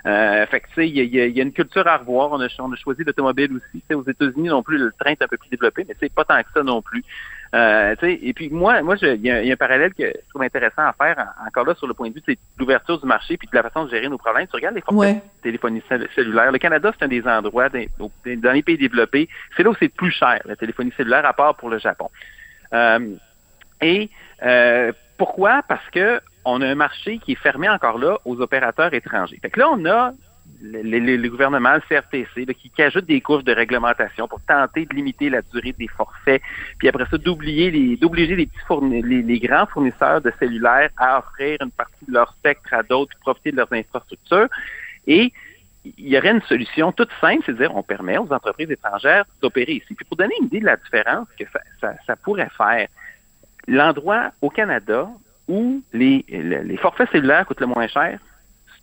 Euh, 0.05 0.45
fait 0.47 0.59
que, 0.59 0.67
tu 0.67 0.73
sais, 0.75 0.89
il 0.89 0.97
y 0.97 1.17
y 1.31 1.39
a- 1.39 1.43
une 1.43 1.53
culture 1.53 1.87
à 1.87 1.97
revoir. 1.97 2.31
On 2.33 2.41
a, 2.41 2.47
on 2.59 2.71
a 2.73 2.75
choisi 2.75 3.03
l'automobile 3.05 3.51
aussi. 3.55 3.81
Aux 3.95 4.03
États-Unis 4.07 4.49
non 4.49 4.61
plus, 4.61 4.77
le 4.77 4.91
train 4.99 5.11
est 5.11 5.21
un 5.21 5.27
peu 5.27 5.37
plus 5.37 5.49
développé, 5.49 5.85
mais 5.87 5.95
c'est 5.99 6.13
pas 6.13 6.25
tant 6.25 6.39
que 6.43 6.49
ça 6.53 6.61
non 6.61 6.81
plus. 6.81 7.03
Euh, 7.53 7.95
et 8.01 8.33
puis 8.33 8.49
moi, 8.49 8.81
moi, 8.81 8.95
il 9.01 9.15
y, 9.23 9.27
y 9.27 9.49
a 9.49 9.53
un 9.53 9.55
parallèle 9.55 9.93
que 9.93 10.03
je 10.05 10.29
trouve 10.29 10.41
intéressant 10.41 10.81
à 10.81 10.93
faire, 10.93 11.15
en- 11.17 11.47
encore 11.47 11.65
là, 11.65 11.75
sur 11.75 11.87
le 11.87 11.93
point 11.93 12.09
de 12.09 12.15
vue 12.15 12.21
de 12.27 12.35
l'ouverture 12.57 12.99
du 12.99 13.05
marché 13.05 13.37
puis 13.37 13.47
de 13.49 13.55
la 13.55 13.63
façon 13.63 13.85
de 13.85 13.89
gérer 13.91 14.09
nos 14.09 14.17
problèmes. 14.17 14.47
Tu 14.47 14.55
regardes 14.55 14.75
les 14.75 14.81
forfaits 14.81 14.97
Ouais. 14.99 15.13
de 15.13 15.41
téléphonie 15.43 15.81
cell- 15.87 16.07
cellulaire. 16.15 16.51
Le 16.51 16.57
Canada, 16.57 16.91
c'est 16.97 17.05
un 17.05 17.07
des 17.07 17.25
endroits 17.27 17.69
des- 17.69 17.89
au- 17.99 18.11
dans 18.25 18.51
les 18.51 18.63
pays 18.63 18.77
développés. 18.77 19.29
C'est 19.55 19.63
là 19.63 19.69
où 19.69 19.75
c'est 19.79 19.89
plus 19.89 20.11
cher, 20.11 20.41
la 20.45 20.55
téléphonie 20.55 20.91
cellulaire, 20.97 21.25
à 21.25 21.33
part 21.33 21.55
pour 21.55 21.69
le 21.69 21.77
Japon. 21.77 22.09
Euh, 22.73 23.15
et 23.81 24.09
euh, 24.43 24.91
pourquoi? 25.17 25.61
Parce 25.67 25.87
que 25.91 26.19
on 26.43 26.61
a 26.61 26.67
un 26.67 26.75
marché 26.75 27.19
qui 27.19 27.31
est 27.33 27.41
fermé 27.41 27.67
encore 27.69 27.97
là 27.97 28.17
aux 28.25 28.39
opérateurs 28.41 28.93
étrangers. 28.93 29.39
Fait 29.41 29.49
que 29.49 29.59
là, 29.59 29.69
on 29.71 29.85
a 29.85 30.11
le, 30.61 31.27
gouvernement, 31.29 31.75
le 31.75 31.81
CRTC, 31.81 32.45
qui, 32.55 32.69
qui 32.69 32.81
ajoute 32.81 33.05
des 33.05 33.21
couches 33.21 33.43
de 33.43 33.53
réglementation 33.53 34.27
pour 34.27 34.41
tenter 34.41 34.85
de 34.85 34.95
limiter 34.95 35.29
la 35.29 35.41
durée 35.41 35.73
des 35.77 35.87
forfaits, 35.87 36.41
puis 36.77 36.87
après 36.87 37.05
ça, 37.09 37.17
d'obliger 37.17 37.71
les, 37.71 37.97
d'obliger 37.97 38.35
les 38.35 38.45
petits 38.45 38.65
fourni- 38.67 39.01
les, 39.03 39.39
grands 39.39 39.65
fournisseurs 39.67 40.21
de 40.21 40.31
cellulaires 40.39 40.89
à 40.97 41.19
offrir 41.19 41.57
une 41.61 41.71
partie 41.71 42.05
de 42.07 42.13
leur 42.13 42.31
spectre 42.33 42.73
à 42.73 42.83
d'autres, 42.83 43.17
profiter 43.19 43.51
de 43.51 43.57
leurs 43.57 43.71
infrastructures. 43.73 44.47
Et 45.07 45.31
il 45.97 46.09
y 46.09 46.17
aurait 46.17 46.31
une 46.31 46.41
solution 46.43 46.91
toute 46.91 47.11
simple, 47.21 47.43
c'est 47.45 47.53
de 47.53 47.57
dire 47.57 47.75
on 47.75 47.83
permet 47.83 48.17
aux 48.17 48.31
entreprises 48.33 48.71
étrangères 48.71 49.25
d'opérer 49.41 49.73
ici. 49.73 49.93
Puis 49.93 50.05
pour 50.05 50.17
donner 50.17 50.33
une 50.39 50.47
idée 50.47 50.59
de 50.61 50.65
la 50.65 50.77
différence 50.77 51.27
que 51.37 51.45
ça, 51.81 52.15
pourrait 52.15 52.49
faire, 52.57 52.87
l'endroit 53.67 54.31
au 54.41 54.49
Canada 54.49 55.07
où 55.47 55.83
les, 55.93 56.25
le- 56.29 56.63
les 56.63 56.77
forfaits 56.77 57.09
cellulaires 57.11 57.45
coûtent 57.45 57.61
le 57.61 57.67
moins 57.67 57.87
cher, 57.87 58.19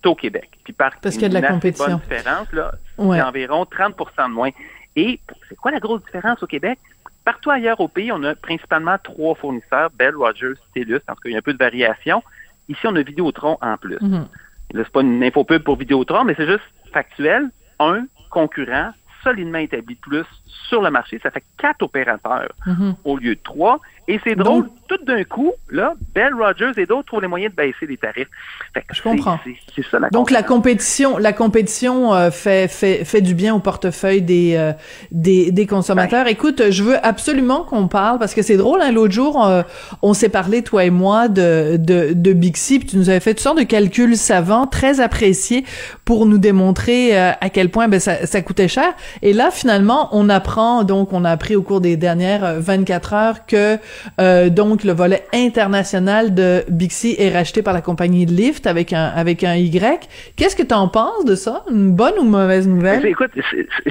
c'est 0.02 0.08
au 0.08 0.14
Québec. 0.14 0.50
Puis 0.64 0.72
par 0.72 0.92
Parce 1.00 1.14
qu'il 1.14 1.22
y 1.22 1.26
a 1.26 1.28
de 1.28 1.34
la 1.34 1.48
compétition. 1.48 1.86
bonne 1.86 1.98
différence, 2.00 2.52
là, 2.52 2.72
Ouais. 2.98 3.16
c'est 3.18 3.22
environ 3.22 3.64
30% 3.64 4.28
de 4.28 4.34
moins. 4.34 4.50
Et 4.96 5.20
c'est 5.48 5.54
quoi 5.56 5.70
la 5.70 5.80
grosse 5.80 6.02
différence 6.04 6.42
au 6.42 6.46
Québec? 6.46 6.78
Partout 7.24 7.50
ailleurs 7.50 7.80
au 7.80 7.88
pays, 7.88 8.10
on 8.12 8.22
a 8.24 8.34
principalement 8.34 8.96
trois 9.02 9.34
fournisseurs, 9.36 9.90
Bell, 9.90 10.16
Rogers, 10.16 10.54
TELUS, 10.74 10.96
en 11.08 11.14
tout 11.14 11.20
cas, 11.22 11.28
il 11.28 11.32
y 11.32 11.34
a 11.36 11.38
un 11.38 11.42
peu 11.42 11.52
de 11.52 11.58
variation. 11.58 12.22
Ici, 12.68 12.80
on 12.86 12.96
a 12.96 13.02
Vidéotron 13.02 13.58
en 13.60 13.76
plus. 13.76 13.98
Mhm. 14.00 14.26
Là, 14.74 14.82
c'est 14.84 14.92
pas 14.92 15.02
une 15.02 15.22
infopub 15.22 15.62
pour 15.62 15.76
Vidéotron, 15.76 16.24
mais 16.24 16.34
c'est 16.36 16.46
juste 16.46 16.64
factuel. 16.92 17.48
Un 17.78 18.06
concurrent 18.30 18.92
solidement 19.22 19.58
établi 19.58 19.94
de 19.94 20.00
plus 20.00 20.24
sur 20.68 20.82
le 20.82 20.90
marché. 20.90 21.20
Ça 21.22 21.30
fait 21.30 21.44
quatre 21.58 21.82
opérateurs 21.82 22.48
Mhm. 22.66 22.96
au 23.04 23.16
lieu 23.16 23.36
de 23.36 23.40
trois. 23.42 23.80
Et 24.08 24.20
c'est 24.24 24.34
drôle, 24.34 24.68
tout 24.88 25.04
d'un 25.04 25.22
coup, 25.22 25.52
là, 25.70 25.94
Bell, 26.14 26.34
Rogers 26.34 26.72
et 26.76 26.86
d'autres 26.86 27.06
trouvent 27.06 27.22
les 27.22 27.28
moyens 27.28 27.52
de 27.52 27.56
baisser 27.56 27.86
les 27.86 27.96
tarifs. 27.96 28.28
Fait 28.74 28.80
que 28.80 28.94
Je 28.94 29.00
comprends. 29.00 29.38
C'est 29.74 29.84
ça 29.84 30.00
la 30.00 30.10
Donc 30.10 30.30
la 30.30 30.42
compétition, 30.42 31.18
la 31.18 31.32
compétition 31.32 32.12
euh, 32.12 32.30
fait 32.30 32.68
fait 32.68 33.04
fait 33.04 33.20
du 33.20 33.34
bien 33.34 33.54
au 33.54 33.60
portefeuille 33.60 34.22
des 34.22 34.56
euh, 34.56 34.72
des, 35.12 35.52
des 35.52 35.66
consommateurs. 35.66 36.26
Écoute, 36.26 36.70
je 36.70 36.82
veux 36.82 37.04
absolument 37.06 37.62
qu'on 37.62 37.86
parle 37.86 38.18
parce 38.18 38.34
que 38.34 38.42
c'est 38.42 38.56
drôle. 38.56 38.80
Hein, 38.82 38.90
L'autre 38.90 39.12
jour, 39.14 39.46
euh, 39.46 39.62
on 40.02 40.14
s'est 40.14 40.28
parlé 40.28 40.62
toi 40.62 40.84
et 40.84 40.90
moi 40.90 41.28
de 41.28 41.76
de 41.76 42.12
de 42.12 42.32
Bixi, 42.32 42.80
puis 42.80 42.88
tu 42.88 42.96
nous 42.96 43.08
avais 43.08 43.20
fait 43.20 43.34
toutes 43.34 43.40
sortes 43.40 43.58
de 43.58 43.64
calculs 43.64 44.16
savants, 44.16 44.66
très 44.66 45.00
appréciés 45.00 45.64
pour 46.04 46.26
nous 46.26 46.38
démontrer 46.38 47.18
euh, 47.18 47.32
à 47.40 47.50
quel 47.50 47.70
point 47.70 47.88
ben 47.88 48.00
ça 48.00 48.26
ça 48.26 48.42
coûtait 48.42 48.68
cher. 48.68 48.92
Et 49.22 49.32
là, 49.32 49.50
finalement, 49.50 50.08
on 50.12 50.28
apprend 50.28 50.84
donc 50.84 51.12
on 51.12 51.24
a 51.24 51.30
appris 51.30 51.56
au 51.56 51.62
cours 51.62 51.80
des 51.80 51.96
dernières 51.96 52.44
euh, 52.44 52.60
24 52.60 53.12
heures 53.14 53.46
que 53.46 53.78
euh, 54.20 54.50
donc 54.50 54.84
le 54.84 54.92
volet 54.92 55.24
international 55.32 56.34
de 56.34 56.64
Bixi 56.68 57.16
est 57.18 57.30
racheté 57.30 57.62
par 57.62 57.74
la 57.74 57.80
compagnie 57.80 58.26
Lyft 58.26 58.66
avec 58.66 58.92
un 58.92 59.06
avec 59.06 59.44
un 59.44 59.54
Y. 59.54 60.08
Qu'est-ce 60.36 60.56
que 60.56 60.62
tu 60.62 60.74
en 60.74 60.88
penses 60.88 61.24
de 61.24 61.34
ça? 61.34 61.64
Une 61.70 61.92
bonne 61.92 62.18
ou 62.18 62.24
mauvaise 62.24 62.68
nouvelle? 62.68 63.04
Écoute, 63.06 63.30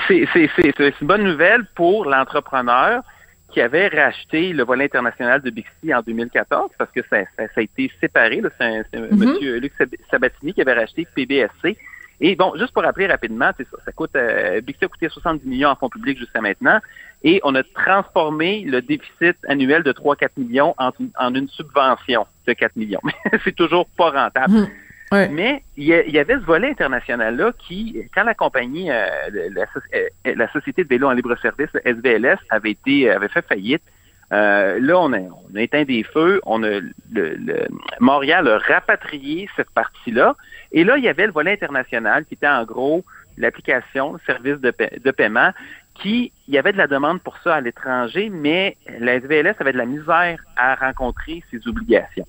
c'est- 0.07 0.17
une 1.01 1.07
bonne 1.07 1.23
nouvelle 1.23 1.65
pour 1.75 2.05
l'entrepreneur 2.05 3.03
qui 3.51 3.61
avait 3.61 3.87
racheté 3.87 4.53
le 4.53 4.63
volet 4.63 4.85
international 4.85 5.41
de 5.41 5.49
Bixi 5.49 5.93
en 5.93 6.01
2014 6.01 6.71
parce 6.77 6.91
que 6.91 7.01
ça, 7.09 7.17
a 7.37 7.61
été 7.61 7.91
séparé. 7.99 8.41
C'est 8.59 8.83
mm-hmm. 8.93 9.15
Monsieur 9.15 9.59
Luc 9.59 9.73
Sabatini 10.09 10.53
qui 10.53 10.61
avait 10.61 10.73
racheté 10.73 11.07
PBSC. 11.13 11.77
Et 12.23 12.35
bon, 12.35 12.53
juste 12.55 12.71
pour 12.71 12.83
rappeler 12.83 13.07
rapidement, 13.07 13.51
ça, 13.57 13.63
ça 13.83 13.91
coûte 13.91 14.15
euh, 14.15 14.61
Bixi 14.61 14.85
a 14.85 14.87
coûté 14.87 15.09
70 15.09 15.45
millions 15.47 15.69
en 15.69 15.75
fonds 15.75 15.89
publics 15.89 16.19
jusqu'à 16.19 16.39
maintenant, 16.39 16.79
et 17.23 17.41
on 17.43 17.55
a 17.55 17.63
transformé 17.63 18.63
le 18.63 18.81
déficit 18.81 19.35
annuel 19.47 19.81
de 19.81 19.91
3-4 19.91 20.29
millions 20.37 20.75
en, 20.77 21.33
une 21.33 21.49
subvention 21.49 22.27
de 22.47 22.53
4 22.53 22.75
millions. 22.75 23.01
c'est 23.43 23.55
toujours 23.55 23.87
pas 23.97 24.11
rentable. 24.11 24.53
Mm-hmm. 24.53 25.31
Mais 25.31 25.63
il 25.75 25.87
y, 25.87 26.19
avait 26.19 26.35
ce 26.35 26.45
volet 26.45 26.69
international-là 26.69 27.51
qui, 27.59 28.01
quand 28.15 28.23
la 28.23 28.33
compagnie, 28.33 28.89
euh, 28.89 29.07
euh, 29.35 30.05
la, 30.23 30.51
Société 30.53 30.85
de 30.85 30.87
vélo 30.87 31.09
en 31.09 31.11
libre-service, 31.11 31.67
le 31.73 31.85
SVLS, 31.85 32.37
avait 32.49 32.71
été 32.71 33.09
avait 33.09 33.27
fait 33.27 33.45
faillite, 33.45 33.83
euh, 34.31 34.79
là, 34.79 34.99
on 34.99 35.11
a, 35.13 35.19
on 35.19 35.55
a, 35.55 35.61
éteint 35.61 35.83
des 35.83 36.03
feux, 36.03 36.39
on 36.45 36.63
a 36.63 36.79
le, 37.11 37.67
Montréal 37.99 38.47
a 38.47 38.57
rapatrié 38.57 39.49
cette 39.55 39.69
partie-là. 39.71 40.35
Et 40.71 40.83
là, 40.83 40.97
il 40.97 41.03
y 41.03 41.09
avait 41.09 41.25
le 41.25 41.33
volet 41.33 41.53
international 41.53 42.25
qui 42.25 42.35
était 42.35 42.47
en 42.47 42.63
gros 42.63 43.03
l'application, 43.37 44.13
le 44.13 44.19
service 44.25 44.59
de, 44.59 44.73
de 45.03 45.11
paiement, 45.11 45.51
qui, 45.95 46.31
il 46.47 46.53
y 46.53 46.57
avait 46.57 46.71
de 46.71 46.77
la 46.77 46.87
demande 46.87 47.21
pour 47.21 47.37
ça 47.39 47.55
à 47.55 47.61
l'étranger, 47.61 48.29
mais 48.29 48.77
la 48.99 49.15
SVLS 49.15 49.55
avait 49.59 49.73
de 49.73 49.77
la 49.77 49.85
misère 49.85 50.43
à 50.55 50.75
rencontrer 50.75 51.43
ses 51.51 51.67
obligations. 51.67 52.25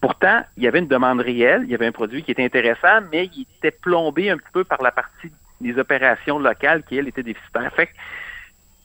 Pourtant, 0.00 0.42
il 0.56 0.62
y 0.62 0.66
avait 0.66 0.78
une 0.78 0.88
demande 0.88 1.20
réelle, 1.20 1.62
il 1.64 1.70
y 1.70 1.74
avait 1.74 1.86
un 1.86 1.92
produit 1.92 2.22
qui 2.22 2.30
était 2.30 2.44
intéressant, 2.44 3.00
mais 3.12 3.30
il 3.36 3.46
était 3.58 3.70
plombé 3.70 4.30
un 4.30 4.38
petit 4.38 4.50
peu 4.52 4.64
par 4.64 4.82
la 4.82 4.90
partie 4.90 5.30
des 5.60 5.78
opérations 5.78 6.38
locales 6.38 6.82
qui, 6.84 6.96
elle, 6.96 7.08
était 7.08 7.22
déficitaire. 7.22 7.70
Fait 7.74 7.90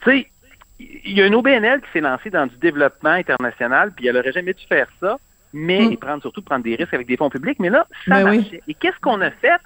tu 0.02 0.10
sais, 0.10 0.30
il 0.78 1.12
y 1.12 1.22
a 1.22 1.26
une 1.26 1.34
OBNL 1.34 1.80
qui 1.80 1.86
s'est 1.92 2.00
lancée 2.00 2.30
dans 2.30 2.46
du 2.46 2.56
développement 2.56 3.10
international, 3.10 3.92
puis 3.94 4.06
elle 4.06 4.16
aurait 4.16 4.32
jamais 4.32 4.52
dû 4.52 4.64
faire 4.66 4.88
ça, 5.00 5.18
mais 5.52 5.86
mm. 5.86 5.96
prendre 5.96 6.22
surtout 6.22 6.42
prendre 6.42 6.64
des 6.64 6.74
risques 6.74 6.94
avec 6.94 7.06
des 7.06 7.16
fonds 7.16 7.30
publics. 7.30 7.58
Mais 7.60 7.70
là, 7.70 7.86
ça 8.06 8.22
ben 8.22 8.36
marchait. 8.36 8.62
Et 8.68 8.74
qu'est-ce 8.74 8.98
qu'on 9.00 9.20
a 9.20 9.30
fait? 9.30 9.60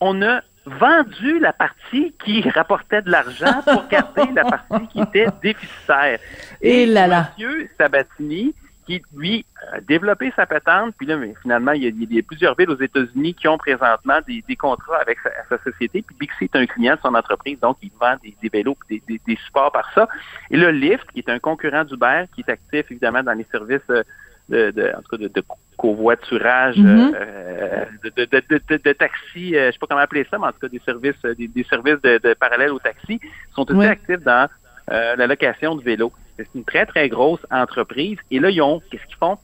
On 0.00 0.22
a 0.22 0.42
vendu 0.66 1.38
la 1.40 1.52
partie 1.52 2.14
qui 2.24 2.48
rapportait 2.50 3.02
de 3.02 3.10
l'argent 3.10 3.62
pour 3.64 3.88
garder 3.88 4.32
la 4.34 4.44
partie 4.44 4.86
qui 4.88 5.00
était 5.00 5.26
déficitaire. 5.42 6.18
Et, 6.60 6.86
là 6.86 7.06
là. 7.06 7.30
Monsieur 7.36 7.68
Sabatini, 7.78 8.54
qui, 8.86 9.02
lui, 9.14 9.44
a 9.72 9.80
développé 9.80 10.32
sa 10.36 10.46
patente. 10.46 10.94
Puis 10.96 11.06
là, 11.06 11.16
mais 11.16 11.34
finalement, 11.42 11.72
il 11.72 11.84
y, 11.84 12.18
a, 12.18 12.22
plusieurs 12.22 12.54
villes 12.56 12.70
aux 12.70 12.80
États-Unis 12.80 13.34
qui 13.34 13.48
ont 13.48 13.58
présentement 13.58 14.18
des, 14.26 14.56
contrats 14.56 14.98
avec 15.00 15.18
sa, 15.48 15.58
société. 15.62 16.02
Puis 16.02 16.16
Bixi 16.18 16.44
est 16.44 16.56
un 16.56 16.66
client 16.66 16.94
de 16.94 17.00
son 17.00 17.14
entreprise, 17.14 17.58
donc 17.60 17.78
il 17.82 17.90
vend 18.00 18.16
des, 18.22 18.48
vélos 18.48 18.76
des, 18.88 19.02
des, 19.08 19.36
supports 19.46 19.72
par 19.72 19.92
ça. 19.94 20.08
Et 20.50 20.56
là, 20.56 20.70
Lyft, 20.70 21.10
qui 21.12 21.20
est 21.20 21.28
un 21.28 21.38
concurrent 21.38 21.84
d'Uber, 21.84 22.24
qui 22.34 22.42
est 22.42 22.50
actif 22.50 22.90
évidemment 22.90 23.22
dans 23.22 23.32
les 23.32 23.46
services 23.50 23.80
euh, 23.90 24.02
de, 24.48 24.70
de, 24.72 24.92
en 24.94 25.00
tout 25.00 25.16
cas 25.16 25.28
de, 25.28 25.42
covoiturage, 25.78 26.76
mm-hmm. 26.76 27.14
euh, 27.16 27.84
de, 28.04 28.24
de, 28.24 28.76
de, 28.76 28.92
taxi, 28.92 29.56
euh, 29.56 29.68
je 29.68 29.72
sais 29.72 29.78
pas 29.78 29.86
comment 29.88 30.00
appeler 30.00 30.26
ça, 30.30 30.38
mais 30.38 30.46
en 30.46 30.52
tout 30.52 30.60
cas 30.60 30.68
des 30.68 30.82
services, 30.84 31.20
des, 31.22 31.64
services 31.64 32.00
de, 32.02 32.34
parallèle 32.34 32.70
au 32.70 32.78
taxi, 32.78 33.18
sont 33.54 33.70
aussi 33.72 33.86
actifs 33.86 34.20
dans 34.20 34.48
la 34.88 35.26
location 35.26 35.74
de 35.74 35.82
vélos. 35.82 36.12
C'est 36.36 36.48
une 36.54 36.64
très, 36.64 36.86
très 36.86 37.08
grosse 37.08 37.44
entreprise. 37.50 38.18
Et 38.30 38.40
là, 38.40 38.50
ils 38.50 38.60
ont, 38.60 38.80
qu'est-ce 38.90 39.06
qu'ils 39.06 39.16
font? 39.16 39.38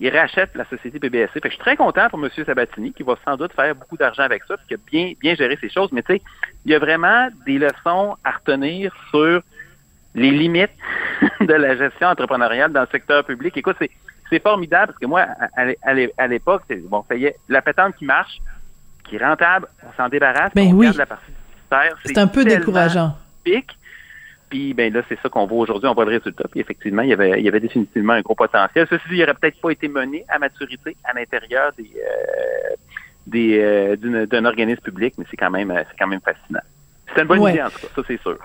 Ils 0.00 0.08
rachètent 0.08 0.54
la 0.54 0.64
société 0.66 0.98
PBSC. 0.98 1.32
Fait 1.32 1.40
que 1.40 1.48
je 1.48 1.54
suis 1.54 1.62
très 1.62 1.76
content 1.76 2.08
pour 2.08 2.18
M. 2.24 2.30
Sabatini, 2.44 2.92
qui 2.92 3.02
va 3.02 3.16
sans 3.24 3.36
doute 3.36 3.52
faire 3.52 3.74
beaucoup 3.74 3.96
d'argent 3.96 4.22
avec 4.22 4.42
ça, 4.44 4.56
puis 4.56 4.66
qui 4.68 4.74
a 4.74 4.76
bien, 4.86 5.12
bien 5.20 5.34
géré 5.34 5.58
ces 5.60 5.68
choses. 5.68 5.90
Mais 5.92 6.02
tu 6.02 6.14
sais, 6.14 6.22
il 6.64 6.72
y 6.72 6.74
a 6.74 6.78
vraiment 6.78 7.28
des 7.44 7.58
leçons 7.58 8.16
à 8.24 8.32
retenir 8.32 8.94
sur 9.10 9.42
les 10.14 10.30
limites 10.30 10.70
de 11.40 11.52
la 11.52 11.76
gestion 11.76 12.08
entrepreneuriale 12.08 12.72
dans 12.72 12.82
le 12.82 12.88
secteur 12.90 13.24
public. 13.24 13.56
Écoute, 13.56 13.76
c'est, 13.78 13.90
c'est 14.30 14.42
formidable 14.42 14.88
parce 14.88 14.98
que 14.98 15.06
moi, 15.06 15.26
à, 15.56 16.26
l'époque, 16.26 16.62
bon, 16.88 17.02
fait 17.02 17.36
la 17.48 17.62
pétante 17.62 17.94
qui 17.96 18.06
marche, 18.06 18.40
qui 19.04 19.16
est 19.16 19.24
rentable, 19.24 19.68
on 19.82 19.92
s'en 19.96 20.08
débarrasse, 20.08 20.52
ben 20.54 20.68
on 20.72 20.78
oui. 20.78 20.90
la 20.96 21.06
partie 21.06 21.32
C'est 22.04 22.18
un 22.18 22.26
peu 22.26 22.44
décourageant. 22.44 23.16
Puis 24.48 24.74
ben 24.74 24.92
là, 24.92 25.02
c'est 25.08 25.18
ça 25.20 25.28
qu'on 25.28 25.46
voit 25.46 25.58
aujourd'hui, 25.58 25.88
on 25.88 25.94
voit 25.94 26.04
le 26.04 26.12
résultat. 26.12 26.44
Puis 26.50 26.60
effectivement, 26.60 27.02
il 27.02 27.08
y 27.08 27.12
avait, 27.12 27.40
il 27.40 27.44
y 27.44 27.48
avait 27.48 27.60
définitivement 27.60 28.12
un 28.12 28.20
gros 28.20 28.34
potentiel. 28.34 28.86
Ceci 28.88 29.08
dit, 29.08 29.16
il 29.16 29.20
n'aurait 29.20 29.34
peut-être 29.34 29.60
pas 29.60 29.70
été 29.70 29.88
mené 29.88 30.24
à 30.28 30.38
maturité 30.38 30.96
à 31.04 31.12
l'intérieur 31.14 31.72
des, 31.76 31.90
euh, 31.96 32.76
des 33.26 33.58
euh, 33.60 34.26
d'un 34.26 34.44
organisme 34.44 34.82
public, 34.82 35.14
mais 35.18 35.24
c'est 35.30 35.36
quand 35.36 35.50
même 35.50 35.72
c'est 35.76 35.96
quand 35.98 36.06
même 36.06 36.20
fascinant. 36.20 36.60
C'est 37.14 37.22
une 37.22 37.28
bonne 37.28 37.42
idée 37.42 37.62
en 37.62 37.70
tout 37.70 37.80
cas, 37.80 37.88
ça 37.94 38.02
c'est 38.06 38.20
sûr. 38.20 38.38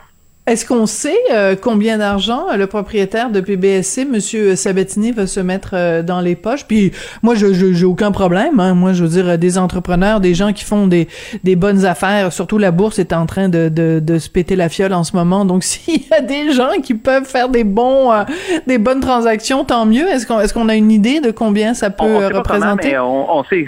Est-ce 0.48 0.66
qu'on 0.66 0.88
sait 0.88 1.16
euh, 1.32 1.56
combien 1.56 2.00
d'argent 2.00 2.48
le 2.58 2.66
propriétaire 2.66 3.30
de 3.30 3.42
PBSC, 3.42 4.06
Monsieur 4.06 4.56
Sabatini, 4.56 5.12
va 5.12 5.28
se 5.28 5.40
mettre 5.40 5.72
euh, 5.74 6.02
dans 6.02 6.20
les 6.20 6.36
poches? 6.36 6.66
Puis 6.66 6.92
moi, 7.22 7.36
je 7.36 7.54
j'ai 7.54 7.86
aucun 7.86 8.12
problème. 8.12 8.60
Hein. 8.60 8.74
Moi, 8.74 8.94
je 8.94 9.04
veux 9.04 9.10
dire, 9.10 9.38
des 9.38 9.60
entrepreneurs, 9.60 10.20
des 10.20 10.34
gens 10.34 10.52
qui 10.52 10.64
font 10.66 10.88
des, 10.88 11.08
des 11.44 11.56
bonnes 11.56 11.86
affaires. 11.86 12.34
Surtout 12.34 12.58
la 12.58 12.72
bourse 12.72 12.98
est 12.98 13.14
en 13.14 13.28
train 13.28 13.50
de, 13.50 13.70
de, 13.70 14.00
de 14.00 14.18
se 14.18 14.30
péter 14.30 14.56
la 14.56 14.68
fiole 14.68 14.94
en 14.94 15.04
ce 15.04 15.16
moment. 15.16 15.46
Donc, 15.46 15.64
s'il 15.64 16.02
y 16.02 16.14
a 16.14 16.22
des 16.22 16.52
gens 16.54 16.82
qui 16.84 16.96
peuvent 16.96 17.26
faire 17.26 17.48
des 17.48 17.64
bons, 17.64 18.12
euh, 18.12 18.24
des 18.66 18.80
bonnes 18.80 19.02
transactions, 19.02 19.64
tant 19.64 19.86
mieux. 19.86 20.08
Est-ce 20.08 20.26
qu'on 20.26 20.40
est-ce 20.40 20.56
qu'on 20.56 20.70
a 20.70 20.76
une 20.76 20.92
idée 20.92 21.20
de 21.20 21.30
combien 21.30 21.76
ça 21.76 21.92
peut 21.92 22.28
représenter? 22.34 22.98
on, 22.98 23.38
on, 23.38 23.44
sait. 23.44 23.68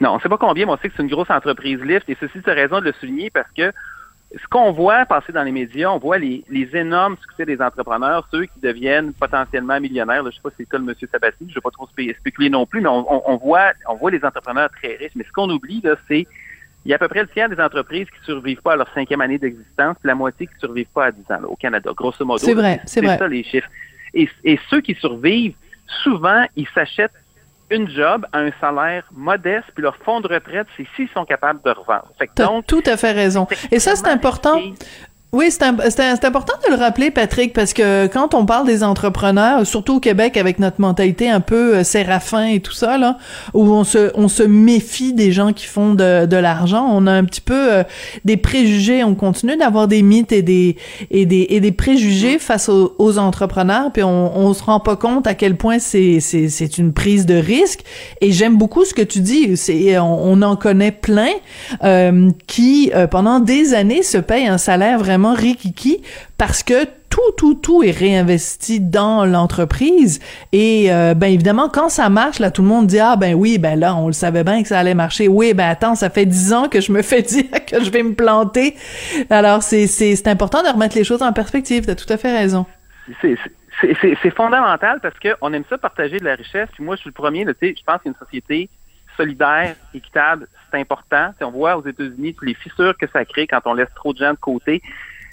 Non, 0.00 0.14
on 0.14 0.20
sait 0.20 0.28
pas 0.28 0.38
combien, 0.38 0.64
mais 0.66 0.72
on 0.72 0.76
sait 0.76 0.88
que 0.88 0.94
c'est 0.96 1.02
une 1.02 1.10
grosse 1.10 1.30
entreprise 1.30 1.80
Lyft. 1.80 2.08
Et 2.08 2.16
ceci, 2.20 2.38
tu 2.42 2.48
as 2.48 2.54
raison 2.54 2.78
de 2.78 2.84
le 2.84 2.92
souligner 3.00 3.30
parce 3.30 3.48
que 3.56 3.72
ce 4.42 4.48
qu'on 4.48 4.72
voit 4.72 5.06
passer 5.06 5.32
dans 5.32 5.42
les 5.42 5.52
médias, 5.52 5.90
on 5.90 5.98
voit 5.98 6.18
les, 6.18 6.44
énormes 6.72 7.16
succès 7.20 7.44
des 7.44 7.60
entrepreneurs, 7.60 8.26
ceux 8.30 8.46
qui 8.46 8.60
deviennent 8.60 9.12
potentiellement 9.12 9.78
millionnaires. 9.80 10.22
je 10.22 10.28
ne 10.28 10.32
sais 10.32 10.40
pas 10.42 10.50
si 10.50 10.56
c'est 10.58 10.62
le 10.72 10.78
cas 10.78 10.78
de 10.78 10.90
M. 10.90 11.08
Sabati, 11.10 11.36
je 11.40 11.44
ne 11.44 11.54
vais 11.54 11.60
pas 11.60 11.70
trop 11.70 11.86
spéculer 11.86 12.50
non 12.50 12.66
plus, 12.66 12.80
mais 12.80 12.88
on, 12.88 13.36
voit, 13.36 13.72
on 13.88 13.94
voit 13.94 14.10
les 14.10 14.24
entrepreneurs 14.24 14.70
très 14.70 14.96
riches. 14.96 15.12
Mais 15.14 15.24
ce 15.24 15.32
qu'on 15.32 15.48
oublie, 15.50 15.80
là, 15.82 15.96
c'est 16.08 16.26
il 16.84 16.90
y 16.90 16.92
a 16.92 16.96
à 16.96 16.98
peu 16.98 17.08
près 17.08 17.22
le 17.22 17.28
tiers 17.28 17.48
des 17.48 17.60
entreprises 17.60 18.06
qui 18.10 18.24
survivent 18.26 18.60
pas 18.60 18.74
à 18.74 18.76
leur 18.76 18.92
cinquième 18.92 19.22
année 19.22 19.38
d'existence, 19.38 19.96
puis 20.00 20.06
la 20.06 20.14
moitié 20.14 20.46
qui 20.46 20.52
survivent 20.58 20.92
pas 20.92 21.06
à 21.06 21.12
10 21.12 21.22
ans 21.30 21.44
au 21.48 21.56
Canada, 21.56 21.90
grosso 21.96 22.24
modo. 22.24 22.38
C'est 22.38 22.52
vrai, 22.52 22.80
c'est 22.84 23.00
vrai. 23.00 23.14
C'est 23.14 23.18
ça 23.18 23.28
les 23.28 23.42
chiffres. 23.42 23.68
Et, 24.12 24.28
et 24.44 24.60
ceux 24.68 24.82
qui 24.82 24.94
survivent, 24.94 25.54
souvent, 25.86 26.44
ils 26.56 26.68
s'achètent 26.74 27.12
une 27.74 27.90
job 27.90 28.26
à 28.32 28.38
un 28.38 28.50
salaire 28.60 29.04
modeste, 29.12 29.66
puis 29.74 29.82
leur 29.82 29.96
fonds 29.96 30.20
de 30.20 30.28
retraite, 30.28 30.66
c'est 30.76 30.86
s'ils 30.96 31.08
sont 31.10 31.24
capables 31.24 31.60
de 31.64 31.70
revendre. 31.70 32.10
Tu 32.18 32.42
as 32.42 32.62
tout 32.66 32.82
à 32.86 32.96
fait 32.96 33.12
raison. 33.12 33.46
Et 33.70 33.78
ça, 33.78 33.96
c'est 33.96 34.08
important. 34.08 34.60
Oui, 35.34 35.50
c'est 35.50 35.64
important 35.64 36.52
de 36.64 36.72
le 36.72 36.78
rappeler, 36.78 37.10
Patrick, 37.10 37.52
parce 37.52 37.72
que 37.72 38.06
quand 38.06 38.34
on 38.34 38.46
parle 38.46 38.68
des 38.68 38.84
entrepreneurs, 38.84 39.66
surtout 39.66 39.96
au 39.96 39.98
Québec, 39.98 40.36
avec 40.36 40.60
notre 40.60 40.80
mentalité 40.80 41.28
un 41.28 41.40
peu 41.40 41.74
euh, 41.74 41.82
séraphin 41.82 42.46
et 42.46 42.60
tout 42.60 42.72
ça, 42.72 42.98
là, 42.98 43.18
où 43.52 43.64
on 43.64 43.82
se, 43.82 44.12
on 44.14 44.28
se 44.28 44.44
méfie 44.44 45.12
des 45.12 45.32
gens 45.32 45.52
qui 45.52 45.66
font 45.66 45.94
de, 45.94 46.26
de 46.26 46.36
l'argent, 46.36 46.86
on 46.88 47.08
a 47.08 47.12
un 47.12 47.24
petit 47.24 47.40
peu 47.40 47.72
euh, 47.72 47.82
des 48.24 48.36
préjugés, 48.36 49.02
on 49.02 49.16
continue 49.16 49.56
d'avoir 49.56 49.88
des 49.88 50.02
mythes 50.02 50.30
et 50.30 50.42
des, 50.42 50.76
et 51.10 51.26
des, 51.26 51.48
et 51.50 51.58
des 51.58 51.72
préjugés 51.72 52.38
face 52.38 52.68
aux, 52.68 52.94
aux 52.98 53.18
entrepreneurs, 53.18 53.90
puis 53.92 54.04
on, 54.04 54.38
on 54.38 54.54
se 54.54 54.62
rend 54.62 54.78
pas 54.78 54.94
compte 54.94 55.26
à 55.26 55.34
quel 55.34 55.56
point 55.56 55.80
c'est, 55.80 56.20
c'est, 56.20 56.48
c'est 56.48 56.78
une 56.78 56.92
prise 56.92 57.26
de 57.26 57.34
risque. 57.34 57.80
Et 58.20 58.30
j'aime 58.30 58.56
beaucoup 58.56 58.84
ce 58.84 58.94
que 58.94 59.02
tu 59.02 59.18
dis, 59.18 59.56
c'est, 59.56 59.98
on, 59.98 60.42
en 60.42 60.54
connaît 60.54 60.92
plein 60.92 61.32
euh, 61.82 62.30
qui, 62.46 62.92
pendant 63.10 63.40
des 63.40 63.74
années, 63.74 64.04
se 64.04 64.18
payent 64.18 64.46
un 64.46 64.58
salaire 64.58 65.00
vraiment 65.00 65.23
rikiki 65.32 66.02
parce 66.36 66.62
que 66.62 66.84
tout, 67.14 67.32
tout, 67.36 67.54
tout 67.54 67.82
est 67.84 67.92
réinvesti 67.92 68.80
dans 68.80 69.24
l'entreprise. 69.24 70.20
Et 70.50 70.92
euh, 70.92 71.14
ben 71.14 71.28
évidemment, 71.28 71.68
quand 71.68 71.88
ça 71.88 72.08
marche, 72.08 72.40
là, 72.40 72.50
tout 72.50 72.62
le 72.62 72.68
monde 72.68 72.88
dit 72.88 72.98
ah 72.98 73.14
ben 73.16 73.34
oui, 73.34 73.58
ben 73.58 73.78
là, 73.78 73.94
on 73.94 74.08
le 74.08 74.12
savait 74.12 74.42
bien 74.42 74.62
que 74.62 74.68
ça 74.68 74.80
allait 74.80 74.94
marcher. 74.94 75.28
Oui, 75.28 75.54
ben 75.54 75.68
attends, 75.68 75.94
ça 75.94 76.10
fait 76.10 76.26
dix 76.26 76.52
ans 76.52 76.68
que 76.68 76.80
je 76.80 76.90
me 76.90 77.02
fais 77.02 77.22
dire 77.22 77.44
que 77.66 77.82
je 77.82 77.90
vais 77.90 78.02
me 78.02 78.14
planter. 78.14 78.74
Alors 79.30 79.62
c'est 79.62 79.86
c'est 79.86 80.26
important 80.26 80.62
de 80.62 80.68
remettre 80.68 80.96
les 80.96 81.04
choses 81.04 81.22
en 81.22 81.32
perspective. 81.32 81.86
T'as 81.86 81.94
tout 81.94 82.12
à 82.12 82.16
fait 82.16 82.36
raison. 82.36 82.66
C'est 83.20 84.34
fondamental 84.34 84.98
parce 85.00 85.14
qu'on 85.18 85.52
aime 85.52 85.64
ça 85.68 85.78
partager 85.78 86.18
de 86.18 86.24
la 86.24 86.34
richesse. 86.34 86.68
Puis 86.74 86.82
moi, 86.82 86.96
je 86.96 87.02
suis 87.02 87.10
le 87.10 87.14
premier. 87.14 87.46
Je 87.60 87.82
pense 87.86 88.02
qu'une 88.02 88.14
société 88.14 88.68
solidaire, 89.16 89.76
équitable, 89.94 90.48
c'est 90.70 90.80
important. 90.80 91.32
on 91.40 91.50
voit 91.50 91.76
aux 91.76 91.86
États-Unis 91.86 92.34
les 92.42 92.54
fissures 92.54 92.96
que 92.98 93.06
ça 93.12 93.24
crée 93.24 93.46
quand 93.46 93.60
on 93.64 93.74
laisse 93.74 93.92
trop 93.94 94.12
de 94.12 94.18
gens 94.18 94.32
de 94.32 94.38
côté. 94.38 94.82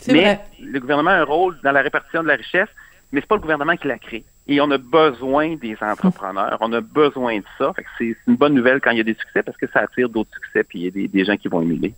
Mais 0.08 0.39
le 0.60 0.80
gouvernement 0.80 1.12
a 1.12 1.16
un 1.16 1.24
rôle 1.24 1.58
dans 1.64 1.72
la 1.72 1.82
répartition 1.82 2.24
de 2.24 2.28
la 2.28 2.36
richesse, 2.36 2.70
mais 3.12 3.22
c'est 3.22 3.28
pas 3.28 3.36
le 3.36 3.41
gouvernement 3.41 3.76
qui 3.76 3.88
la 3.88 3.97
crée. 3.97 4.24
Et 4.47 4.60
on 4.60 4.70
a 4.72 4.78
besoin 4.78 5.56
des 5.56 5.78
entrepreneurs, 5.82 6.58
on 6.62 6.74
a 6.74 6.82
besoin 6.82 7.38
de 7.38 7.43
ça. 7.58 7.74
c'est 7.97 8.16
une 8.28 8.36
bonne 8.36 8.54
nouvelle 8.54 8.82
quand 8.82 8.91
il 8.91 8.97
y 8.97 9.02
a 9.02 9.04
des 9.04 9.14
succès 9.14 9.43
parce 9.43 9.58
que 9.58 9.68
ça 9.72 9.82
attire 9.82 10.10
d'autres 10.10 10.32
succès 10.34 10.64
puis 10.64 10.80
il 10.80 10.86
y 10.86 11.06
a 11.06 11.08
des, 11.08 11.26
gens 11.26 11.38
qui 11.38 11.47
vont 11.47 11.62
émuler. 11.62 11.93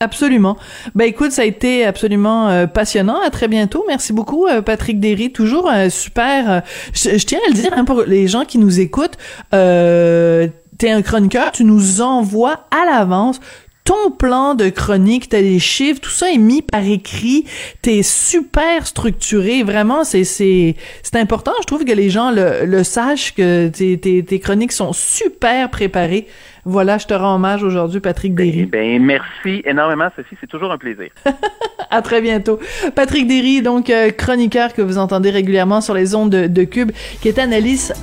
Absolument. 0.00 0.56
Ben 0.94 1.06
écoute, 1.06 1.32
ça 1.32 1.42
a 1.42 1.44
été 1.44 1.84
absolument 1.84 2.48
euh, 2.48 2.66
passionnant. 2.68 3.20
À 3.20 3.30
très 3.30 3.48
bientôt. 3.48 3.84
Merci 3.88 4.12
beaucoup, 4.12 4.46
euh, 4.46 4.62
Patrick 4.62 5.00
Derry. 5.00 5.32
Toujours 5.32 5.68
euh, 5.68 5.88
super. 5.88 6.62
Je, 6.92 7.24
tiens 7.24 7.40
à 7.44 7.48
le 7.48 7.54
dire 7.54 7.72
hein, 7.72 7.84
pour 7.84 8.02
les 8.02 8.28
gens 8.28 8.44
qui 8.44 8.58
nous 8.58 8.78
écoutent. 8.78 9.16
T'es 9.50 10.90
un 10.92 11.02
chroniqueur. 11.02 11.50
Tu 11.50 11.64
nous 11.64 12.00
envoies 12.00 12.60
à 12.70 12.84
l'avance 12.86 13.40
ton 13.88 14.10
plan 14.10 14.54
de 14.54 14.68
chronique, 14.68 15.30
t'as 15.30 15.40
des 15.40 15.58
chiffres, 15.58 15.98
tout 15.98 16.10
ça 16.10 16.30
est 16.30 16.36
mis 16.36 16.60
par 16.60 16.84
écrit, 16.84 17.46
t'es 17.80 18.02
super 18.02 18.86
structuré, 18.86 19.62
vraiment, 19.62 20.04
c'est 20.04 20.24
c'est 20.24 20.76
c'est 21.02 21.16
important. 21.16 21.52
Je 21.62 21.66
trouve 21.66 21.86
que 21.86 21.92
les 21.92 22.10
gens 22.10 22.30
le, 22.30 22.84
sachent 22.84 23.34
que 23.34 23.68
tes 23.68 24.40
chroniques 24.40 24.72
sont 24.72 24.92
super 24.92 25.70
préparées. 25.70 26.26
Voilà, 26.70 26.98
je 26.98 27.06
te 27.06 27.14
rends 27.14 27.36
hommage 27.36 27.62
aujourd'hui, 27.62 27.98
Patrick 27.98 28.34
Derry. 28.34 28.66
Ben, 28.66 29.02
merci 29.02 29.62
énormément, 29.64 30.10
Sophie. 30.14 30.36
C'est 30.38 30.46
toujours 30.46 30.70
un 30.70 30.76
plaisir. 30.76 31.08
à 31.90 32.02
très 32.02 32.20
bientôt. 32.20 32.58
Patrick 32.94 33.26
Derry, 33.26 33.62
donc 33.62 33.88
euh, 33.88 34.10
chroniqueur 34.10 34.74
que 34.74 34.82
vous 34.82 34.98
entendez 34.98 35.30
régulièrement 35.30 35.80
sur 35.80 35.94
les 35.94 36.14
ondes 36.14 36.28
de, 36.28 36.46
de 36.46 36.64
Cube, 36.64 36.92
qui 37.22 37.28
est 37.28 37.38
analyste, 37.38 37.94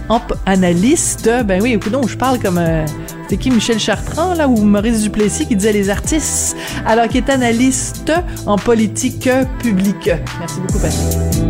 analyste. 0.47 1.29
Ben 1.45 1.61
oui, 1.61 1.73
écoute, 1.73 1.93
je 2.07 2.17
parle 2.17 2.39
comme 2.39 2.57
euh, 2.57 2.83
c'est 3.29 3.37
qui 3.37 3.51
Michel 3.51 3.77
Chartrand 3.77 4.33
là 4.33 4.47
ou 4.47 4.63
Maurice 4.63 5.03
Duplessis 5.03 5.47
qui 5.47 5.55
disait 5.55 5.71
les 5.71 5.91
artistes. 5.91 6.57
Alors 6.87 7.07
qui 7.07 7.19
est 7.19 7.29
analyste 7.29 8.11
en 8.47 8.57
politique 8.57 9.29
publique. 9.59 10.09
Merci 10.39 10.59
beaucoup, 10.61 10.79
Patrick. 10.79 11.45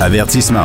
Avertissement. 0.00 0.64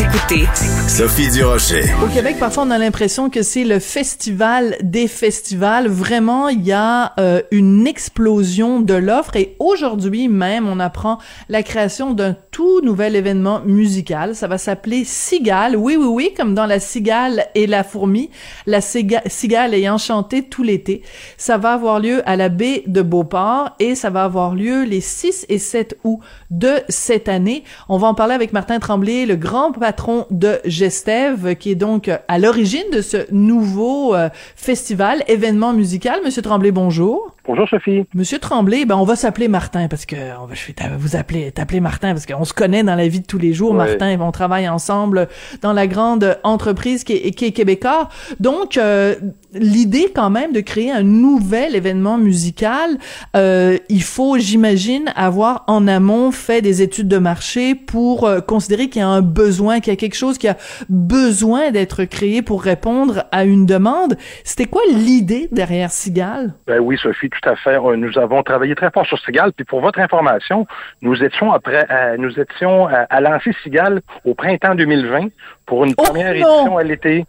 Écoutez 0.00 0.46
Sophie 0.88 1.30
Durocher. 1.30 1.82
Au 2.02 2.06
Québec, 2.06 2.36
parfois, 2.40 2.62
on 2.62 2.70
a 2.70 2.78
l'impression 2.78 3.28
que 3.28 3.42
c'est 3.42 3.64
le 3.64 3.78
festival 3.78 4.78
des 4.82 5.06
festivals. 5.06 5.88
Vraiment, 5.88 6.48
il 6.48 6.62
y 6.62 6.72
a 6.72 7.12
euh, 7.20 7.42
une 7.50 7.86
explosion 7.86 8.80
de 8.80 8.94
l'offre 8.94 9.36
et 9.36 9.56
aujourd'hui 9.58 10.28
même, 10.28 10.66
on 10.66 10.80
apprend 10.80 11.18
la 11.50 11.62
création 11.62 12.14
d'un 12.14 12.34
tout 12.50 12.80
nouvel 12.80 13.14
événement 13.14 13.60
musical. 13.66 14.34
Ça 14.34 14.48
va 14.48 14.56
s'appeler 14.56 15.04
Cigale. 15.04 15.76
Oui, 15.76 15.96
oui, 15.96 16.06
oui, 16.06 16.30
comme 16.34 16.54
dans 16.54 16.66
la 16.66 16.80
cigale 16.80 17.44
et 17.54 17.66
la 17.66 17.84
fourmi. 17.84 18.30
La 18.64 18.80
cigale 18.80 19.74
ayant 19.74 19.98
chanté 19.98 20.44
tout 20.44 20.62
l'été. 20.62 21.02
Ça 21.36 21.58
va 21.58 21.72
avoir 21.74 22.00
lieu 22.00 22.22
à 22.24 22.36
la 22.36 22.48
baie 22.48 22.84
de 22.86 23.02
Beauport 23.02 23.76
et 23.78 23.94
ça 23.94 24.08
va 24.08 24.24
avoir 24.24 24.54
lieu 24.54 24.84
les 24.84 25.02
6 25.02 25.44
et 25.50 25.58
7 25.58 25.98
août 26.04 26.20
de 26.50 26.80
cette 26.88 27.28
année. 27.28 27.64
On 27.88 27.98
va 27.98 28.08
en 28.08 28.14
parler 28.14 28.34
avec 28.34 28.52
Martin 28.52 28.78
Tremblay, 28.78 29.26
le 29.26 29.36
grand 29.36 29.72
patron 29.72 30.26
de 30.30 30.60
Gestev, 30.64 31.54
qui 31.56 31.70
est 31.70 31.76
donc 31.76 32.10
à 32.28 32.38
l'origine 32.38 32.90
de 32.92 33.00
ce 33.00 33.32
nouveau 33.32 34.14
euh, 34.14 34.28
festival, 34.56 35.22
événement 35.28 35.72
musical. 35.72 36.20
Monsieur 36.24 36.42
Tremblay, 36.42 36.72
bonjour. 36.72 37.34
Bonjour 37.46 37.68
Sophie. 37.68 38.04
Monsieur 38.14 38.38
Tremblay, 38.38 38.84
ben 38.84 38.96
on 38.96 39.04
va 39.04 39.16
s'appeler 39.16 39.48
Martin 39.48 39.88
parce 39.88 40.04
que 40.04 40.16
on 40.40 40.46
va, 40.46 40.54
je 40.54 40.66
vais 40.66 40.74
vous 40.98 41.16
appeler, 41.16 41.50
t'appeler 41.50 41.80
Martin 41.80 42.12
parce 42.12 42.26
qu'on 42.26 42.44
se 42.44 42.52
connaît 42.52 42.82
dans 42.82 42.94
la 42.94 43.08
vie 43.08 43.20
de 43.20 43.26
tous 43.26 43.38
les 43.38 43.54
jours. 43.54 43.72
Martin, 43.72 44.20
on 44.20 44.30
travaille 44.30 44.68
ensemble 44.68 45.26
dans 45.62 45.72
la 45.72 45.86
grande 45.86 46.38
entreprise 46.44 47.02
qui 47.02 47.14
est, 47.14 47.30
qui 47.30 47.46
est 47.46 47.52
québécois. 47.52 48.10
Donc 48.40 48.76
euh, 48.76 49.14
l'idée 49.54 50.12
quand 50.14 50.28
même 50.28 50.52
de 50.52 50.60
créer 50.60 50.90
un 50.90 51.02
nouvel 51.02 51.74
événement 51.74 52.18
musical, 52.18 52.98
euh, 53.36 53.78
il 53.88 54.02
faut, 54.02 54.38
j'imagine, 54.38 55.10
avoir 55.16 55.64
en 55.66 55.88
amont 55.88 56.32
fait 56.32 56.60
des 56.60 56.82
études 56.82 57.08
de 57.08 57.18
marché 57.18 57.74
pour 57.74 58.26
euh, 58.26 58.40
considérer 58.40 58.88
qu'il 58.88 59.00
y 59.00 59.04
a 59.04 59.08
un 59.08 59.22
besoin, 59.22 59.80
qu'il 59.80 59.92
y 59.92 59.94
a 59.94 59.96
quelque 59.96 60.16
chose 60.16 60.36
qui 60.36 60.46
a 60.46 60.58
besoin 60.90 61.70
d'être 61.70 62.04
créé 62.04 62.42
pour 62.42 62.62
répondre 62.62 63.24
à 63.32 63.44
une 63.44 63.64
demande. 63.64 64.16
C'était 64.44 64.66
quoi 64.66 64.82
l'idée 64.92 65.48
derrière 65.52 65.90
Sigal? 65.90 66.54
Ben 66.66 66.80
oui, 66.80 66.98
Sophie, 67.02 67.29
tout 67.30 67.48
à 67.48 67.56
fait. 67.56 67.76
Euh, 67.76 67.96
nous 67.96 68.18
avons 68.18 68.42
travaillé 68.42 68.74
très 68.74 68.90
fort 68.90 69.06
sur 69.06 69.18
Sigal. 69.18 69.52
Puis 69.52 69.64
pour 69.64 69.80
votre 69.80 69.98
information, 69.98 70.66
nous 71.02 71.22
étions 71.22 71.52
après, 71.52 71.86
nous 72.18 72.38
étions 72.38 72.86
à, 72.86 73.20
lancer 73.20 73.52
Sigal 73.62 74.00
au 74.24 74.34
printemps 74.34 74.74
2020 74.74 75.28
pour 75.66 75.84
une 75.84 75.94
première 75.94 76.32
édition 76.32 76.76
à 76.76 76.82
l'été. 76.82 77.24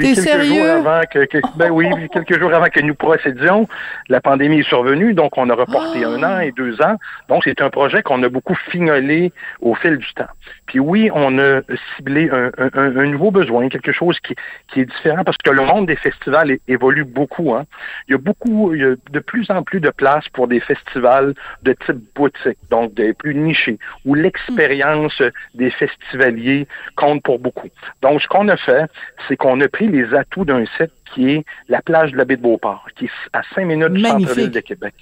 Puis 0.00 0.14
quelques 0.14 0.42
jours 0.44 0.66
avant 0.66 1.02
que, 1.10 1.56
ben 1.56 1.70
oui, 1.70 1.88
quelques 2.12 2.38
jours 2.38 2.52
avant 2.52 2.66
que 2.66 2.80
nous 2.80 2.94
procédions, 2.94 3.68
la 4.08 4.20
pandémie 4.20 4.60
est 4.60 4.68
survenue, 4.68 5.14
donc 5.14 5.36
on 5.36 5.48
a 5.50 5.54
reporté 5.54 6.04
un 6.04 6.22
an 6.22 6.40
et 6.40 6.52
deux 6.52 6.80
ans. 6.82 6.96
Donc 7.28 7.42
c'est 7.44 7.60
un 7.60 7.70
projet 7.70 8.02
qu'on 8.02 8.22
a 8.22 8.28
beaucoup 8.28 8.54
fignolé 8.70 9.32
au 9.60 9.74
fil 9.74 9.98
du 9.98 10.12
temps. 10.14 10.30
Puis 10.66 10.78
oui, 10.78 11.10
on 11.12 11.38
a 11.38 11.60
ciblé 11.96 12.30
un, 12.30 12.50
un, 12.74 13.06
nouveau 13.06 13.30
besoin, 13.30 13.68
quelque 13.68 13.92
chose 13.92 14.18
qui, 14.20 14.34
qui, 14.72 14.80
est 14.80 14.84
différent 14.84 15.24
parce 15.24 15.36
que 15.38 15.50
le 15.50 15.62
monde 15.62 15.86
des 15.86 15.96
festivals 15.96 16.58
évolue 16.68 17.04
beaucoup. 17.04 17.54
Hein. 17.54 17.64
Il 18.08 18.12
y 18.12 18.14
a 18.14 18.18
beaucoup, 18.18 18.74
il 18.74 18.80
y 18.80 18.84
a 18.84 18.94
de 19.10 19.18
plus 19.18 19.50
en 19.50 19.62
plus 19.62 19.80
de 19.80 19.90
place 19.90 20.28
pour 20.32 20.48
des 20.48 20.60
festivals 20.60 21.34
de 21.62 21.72
type 21.72 22.00
boutique, 22.14 22.58
donc 22.70 22.94
des 22.94 23.12
plus 23.12 23.34
nichés, 23.34 23.78
où 24.04 24.14
l'expérience 24.14 25.22
des 25.54 25.70
festivaliers 25.70 26.66
compte 26.96 27.22
pour 27.22 27.38
beaucoup. 27.38 27.68
Donc 28.02 28.22
ce 28.22 28.28
qu'on 28.28 28.48
a 28.48 28.56
fait, 28.56 28.86
c'est 29.26 29.36
qu'on 29.36 29.60
a 29.60 29.68
pris 29.68 29.88
les 29.90 30.14
atouts 30.14 30.44
d'un 30.44 30.64
site 30.76 30.92
qui 31.12 31.30
est 31.30 31.44
la 31.68 31.82
plage 31.82 32.12
de 32.12 32.16
la 32.16 32.24
baie 32.24 32.36
de 32.36 32.42
Beauport, 32.42 32.86
qui 32.96 33.06
est 33.06 33.10
à 33.32 33.42
cinq 33.54 33.66
minutes 33.66 33.92
du 33.92 34.02
centre-ville 34.02 34.50
de 34.50 34.60
Québec. 34.60 34.94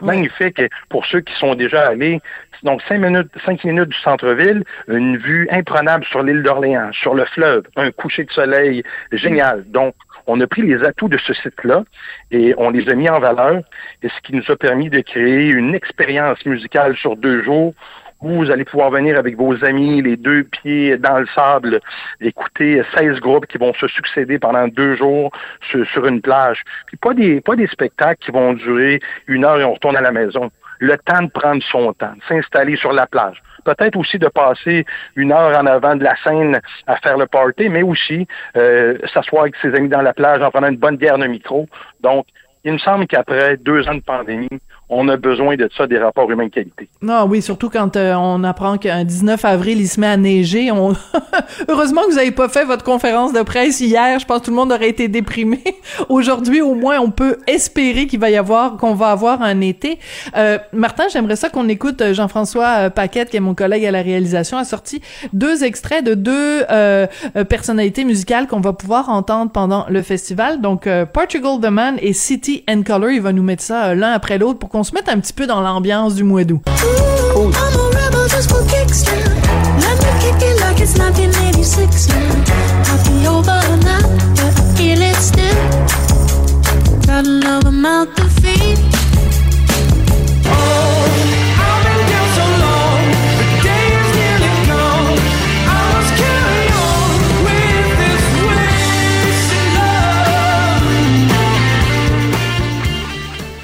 Magnifique 0.00 0.60
pour 0.88 1.06
ceux 1.06 1.20
qui 1.20 1.34
sont 1.34 1.54
déjà 1.54 1.88
allés. 1.88 2.20
Donc, 2.62 2.82
cinq 2.82 2.98
minutes, 2.98 3.30
cinq 3.44 3.64
minutes 3.64 3.88
du 3.88 3.98
centre-ville, 3.98 4.62
une 4.88 5.16
vue 5.16 5.48
imprenable 5.50 6.04
sur 6.04 6.22
l'île 6.22 6.42
d'Orléans, 6.42 6.90
sur 6.92 7.14
le 7.14 7.24
fleuve, 7.24 7.64
un 7.76 7.90
coucher 7.90 8.24
de 8.24 8.30
soleil 8.30 8.84
génial. 9.12 9.64
Donc, 9.68 9.94
on 10.26 10.40
a 10.40 10.46
pris 10.46 10.62
les 10.62 10.84
atouts 10.84 11.08
de 11.08 11.18
ce 11.18 11.32
site-là 11.32 11.82
et 12.30 12.54
on 12.56 12.70
les 12.70 12.88
a 12.88 12.94
mis 12.94 13.08
en 13.08 13.18
valeur, 13.18 13.62
et 14.02 14.08
ce 14.08 14.20
qui 14.22 14.34
nous 14.34 14.48
a 14.48 14.56
permis 14.56 14.90
de 14.90 15.00
créer 15.00 15.48
une 15.48 15.74
expérience 15.74 16.44
musicale 16.46 16.96
sur 16.96 17.16
deux 17.16 17.42
jours 17.42 17.74
vous 18.22 18.50
allez 18.50 18.64
pouvoir 18.64 18.90
venir 18.90 19.18
avec 19.18 19.36
vos 19.36 19.64
amis, 19.64 20.00
les 20.00 20.16
deux 20.16 20.44
pieds 20.44 20.96
dans 20.96 21.18
le 21.18 21.26
sable, 21.34 21.80
écouter 22.20 22.82
16 22.96 23.20
groupes 23.20 23.46
qui 23.46 23.58
vont 23.58 23.74
se 23.74 23.88
succéder 23.88 24.38
pendant 24.38 24.68
deux 24.68 24.96
jours 24.96 25.32
sur, 25.70 26.06
une 26.06 26.20
plage. 26.20 26.62
Puis 26.86 26.96
pas 26.96 27.14
des, 27.14 27.40
pas 27.40 27.56
des 27.56 27.66
spectacles 27.66 28.24
qui 28.24 28.30
vont 28.30 28.52
durer 28.52 29.00
une 29.26 29.44
heure 29.44 29.60
et 29.60 29.64
on 29.64 29.74
retourne 29.74 29.96
à 29.96 30.00
la 30.00 30.12
maison. 30.12 30.50
Le 30.78 30.96
temps 30.98 31.22
de 31.22 31.30
prendre 31.30 31.62
son 31.62 31.92
temps, 31.92 32.12
de 32.16 32.22
s'installer 32.28 32.76
sur 32.76 32.92
la 32.92 33.06
plage. 33.06 33.40
Peut-être 33.64 33.96
aussi 33.96 34.18
de 34.18 34.28
passer 34.28 34.84
une 35.14 35.32
heure 35.32 35.56
en 35.56 35.66
avant 35.66 35.94
de 35.94 36.02
la 36.02 36.16
scène 36.24 36.60
à 36.88 36.96
faire 36.96 37.16
le 37.16 37.26
party, 37.26 37.68
mais 37.68 37.82
aussi 37.82 38.26
euh, 38.56 38.98
s'asseoir 39.14 39.42
avec 39.42 39.54
ses 39.62 39.74
amis 39.74 39.88
dans 39.88 40.02
la 40.02 40.12
plage 40.12 40.42
en 40.42 40.50
prenant 40.50 40.68
une 40.68 40.76
bonne 40.76 40.96
bière 40.96 41.18
de 41.18 41.26
micro. 41.26 41.68
Donc, 42.00 42.26
il 42.64 42.72
me 42.72 42.78
semble 42.78 43.06
qu'après 43.06 43.56
deux 43.56 43.88
ans 43.88 43.94
de 43.94 44.00
pandémie, 44.02 44.60
on 44.88 45.08
a 45.08 45.16
besoin 45.16 45.56
de 45.56 45.68
ça, 45.76 45.86
des 45.86 45.98
rapports 45.98 46.30
humains 46.30 46.46
de 46.46 46.50
qualité. 46.50 46.88
Non, 47.00 47.24
oui, 47.26 47.40
surtout 47.40 47.70
quand 47.70 47.96
euh, 47.96 48.14
on 48.14 48.44
apprend 48.44 48.76
qu'un 48.76 49.04
19 49.04 49.44
avril, 49.44 49.80
il 49.80 49.88
se 49.88 49.98
met 49.98 50.06
à 50.06 50.16
neiger. 50.16 50.70
Heureusement 51.68 52.02
que 52.02 52.10
vous 52.10 52.16
n'avez 52.16 52.30
pas 52.30 52.48
fait 52.48 52.64
votre 52.64 52.84
conférence 52.84 53.32
de 53.32 53.42
presse 53.42 53.80
hier. 53.80 54.18
Je 54.18 54.26
pense 54.26 54.40
que 54.40 54.44
tout 54.46 54.50
le 54.50 54.56
monde 54.56 54.72
aurait 54.72 54.88
été 54.88 55.08
déprimé. 55.08 55.62
Aujourd'hui, 56.08 56.60
au 56.60 56.74
moins, 56.74 56.98
on 57.00 57.10
peut 57.10 57.38
espérer 57.46 58.06
qu'il 58.06 58.20
va 58.20 58.30
y 58.30 58.36
avoir, 58.36 58.76
qu'on 58.76 58.94
va 58.94 59.08
avoir 59.08 59.40
un 59.42 59.60
été. 59.60 59.98
Euh, 60.36 60.58
Martin, 60.72 61.04
j'aimerais 61.10 61.36
ça 61.36 61.48
qu'on 61.48 61.68
écoute 61.68 62.02
euh, 62.02 62.12
Jean-François 62.12 62.90
Paquette, 62.90 63.30
qui 63.30 63.38
est 63.38 63.40
mon 63.40 63.54
collègue 63.54 63.86
à 63.86 63.90
la 63.90 64.02
réalisation, 64.02 64.58
a 64.58 64.64
sorti 64.64 65.00
deux 65.32 65.64
extraits 65.64 66.04
de 66.04 66.14
deux 66.14 66.64
personnalités 67.48 68.04
musicales 68.04 68.46
qu'on 68.46 68.60
va 68.60 68.72
pouvoir 68.72 69.08
entendre 69.08 69.50
pendant 69.50 69.86
le 69.88 70.02
festival. 70.02 70.60
Donc, 70.60 70.88
Portugal 71.12 71.60
the 71.60 71.70
Man 71.70 71.96
et 72.00 72.12
City 72.12 72.64
and 72.68 72.82
Color. 72.82 73.10
Il 73.10 73.22
va 73.22 73.32
nous 73.32 73.42
mettre 73.42 73.62
ça 73.62 73.94
l'un 73.94 74.12
après 74.12 74.38
l'autre 74.38 74.58
pour 74.58 74.68
qu'on 74.72 74.80
on 74.80 74.84
se 74.84 74.94
mette 74.94 75.08
un 75.08 75.20
petit 75.20 75.32
peu 75.32 75.46
dans 75.46 75.60
l'ambiance 75.60 76.14
du 76.14 76.24
mois 76.24 76.44
d'août. 76.44 76.62
Cool. 77.34 77.52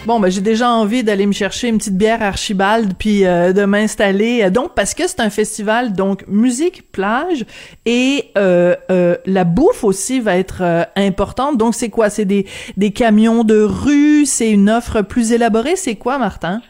Bon, 0.09 0.21
ben 0.21 0.31
j'ai 0.31 0.41
déjà 0.41 0.71
envie 0.71 1.05
d'aller 1.05 1.27
me 1.27 1.33
chercher 1.33 1.69
une 1.69 1.77
petite 1.77 1.99
bière 1.99 2.23
Archibald 2.23 2.95
puis 2.99 3.27
euh, 3.27 3.53
de 3.53 3.67
m'installer. 3.67 4.51
Donc 4.51 4.75
parce 4.75 4.95
que 4.95 5.07
c'est 5.07 5.21
un 5.21 5.29
festival, 5.29 5.93
donc 5.93 6.25
musique, 6.27 6.91
plage 6.91 7.45
et 7.85 8.31
euh, 8.39 8.75
euh, 8.91 9.17
la 9.27 9.45
bouffe 9.45 9.85
aussi 9.85 10.19
va 10.21 10.39
être 10.39 10.89
importante. 10.97 11.59
Donc 11.59 11.75
c'est 11.75 11.91
quoi? 11.91 12.09
C'est 12.09 12.25
des 12.25 12.47
des 12.79 12.91
camions 12.91 13.45
de 13.45 13.61
rue, 13.61 14.25
c'est 14.25 14.51
une 14.51 14.71
offre 14.71 15.03
plus 15.03 15.33
élaborée? 15.33 15.77
C'est 15.77 15.97
quoi, 15.97 16.17
Martin? 16.17 16.63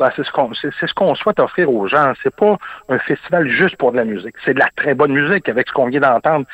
Ben, 0.00 0.10
c'est 0.16 0.24
ce 0.24 0.30
qu'on 0.32 0.52
c'est, 0.54 0.70
ce 0.74 0.94
qu'on 0.94 1.14
souhaite 1.14 1.38
offrir 1.40 1.70
aux 1.70 1.86
gens. 1.86 2.12
C'est 2.22 2.34
pas 2.34 2.56
un 2.88 2.98
festival 2.98 3.46
juste 3.48 3.76
pour 3.76 3.92
de 3.92 3.98
la 3.98 4.04
musique. 4.04 4.34
C'est 4.46 4.54
de 4.54 4.58
la 4.58 4.68
très 4.74 4.94
bonne 4.94 5.12
musique 5.12 5.46
avec 5.48 5.68
ce 5.68 5.72
qu'on 5.74 5.88
vient 5.88 6.00
d'entendre. 6.00 6.46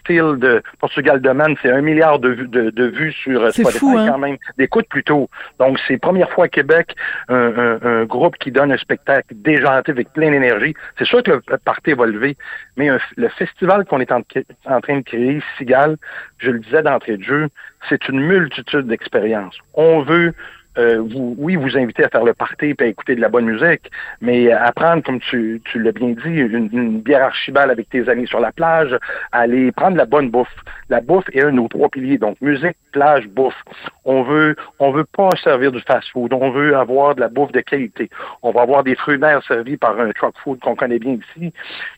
Steel 0.00 0.38
de 0.38 0.62
Portugal 0.80 1.20
de 1.20 1.30
Man, 1.30 1.54
c'est 1.60 1.70
un 1.70 1.82
milliard 1.82 2.18
de, 2.18 2.30
vues- 2.30 2.48
de, 2.48 2.70
de 2.70 2.84
vues 2.86 3.12
sur 3.12 3.52
Spotify 3.52 3.78
fou, 3.78 3.98
hein? 3.98 4.08
quand 4.10 4.18
même. 4.18 4.36
D'écoute 4.56 4.86
plutôt. 4.88 5.28
Donc 5.58 5.78
c'est 5.86 5.98
première 5.98 6.30
fois 6.30 6.46
à 6.46 6.48
Québec 6.48 6.94
un, 7.28 7.34
un- 7.36 7.78
un 7.82 8.04
groupe 8.04 8.36
qui 8.38 8.50
donne 8.50 8.72
un 8.72 8.78
spectacle 8.78 9.26
déjanté 9.34 9.92
avec 9.92 10.12
plein 10.14 10.30
d'énergie. 10.30 10.74
C'est 10.98 11.04
sûr 11.06 11.22
que 11.22 11.32
le 11.32 11.58
party 11.64 11.92
va 11.92 12.06
lever, 12.06 12.36
mais 12.78 12.88
un- 12.88 12.98
le 13.16 13.28
festival 13.28 13.84
qu'on 13.84 14.00
est 14.00 14.10
en, 14.10 14.22
en 14.64 14.80
train 14.80 14.96
de 14.98 15.02
créer, 15.04 15.42
Sigal, 15.58 15.96
je 16.38 16.50
le 16.50 16.60
disais 16.60 16.82
d'entrée 16.82 17.18
de 17.18 17.22
jeu, 17.22 17.48
c'est 17.90 18.08
une 18.08 18.20
multitude 18.20 18.86
d'expériences. 18.86 19.58
On 19.74 20.00
veut 20.00 20.32
euh, 20.78 21.00
vous, 21.00 21.34
oui, 21.38 21.56
vous 21.56 21.76
inviter 21.76 22.04
à 22.04 22.08
faire 22.08 22.24
le 22.24 22.34
party 22.34 22.74
et 22.78 22.82
à 22.82 22.86
écouter 22.86 23.14
de 23.14 23.20
la 23.20 23.28
bonne 23.28 23.46
musique, 23.46 23.90
mais 24.20 24.50
apprendre, 24.52 25.02
comme 25.02 25.20
tu, 25.20 25.60
l'as 25.74 25.92
bien 25.92 26.08
dit, 26.08 26.40
une, 26.40 26.68
une 26.72 27.00
bière 27.00 27.24
archibald 27.24 27.70
avec 27.70 27.88
tes 27.88 28.08
amis 28.08 28.26
sur 28.26 28.40
la 28.40 28.52
plage, 28.52 28.96
aller 29.32 29.72
prendre 29.72 29.96
la 29.96 30.06
bonne 30.06 30.30
bouffe. 30.30 30.54
La 30.88 31.00
bouffe 31.00 31.28
est 31.32 31.42
un 31.42 31.46
de 31.46 31.56
nos 31.56 31.68
trois 31.68 31.88
piliers, 31.88 32.18
donc 32.18 32.40
musique, 32.40 32.76
plage, 32.96 33.26
bouffe. 33.28 33.60
On 34.06 34.22
veut, 34.22 34.56
on 34.78 34.90
veut 34.90 35.04
pas 35.04 35.30
servir 35.44 35.70
du 35.72 35.80
fast-food, 35.80 36.32
on 36.32 36.50
veut 36.50 36.76
avoir 36.76 37.14
de 37.14 37.20
la 37.20 37.28
bouffe 37.28 37.52
de 37.52 37.60
qualité. 37.60 38.08
On 38.42 38.52
va 38.52 38.62
avoir 38.62 38.82
des 38.84 38.94
fruits 38.96 39.18
mer 39.18 39.42
servis 39.46 39.76
par 39.76 39.98
un 40.00 40.10
truck 40.12 40.34
food 40.42 40.60
qu'on 40.60 40.76
connaît 40.76 40.98
bien 40.98 41.18
ici. 41.24 41.52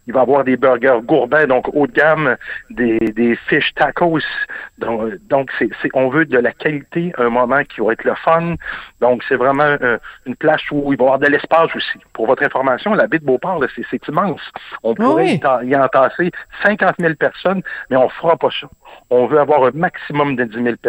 Il 0.07 0.13
va 0.15 0.23
avoir 0.23 0.43
des 0.45 0.57
burgers 0.57 1.01
gourmets, 1.05 1.47
donc 1.47 1.69
haut 1.73 1.87
de 1.87 1.93
gamme, 1.93 2.37
des, 2.71 2.99
des 2.99 3.37
fish 3.49 3.73
tacos. 3.75 4.19
Donc, 4.79 5.15
donc 5.29 5.51
c'est, 5.59 5.69
c'est- 5.83 5.91
on 5.95 6.09
veut 6.09 6.25
de 6.25 6.39
la 6.39 6.53
qualité, 6.53 7.13
un 7.19 7.29
moment 7.31 7.63
qui 7.65 7.81
va 7.81 7.93
être 7.93 8.05
le 8.05 8.15
fun. 8.17 8.55
Donc, 9.01 9.23
c'est 9.29 9.37
vraiment 9.37 9.77
euh, 9.83 9.99
une 10.27 10.35
place 10.37 10.63
où 10.73 10.93
il 10.93 10.99
va 10.99 11.05
y 11.05 11.07
avoir 11.07 11.19
de 11.21 11.27
l'espace 11.27 11.75
aussi. 11.77 11.99
Pour 12.13 12.27
votre 12.27 12.43
information, 12.43 12.95
la 12.95 13.07
baie 13.07 13.19
de 13.21 13.25
Beauport, 13.25 13.61
là, 13.61 13.69
c'est, 13.77 13.85
c'est 13.91 14.09
immense. 14.09 14.41
On 14.83 14.95
pourrait 14.95 15.25
oui. 15.25 15.33
y 15.35 15.41
ta- 15.41 15.63
y 15.63 15.77
entasser 15.77 16.31
50 16.65 16.95
000 16.99 17.15
personnes, 17.15 17.63
mais 17.91 17.97
on 17.97 18.09
fera 18.09 18.37
pas 18.37 18.49
ça. 18.61 18.67
On 19.11 19.27
veut 19.27 19.39
avoir 19.39 19.65
un 19.65 19.71
maximum 19.75 20.35
de 20.37 20.45
10 20.45 20.63
000 20.63 20.77
personnes, 20.77 20.88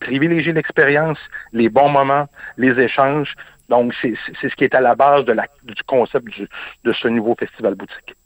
privilégier 0.00 0.52
l'expérience, 0.52 1.18
les 1.52 1.68
bons 1.68 1.88
moments, 1.88 2.28
les 2.56 2.78
échanges. 2.80 3.34
Donc, 3.68 3.94
c'est, 4.00 4.14
ce 4.42 4.54
qui 4.56 4.64
est 4.64 4.74
à 4.74 4.80
la 4.80 4.94
base 4.94 5.24
du 5.24 5.82
concept 5.86 6.26
de 6.84 6.92
ce 6.92 7.08
nouveau 7.08 7.36
festival 7.36 7.74
boutique. 7.74 8.16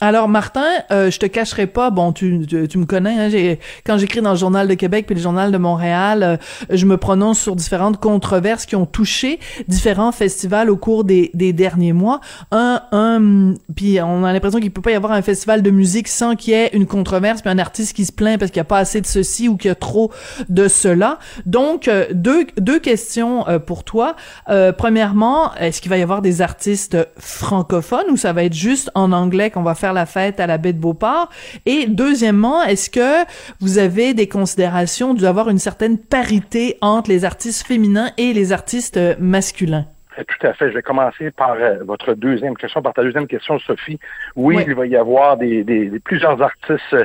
Alors 0.00 0.28
Martin, 0.28 0.66
euh, 0.92 1.10
je 1.10 1.18
te 1.18 1.26
cacherai 1.26 1.66
pas, 1.66 1.90
bon 1.90 2.12
tu, 2.12 2.46
tu, 2.46 2.68
tu 2.68 2.78
me 2.78 2.84
connais, 2.84 3.18
hein, 3.18 3.28
j'ai, 3.28 3.58
quand 3.84 3.98
j'écris 3.98 4.20
dans 4.20 4.30
le 4.30 4.36
journal 4.36 4.68
de 4.68 4.74
Québec 4.74 5.06
puis 5.06 5.14
le 5.14 5.20
journal 5.20 5.50
de 5.50 5.58
Montréal, 5.58 6.22
euh, 6.22 6.36
je 6.70 6.86
me 6.86 6.96
prononce 6.96 7.40
sur 7.40 7.56
différentes 7.56 7.98
controverses 7.98 8.64
qui 8.64 8.76
ont 8.76 8.86
touché 8.86 9.40
différents 9.66 10.12
festivals 10.12 10.70
au 10.70 10.76
cours 10.76 11.04
des, 11.04 11.30
des 11.34 11.52
derniers 11.52 11.92
mois. 11.92 12.20
Un, 12.52 12.82
un, 12.92 13.54
puis 13.74 14.00
on 14.00 14.24
a 14.24 14.32
l'impression 14.32 14.60
qu'il 14.60 14.70
peut 14.70 14.82
pas 14.82 14.92
y 14.92 14.94
avoir 14.94 15.12
un 15.12 15.22
festival 15.22 15.62
de 15.62 15.70
musique 15.70 16.08
sans 16.08 16.36
qu'il 16.36 16.52
y 16.52 16.56
ait 16.56 16.70
une 16.72 16.86
controverse 16.86 17.42
puis 17.42 17.50
un 17.50 17.58
artiste 17.58 17.94
qui 17.94 18.04
se 18.04 18.12
plaint 18.12 18.38
parce 18.38 18.50
qu'il 18.50 18.58
y 18.58 18.60
a 18.60 18.64
pas 18.64 18.78
assez 18.78 19.00
de 19.00 19.06
ceci 19.06 19.48
ou 19.48 19.56
qu'il 19.56 19.68
y 19.68 19.72
a 19.72 19.74
trop 19.74 20.12
de 20.48 20.68
cela. 20.68 21.18
Donc 21.46 21.88
euh, 21.88 22.06
deux 22.12 22.46
deux 22.56 22.78
questions 22.78 23.48
euh, 23.48 23.58
pour 23.58 23.84
toi. 23.84 24.14
Euh, 24.48 24.72
premièrement, 24.72 25.54
est-ce 25.54 25.80
qu'il 25.80 25.90
va 25.90 25.98
y 25.98 26.02
avoir 26.02 26.22
des 26.22 26.42
artistes 26.42 26.96
francophones 27.18 28.10
ou 28.10 28.16
ça 28.16 28.32
va 28.32 28.44
être 28.44 28.54
juste 28.54 28.90
en 28.94 29.12
anglais 29.12 29.50
qu'on 29.50 29.62
va 29.62 29.74
faire 29.74 29.87
la 29.92 30.06
fête 30.06 30.40
à 30.40 30.46
la 30.46 30.58
baie 30.58 30.72
de 30.72 30.80
Beauport? 30.80 31.28
Et 31.66 31.86
deuxièmement, 31.86 32.62
est-ce 32.62 32.90
que 32.90 33.24
vous 33.60 33.78
avez 33.78 34.14
des 34.14 34.28
considérations 34.28 35.14
d'avoir 35.14 35.48
une 35.48 35.58
certaine 35.58 35.98
parité 35.98 36.76
entre 36.80 37.10
les 37.10 37.24
artistes 37.24 37.66
féminins 37.66 38.10
et 38.18 38.32
les 38.32 38.52
artistes 38.52 38.96
euh, 38.96 39.14
masculins? 39.18 39.86
Euh, 40.18 40.22
Tout 40.26 40.46
à 40.46 40.52
fait. 40.52 40.68
Je 40.70 40.74
vais 40.74 40.82
commencer 40.82 41.30
par 41.30 41.52
euh, 41.52 41.76
votre 41.84 42.14
deuxième 42.14 42.56
question, 42.56 42.82
par 42.82 42.92
ta 42.94 43.02
deuxième 43.02 43.26
question, 43.26 43.58
Sophie. 43.58 43.98
Oui, 44.36 44.56
Oui. 44.56 44.64
il 44.66 44.74
va 44.74 44.86
y 44.86 44.96
avoir 44.96 45.36
des, 45.36 45.64
plusieurs 46.04 46.40
artistes 46.42 46.96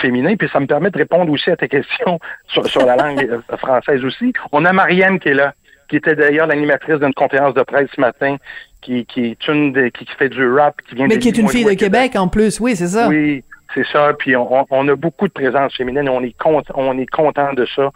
féminins, 0.00 0.36
puis 0.36 0.48
ça 0.52 0.60
me 0.60 0.66
permet 0.66 0.90
de 0.90 0.98
répondre 0.98 1.30
aussi 1.32 1.50
à 1.50 1.56
ta 1.56 1.68
question 1.68 2.18
sur, 2.48 2.66
sur 2.66 2.84
la 2.84 2.96
langue 2.96 3.40
française 3.58 4.04
aussi. 4.04 4.32
On 4.52 4.64
a 4.64 4.72
Marianne 4.72 5.18
qui 5.18 5.28
est 5.30 5.34
là, 5.34 5.54
qui 5.88 5.96
était 5.96 6.14
d'ailleurs 6.14 6.46
l'animatrice 6.46 6.98
d'une 7.00 7.14
conférence 7.14 7.54
de 7.54 7.62
presse 7.62 7.88
ce 7.94 8.00
matin, 8.00 8.36
qui, 8.80 9.06
qui 9.06 9.26
est 9.26 9.48
une 9.48 9.72
des, 9.72 9.90
qui, 9.90 10.06
fait 10.18 10.28
du 10.28 10.46
rap, 10.52 10.80
qui 10.88 10.94
vient 10.94 11.06
Mais 11.06 11.16
de 11.16 11.20
qui 11.20 11.28
est 11.28 11.38
une 11.38 11.48
fille 11.48 11.64
de 11.64 11.74
Québec 11.74 12.16
en 12.16 12.28
plus, 12.28 12.60
oui, 12.60 12.76
c'est 12.76 12.88
ça. 12.88 13.08
Oui, 13.08 13.44
c'est 13.74 13.86
ça. 13.86 14.12
Puis 14.18 14.36
on, 14.36 14.66
on 14.70 14.88
a 14.88 14.94
beaucoup 14.94 15.28
de 15.28 15.32
présence 15.32 15.74
féminine. 15.76 16.08
On 16.08 16.22
est 16.22 16.36
content, 16.38 16.74
on 16.76 16.98
est 16.98 17.10
content 17.10 17.52
de 17.52 17.66
ça. 17.74 17.90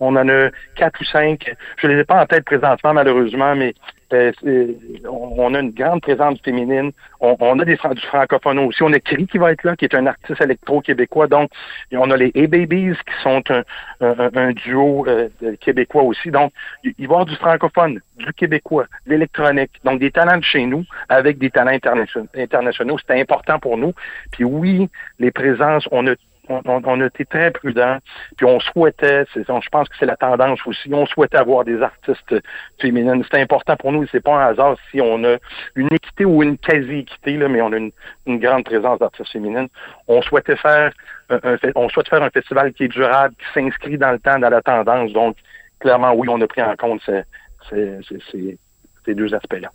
On 0.00 0.16
en 0.16 0.28
a 0.28 0.50
quatre 0.76 1.00
ou 1.00 1.04
cinq. 1.04 1.52
Je 1.76 1.86
les 1.86 2.00
ai 2.00 2.04
pas 2.04 2.22
en 2.22 2.26
tête 2.26 2.44
présentement, 2.44 2.94
malheureusement, 2.94 3.54
mais 3.54 3.74
euh, 4.12 4.32
c'est- 4.42 4.76
on, 5.08 5.54
a 5.54 5.60
une 5.60 5.70
grande 5.70 6.00
présence 6.00 6.40
féminine. 6.40 6.92
On, 7.20 7.58
a 7.58 7.64
des 7.64 7.76
du 7.76 8.06
francophone 8.06 8.58
aussi. 8.60 8.82
On 8.82 8.92
a 8.92 9.00
Cri 9.00 9.26
qui 9.26 9.38
va 9.38 9.52
être 9.52 9.64
là, 9.64 9.76
qui 9.76 9.84
est 9.84 9.94
un 9.94 10.06
artiste 10.06 10.40
électro-québécois. 10.40 11.26
Donc, 11.26 11.50
on 11.92 12.10
a 12.10 12.16
les 12.16 12.32
A-Babies 12.36 12.94
qui 12.94 13.22
sont 13.22 13.42
un, 14.00 14.52
duo 14.52 15.06
euh, 15.06 15.28
québécois 15.60 16.02
aussi. 16.02 16.30
Donc, 16.30 16.52
il 16.84 16.92
va 16.96 17.02
y 17.02 17.04
avoir 17.04 17.26
du 17.26 17.34
francophone, 17.36 18.00
du 18.16 18.32
québécois, 18.32 18.86
de 19.06 19.12
l'électronique. 19.12 19.72
Donc, 19.84 20.00
des 20.00 20.10
talents 20.10 20.38
de 20.38 20.44
chez 20.44 20.64
nous 20.64 20.84
avec 21.08 21.38
des 21.38 21.50
talents 21.50 21.72
internation- 21.72 22.28
internationaux. 22.36 22.98
C'était 22.98 23.20
important 23.20 23.58
pour 23.58 23.76
nous. 23.76 23.92
Puis 24.32 24.44
oui, 24.44 24.88
les 25.18 25.30
présences, 25.30 25.88
on 25.90 26.06
a 26.06 26.14
on, 26.48 26.60
on- 26.64 26.82
on 26.84 27.00
a 27.00 27.06
été 27.06 27.24
très 27.24 27.50
prudents, 27.50 27.98
puis 28.36 28.46
on 28.46 28.60
souhaitait, 28.60 29.24
je 29.34 29.68
pense 29.70 29.88
que 29.88 29.96
c'est 29.98 30.06
la 30.06 30.16
tendance 30.16 30.60
aussi, 30.66 30.92
on 30.92 31.06
souhaitait 31.06 31.38
avoir 31.38 31.64
des 31.64 31.80
artistes 31.82 32.34
féminines. 32.80 33.24
C'est 33.30 33.40
important 33.40 33.76
pour 33.76 33.92
nous, 33.92 34.06
c'est 34.10 34.20
pas 34.20 34.36
un 34.36 34.50
hasard 34.50 34.76
si 34.90 35.00
on 35.00 35.22
a 35.24 35.36
une 35.74 35.92
équité 35.92 36.24
ou 36.24 36.42
une 36.42 36.58
quasi-équité, 36.58 37.36
là, 37.36 37.48
mais 37.48 37.60
on 37.60 37.72
a 37.72 37.76
une, 37.76 37.92
grande 38.26 38.64
présence 38.64 38.98
d'artistes 38.98 39.32
féminines. 39.32 39.68
On 40.06 40.22
souhaitait 40.22 40.56
faire 40.56 40.92
un, 41.30 41.38
un 41.42 41.56
on 41.74 41.88
souhaite 41.88 42.08
faire 42.08 42.22
un 42.22 42.30
festival 42.30 42.72
qui 42.72 42.84
est 42.84 42.88
durable, 42.88 43.34
qui 43.36 43.46
s'inscrit 43.52 43.98
dans 43.98 44.12
le 44.12 44.18
temps, 44.18 44.38
dans 44.38 44.50
la 44.50 44.62
tendance. 44.62 45.12
Donc, 45.12 45.36
clairement, 45.80 46.12
oui, 46.12 46.28
on 46.30 46.40
a 46.40 46.46
pris 46.46 46.62
en 46.62 46.76
compte 46.76 47.00
ces 47.70 49.14
deux 49.14 49.34
aspects-là. 49.34 49.70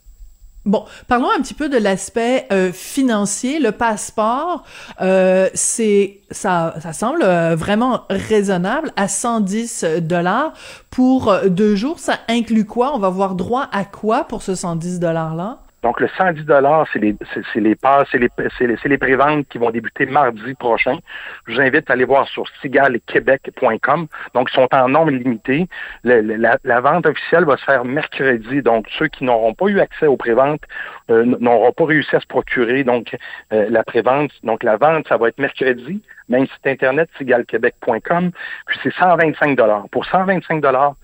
Bon, 0.65 0.85
parlons 1.09 1.29
un 1.29 1.41
petit 1.41 1.53
peu 1.53 1.67
de 1.67 1.77
l'aspect 1.77 2.47
euh, 2.53 2.71
financier. 2.71 3.59
Le 3.59 3.73
passeport, 3.73 4.63
euh, 5.01 5.49
c'est 5.53 6.21
ça, 6.31 6.75
ça 6.81 6.93
semble 6.93 7.21
euh, 7.21 7.55
vraiment 7.55 8.05
raisonnable 8.09 8.91
à 8.95 9.09
110 9.09 9.83
dollars 10.01 10.53
pour 10.89 11.35
deux 11.47 11.75
jours. 11.75 11.99
Ça 11.99 12.19
inclut 12.29 12.65
quoi? 12.65 12.95
On 12.95 12.99
va 12.99 13.07
avoir 13.07 13.35
droit 13.35 13.67
à 13.73 13.83
quoi 13.83 14.23
pour 14.23 14.41
ce 14.41 14.55
110 14.55 14.99
dollars 14.99 15.35
là 15.35 15.59
Donc, 15.83 15.99
le 15.99 16.07
110 16.17 16.45
dollars, 16.45 16.87
c'est 16.91 16.99
les, 16.99 17.15
c'est, 17.53 17.59
les 17.59 17.75
passes, 17.75 18.07
c'est 18.11 18.17
les, 18.17 18.29
les, 18.61 18.77
les 18.85 18.97
préventes 18.97 19.47
qui 19.49 19.57
vont 19.57 19.69
débuter 19.69 20.05
mardi 20.05 20.53
prochain. 20.55 20.97
Je 21.45 21.53
vous 21.53 21.61
invite 21.61 21.89
à 21.89 21.93
aller 21.93 22.05
voir 22.05 22.27
sur 22.29 22.45
sigalquebec.com. 22.61 24.07
Donc, 24.33 24.49
ils 24.49 24.55
sont 24.55 24.69
en 24.71 24.87
nombre 24.87 25.11
limité. 25.11 25.67
La, 26.03 26.57
la 26.63 26.81
vente 26.81 27.05
officielle 27.05 27.43
va 27.45 27.57
se 27.57 27.65
faire 27.65 27.83
mercredi. 27.83 28.61
Donc, 28.61 28.87
ceux 28.97 29.07
qui 29.07 29.25
n'auront 29.25 29.53
pas 29.53 29.67
eu 29.67 29.79
accès 29.81 30.07
aux 30.07 30.17
préventes 30.17 30.63
euh, 31.09 31.25
n'auront 31.39 31.73
pas 31.73 31.85
réussi 31.85 32.15
à 32.15 32.21
se 32.21 32.27
procurer 32.27 32.85
donc 32.85 33.15
euh, 33.51 33.67
la 33.69 33.83
prévente. 33.83 34.31
Donc, 34.43 34.63
la 34.63 34.77
vente, 34.77 35.07
ça 35.09 35.17
va 35.17 35.27
être 35.27 35.39
mercredi. 35.39 36.01
Même 36.29 36.47
site 36.47 36.65
internet, 36.65 37.09
sigalquebec.com. 37.17 38.31
Puis, 38.67 38.79
c'est 38.81 38.93
125 38.93 39.57
dollars. 39.57 39.89
Pour 39.91 40.05
125 40.05 40.61
dollars, 40.61 40.95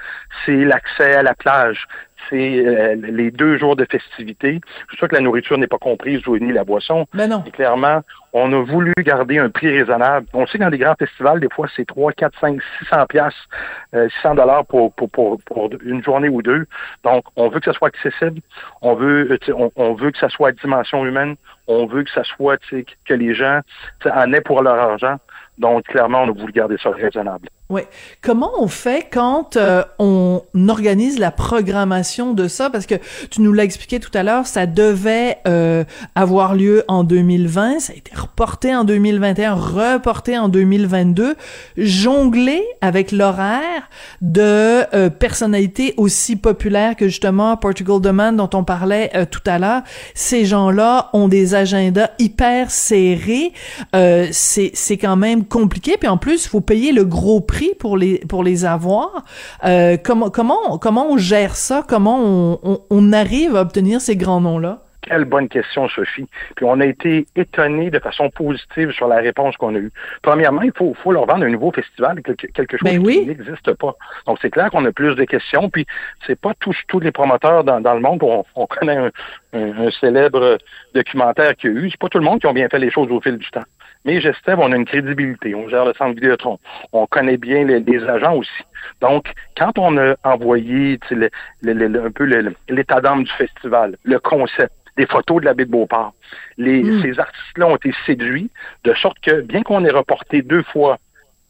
c'est 0.46 0.64
l'accès 0.64 1.16
à 1.16 1.24
la 1.24 1.34
plage, 1.34 1.86
c'est 2.30 2.66
euh, 2.66 2.96
les 2.96 3.32
deux 3.32 3.58
jours 3.58 3.76
de 3.76 3.86
festivité. 3.90 4.62
Je 4.88 4.90
suis 4.90 4.98
sûr 4.98 5.08
que 5.08 5.16
la 5.16 5.22
nourriture 5.22 5.58
n'est 5.58 5.68
pas 5.68 5.78
comprise 5.78 6.22
ni 6.28 6.52
la 6.52 6.64
boisson. 6.64 7.06
Ben 7.14 7.30
non. 7.30 7.44
Et 7.46 7.52
clairement, 7.52 8.02
on 8.34 8.54
a 8.54 8.64
voulu 8.64 8.94
garder 9.00 9.40
un 9.40 9.50
prix 9.50 9.70
raisonnable. 9.70 10.28
On 10.34 10.46
sait 10.46 10.58
que 10.58 10.64
dans 10.64 10.70
des 10.70 10.78
grands 10.78 10.96
festivals, 10.96 11.40
des 11.40 11.50
fois, 11.50 11.68
c'est 11.76 11.86
3, 11.86 12.14
4, 12.14 12.40
5, 12.40 12.62
600 12.80 13.06
piastres, 13.08 13.50
euh, 13.96 14.08
600 14.22 14.36
dollars 14.36 14.66
pour, 14.66 14.94
pour, 14.94 15.10
pour, 15.10 15.38
pour 15.46 15.70
une 15.84 16.04
journée 16.04 16.30
ou 16.30 16.42
deux. 16.42 16.66
Donc, 17.04 17.24
on 17.36 17.50
veut 17.50 17.60
que 17.60 17.72
ça 17.72 17.78
soit 17.78 17.90
accessible. 17.90 18.42
On 18.82 18.96
veut, 18.96 19.32
euh, 19.32 19.54
on, 19.54 19.72
on 19.76 19.94
veut 19.94 20.12
que 20.12 20.20
ça 20.20 20.30
soit 20.30 20.50
à 20.50 20.52
dimension 20.52 21.06
humaine. 21.06 21.36
On 21.68 21.86
veut 21.86 22.04
que 22.04 22.12
ça 22.12 22.24
soit, 22.24 22.58
que 23.06 23.14
les 23.14 23.34
gens 23.34 23.62
en 24.06 24.34
aient 24.34 24.42
pour 24.42 24.62
leur 24.62 24.76
argent. 24.76 25.18
Donc, 25.58 25.86
clairement, 25.86 26.24
on 26.24 26.30
a 26.30 26.32
voulu 26.32 26.54
garder 26.54 26.78
ça 26.82 26.90
raisonnable. 26.90 27.50
Ouais. 27.70 27.88
Comment 28.24 28.50
on 28.58 28.68
fait 28.68 29.06
quand 29.12 29.56
euh, 29.56 29.84
on 30.00 30.42
organise 30.70 31.20
la 31.20 31.30
programmation 31.30 32.34
de 32.34 32.48
ça? 32.48 32.72
Parce 32.72 32.88
que 32.88 32.96
tu 33.30 33.42
nous 33.42 33.54
l'as 33.54 33.64
expliqué 33.64 34.00
tout 34.00 34.10
à 34.16 34.24
l'heure, 34.24 34.48
ça 34.48 34.66
devait 34.66 35.38
euh, 35.48 35.84
avoir 36.16 36.56
lieu 36.56 36.84
en 36.88 37.04
2020, 37.04 37.80
ça 37.80 37.94
a 37.94 37.96
été 37.96 38.12
reporté 38.16 38.76
en 38.76 38.86
2021, 38.86 39.54
reporté 39.54 40.36
en 40.36 40.50
2022, 40.50 41.36
jongler 41.78 42.64
avec 42.82 43.12
l'horaire 43.12 43.88
de 44.22 44.42
euh, 44.96 45.12
personnalités 45.12 45.94
aussi 45.98 46.38
populaires 46.38 46.96
que 46.96 47.08
justement 47.08 47.56
Portugal 47.56 48.02
Demand 48.02 48.34
dont 48.34 48.50
on 48.56 48.64
parlait 48.64 49.12
euh, 49.14 49.26
tout 49.30 49.44
à 49.46 49.60
l'heure. 49.60 49.84
Ces 50.16 50.44
gens-là 50.46 51.12
ont 51.14 51.28
des 51.28 51.54
agendas 51.54 52.10
hyper 52.18 52.72
serrés. 52.72 53.54
Euh, 53.96 54.28
c'est 54.32 54.72
c'est 54.74 54.98
quand 54.98 55.18
même 55.18 55.46
compliqué. 55.46 55.98
Puis 56.00 56.08
en 56.08 56.18
plus, 56.18 56.48
faut 56.48 56.62
payer 56.62 56.92
le 56.92 57.06
gros 57.06 57.42
prix 57.42 57.59
pour 57.80 57.98
les 57.98 58.20
pour 58.28 58.44
les 58.44 58.66
avoir. 58.66 59.24
Euh, 59.66 59.98
comment 60.04 60.30
comment 60.30 60.78
comment 60.78 61.12
on 61.12 61.18
gère 61.18 61.56
ça? 61.56 61.84
Comment 61.88 62.20
on, 62.20 62.60
on, 62.64 62.80
on 62.90 63.14
arrive 63.14 63.56
à 63.56 63.62
obtenir 63.62 64.02
ces 64.02 64.16
grands 64.16 64.42
noms-là? 64.42 64.84
Quelle 65.02 65.26
bonne 65.26 65.48
question, 65.48 65.88
Sophie. 65.88 66.28
Puis 66.56 66.66
on 66.66 66.80
a 66.82 66.86
été 66.86 67.26
étonnés 67.36 67.90
de 67.90 68.00
façon 68.00 68.30
positive 68.30 68.92
sur 68.92 69.08
la 69.08 69.18
réponse 69.18 69.56
qu'on 69.56 69.74
a 69.76 69.80
eue. 69.80 69.92
Premièrement, 70.22 70.62
il 70.62 70.74
faut, 70.76 70.94
faut 70.94 71.12
leur 71.12 71.26
vendre 71.26 71.46
un 71.46 71.50
nouveau 71.50 71.72
festival, 71.72 72.22
quelque, 72.22 72.78
chose 72.78 72.84
ben 72.84 73.02
qui 73.02 73.26
n'existe 73.26 73.74
pas. 73.76 73.96
Donc 74.28 74.40
c'est 74.42 74.50
clair 74.50 74.70
qu'on 74.70 74.84
a 74.86 74.92
plus 74.92 75.16
de 75.16 75.24
questions. 75.24 75.70
Puis 75.70 75.86
c'est 76.28 76.40
pas 76.40 76.54
tous 76.60 76.76
tous 76.88 77.00
les 77.00 77.12
promoteurs 77.12 77.64
dans, 77.64 77.80
le 77.80 78.02
monde. 78.02 78.22
On, 78.24 78.44
on 78.56 78.68
connaît 78.68 79.10
un, 79.54 79.92
célèbre 80.00 80.58
documentaire 80.94 81.56
qu'il 81.56 81.72
y 81.72 81.78
a 81.78 81.80
eu. 81.80 81.90
C'est 81.90 82.00
pas 82.00 82.10
tout 82.10 82.20
le 82.20 82.26
monde 82.26 82.42
qui 82.42 82.48
ont 82.48 82.54
bien 82.54 82.68
fait 82.68 82.80
les 82.80 82.92
choses 82.92 83.10
au 83.10 83.22
fil 83.22 83.38
du 83.38 83.50
temps. 83.52 83.66
Mais 84.06 84.22
Gestev, 84.22 84.60
on 84.60 84.72
a 84.72 84.76
une 84.76 84.86
crédibilité. 84.86 85.54
On 85.56 85.68
gère 85.68 85.86
le 85.86 85.94
centre 85.94 86.16
Vidéotron. 86.16 86.60
On 86.94 87.06
connaît 87.06 87.38
bien 87.38 87.66
les, 87.66 88.04
agents 88.06 88.36
aussi. 88.36 88.64
Donc, 89.02 89.32
quand 89.58 89.78
on 89.78 89.98
a 89.98 90.16
envoyé 90.24 91.00
un 91.12 92.12
peu 92.12 92.26
l'état 92.70 93.02
d'âme 93.02 93.24
du 93.24 93.32
festival, 93.32 93.98
le 94.04 94.20
concept, 94.20 94.74
des 94.98 95.06
photos 95.06 95.40
de 95.40 95.46
la 95.46 95.54
baie 95.54 95.66
de 95.66 95.72
Beauport. 95.72 96.14
Les, 96.58 96.84
hmm. 96.84 97.02
Ces 97.02 97.20
artistes-là 97.20 97.68
ont 97.68 97.78
été 97.78 97.94
séduits, 98.06 98.50
de 98.84 98.94
sorte 98.96 99.18
que, 99.22 99.42
bien 99.42 99.64
qu'on 99.64 99.86
ait 99.86 99.92
reporté 99.92 100.42
deux 100.42 100.64
fois 100.64 100.98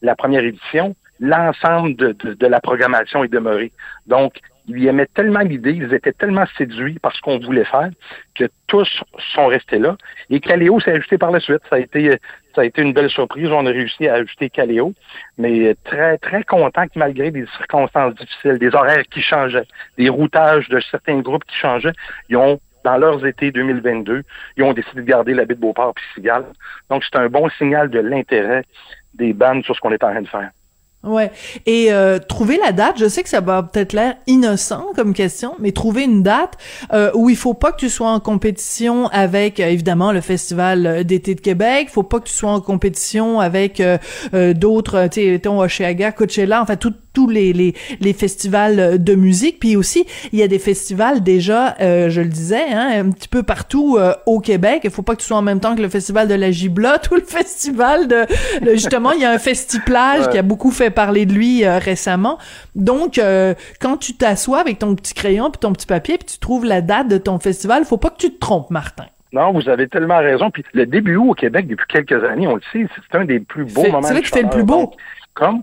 la 0.04 0.16
première 0.16 0.44
édition, 0.44 0.96
l'ensemble 1.20 1.96
de, 1.96 2.12
de, 2.12 2.48
la 2.48 2.62
programmation 2.62 3.24
est 3.24 3.28
demeuré. 3.28 3.72
Donc, 4.06 4.40
ils 4.68 4.88
aimaient 4.88 5.08
tellement 5.08 5.40
l'idée, 5.40 5.72
ils 5.72 5.94
étaient 5.94 6.14
tellement 6.14 6.46
séduits 6.58 7.00
par 7.00 7.16
ce 7.16 7.22
qu'on 7.22 7.40
voulait 7.40 7.66
faire 7.66 7.90
que 8.36 8.46
tous 8.68 9.04
sont 9.34 9.48
restés 9.48 9.80
là. 9.80 9.98
Et 10.30 10.40
Caléo 10.40 10.80
s'est 10.80 10.92
ajouté 10.92 11.18
par 11.18 11.32
la 11.32 11.40
suite. 11.40 11.62
Ça 11.70 11.78
a 11.78 11.80
été, 11.80 12.18
ça 12.56 12.62
a 12.62 12.66
été 12.66 12.82
une 12.82 12.94
belle 12.94 13.10
surprise. 13.10 13.50
On 13.52 13.66
a 13.66 13.70
réussi 13.70 14.08
à 14.08 14.16
ajouter 14.16 14.50
Caléo, 14.50 14.94
mais 15.38 15.76
très, 15.84 16.18
très 16.18 16.44
content 16.44 16.86
que 16.88 16.98
malgré 16.98 17.32
des 17.32 17.46
circonstances 17.58 18.16
difficiles, 18.16 18.58
des 18.58 18.74
horaires 18.74 19.04
qui 19.12 19.22
changeaient, 19.22 19.68
des 19.98 20.10
routages 20.10 20.68
de 20.70 20.80
certains 20.80 21.20
groupes 21.20 21.46
qui 21.46 21.56
changeaient, 21.56 21.94
ils 22.30 22.38
ont 22.38 22.60
dans 22.84 22.98
leurs 22.98 23.26
étés 23.26 23.52
2022, 23.52 24.24
ils 24.58 24.64
ont 24.64 24.74
décidé 24.74 25.02
de 25.02 25.06
garder 25.06 25.34
la 25.34 25.46
baie 25.46 25.56
de 25.56 25.60
Beauport 25.60 25.94
puis 25.94 26.06
Cigale. 26.16 26.46
Donc, 26.90 27.04
c'est 27.04 27.20
un 27.20 27.28
bon 27.28 27.50
signal 27.58 27.90
de 27.90 28.00
l'intérêt 28.00 28.64
des 29.14 29.34
bandes 29.34 29.64
sur 29.66 29.76
ce 29.76 29.82
qu'on 29.82 29.92
est 29.92 30.04
en 30.04 30.12
train 30.12 30.22
de 30.22 30.28
faire. 30.28 30.52
Ouais. 31.02 31.32
Et 31.66 31.94
euh, 31.94 32.20
trouver 32.20 32.58
la 32.58 32.74
date, 32.74 32.98
je 33.00 33.08
sais 33.08 33.24
que 33.24 33.30
ça 33.30 33.40
va 33.40 33.64
peut-être 33.64 33.94
l'air 33.94 34.18
innocent 34.28 34.88
comme 34.98 35.14
question, 35.14 35.56
mais 35.58 35.72
trouver 35.72 36.04
une 36.04 36.24
date 36.24 36.58
euh, 36.92 37.10
où 37.14 37.30
il 37.30 37.38
faut 37.38 37.54
pas 37.54 37.72
que 37.72 37.78
tu 37.78 37.90
sois 37.90 38.10
en 38.10 38.20
compétition 38.20 39.08
avec 39.08 39.62
euh, 39.62 39.70
évidemment 39.70 40.12
le 40.12 40.20
festival 40.20 41.06
d'été 41.06 41.36
de 41.36 41.42
Québec, 41.42 41.88
faut 41.90 42.04
pas 42.04 42.20
que 42.20 42.28
tu 42.28 42.34
sois 42.34 42.52
en 42.52 42.60
compétition 42.60 43.40
avec 43.40 43.82
d'autres, 44.34 45.08
tu 45.08 45.22
sais, 45.22 45.40
ton 45.40 45.62
Oshéaga, 45.62 46.12
Coachella, 46.12 46.62
enfin 46.62 46.76
tout 46.76 46.94
tous 47.14 47.28
les, 47.28 47.54
les, 47.54 47.74
les, 48.00 48.14
festivals 48.14 49.04
de 49.04 49.16
musique. 49.16 49.60
Puis 49.60 49.76
aussi, 49.76 50.06
il 50.32 50.40
y 50.40 50.44
a 50.44 50.48
des 50.48 50.60
festivals 50.60 51.24
déjà, 51.24 51.76
euh, 51.82 52.10
je 52.10 52.22
le 52.22 52.28
disais, 52.28 52.64
hein, 52.72 53.06
un 53.06 53.12
petit 53.12 53.28
peu 53.28 53.44
partout 53.44 53.98
euh, 53.98 54.14
au 54.26 54.40
Québec. 54.40 54.82
Il 54.84 54.90
faut 54.90 55.02
pas 55.02 55.16
que 55.16 55.22
tu 55.22 55.28
sois 55.28 55.38
en 55.38 55.42
même 55.42 55.60
temps 55.60 55.76
que 55.76 55.82
le 55.82 55.90
festival 55.90 56.28
de 56.28 56.36
la 56.36 56.52
Giblotte 56.52 57.10
ou 57.12 57.16
le 57.16 57.26
festival 57.26 58.08
de... 58.08 58.26
justement, 58.74 59.12
il 59.12 59.22
y 59.22 59.26
a 59.26 59.32
un 59.32 59.40
festiplage 59.40 60.30
qui 60.30 60.38
a 60.38 60.42
beaucoup 60.42 60.72
fait 60.72 60.89
parler 60.90 61.26
de 61.26 61.34
lui 61.34 61.66
euh, 61.66 61.78
récemment. 61.78 62.38
Donc, 62.76 63.20
quand 63.82 63.98
tu 63.98 64.16
t'assois 64.16 64.60
avec 64.60 64.80
ton 64.80 64.96
petit 64.96 65.14
crayon 65.14 65.52
puis 65.52 65.60
ton 65.60 65.74
petit 65.74 65.88
papier 65.88 66.18
puis 66.18 66.28
tu 66.28 66.40
trouves 66.40 66.66
la 66.66 66.82
date 66.82 67.08
de 67.08 67.18
ton 67.18 67.40
festival, 67.40 67.86
faut 67.86 67.98
pas 67.98 68.10
que 68.10 68.18
tu 68.18 68.32
te 68.32 68.40
trompes, 68.40 68.70
Martin. 68.70 69.06
Non, 69.32 69.52
vous 69.52 69.70
avez 69.70 69.88
tellement 69.88 70.18
raison. 70.18 70.50
Puis 70.50 70.64
le 70.74 70.86
début 70.86 71.16
au 71.16 71.34
Québec, 71.34 71.68
depuis 71.68 71.86
quelques 71.88 72.24
années, 72.24 72.48
on 72.48 72.56
le 72.56 72.62
sait, 72.74 72.88
c'est 72.96 73.18
un 73.18 73.26
des 73.26 73.40
plus 73.40 73.66
beaux 73.66 73.84
moments. 73.84 74.02
C'est 74.02 74.14
vrai 74.14 74.22
que 74.22 74.28
fait 74.28 74.42
le 74.42 74.50
plus 74.50 74.64
beau. 74.64 74.92
comme 75.34 75.62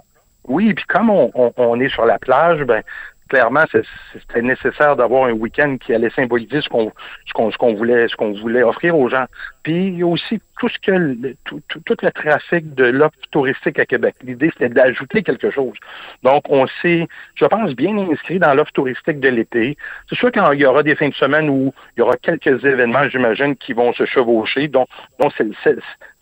oui, 0.48 0.72
puis 0.74 0.84
comme 0.86 1.10
on, 1.10 1.32
on, 1.56 1.80
est 1.80 1.88
sur 1.88 2.06
la 2.06 2.18
plage, 2.20 2.62
ben 2.62 2.82
clairement, 3.28 3.64
c'était 4.12 4.42
nécessaire 4.42 4.96
d'avoir 4.96 5.26
un 5.26 5.32
week-end 5.32 5.76
qui 5.78 5.94
allait 5.94 6.10
symboliser 6.10 6.60
ce 6.60 6.68
qu'on 6.68 6.92
ce 7.26 7.32
qu'on 7.32 7.50
qu'on 7.50 7.74
voulait 7.74 8.08
ce 8.08 8.16
qu'on 8.16 8.32
voulait 8.32 8.62
offrir 8.62 8.98
aux 8.98 9.08
gens. 9.08 9.26
Puis 9.62 9.88
il 9.88 9.98
y 9.98 10.02
a 10.02 10.06
aussi 10.06 10.40
tout 10.58 10.68
ce 10.68 10.78
que 10.78 10.92
le, 10.92 11.36
tout, 11.44 11.60
tout, 11.68 11.96
le 12.02 12.10
trafic 12.10 12.74
de 12.74 12.84
l'offre 12.84 13.18
touristique 13.30 13.78
à 13.78 13.84
Québec. 13.84 14.14
L'idée, 14.22 14.50
c'était 14.52 14.68
d'ajouter 14.68 15.22
quelque 15.22 15.50
chose. 15.50 15.74
Donc, 16.22 16.44
on 16.48 16.66
s'est, 16.80 17.06
je 17.34 17.44
pense, 17.44 17.74
bien 17.74 17.96
inscrit 17.98 18.38
dans 18.38 18.54
l'offre 18.54 18.72
touristique 18.72 19.20
de 19.20 19.28
l'été. 19.28 19.76
C'est 20.08 20.16
sûr 20.16 20.32
qu'il 20.32 20.42
y 20.54 20.64
aura 20.64 20.82
des 20.82 20.94
fins 20.94 21.08
de 21.08 21.14
semaine 21.14 21.50
où 21.50 21.74
il 21.96 22.00
y 22.00 22.02
aura 22.02 22.16
quelques 22.16 22.64
événements, 22.64 23.08
j'imagine, 23.08 23.56
qui 23.56 23.72
vont 23.74 23.92
se 23.92 24.06
chevaucher, 24.06 24.68
dont, 24.68 24.86
dont 25.20 25.30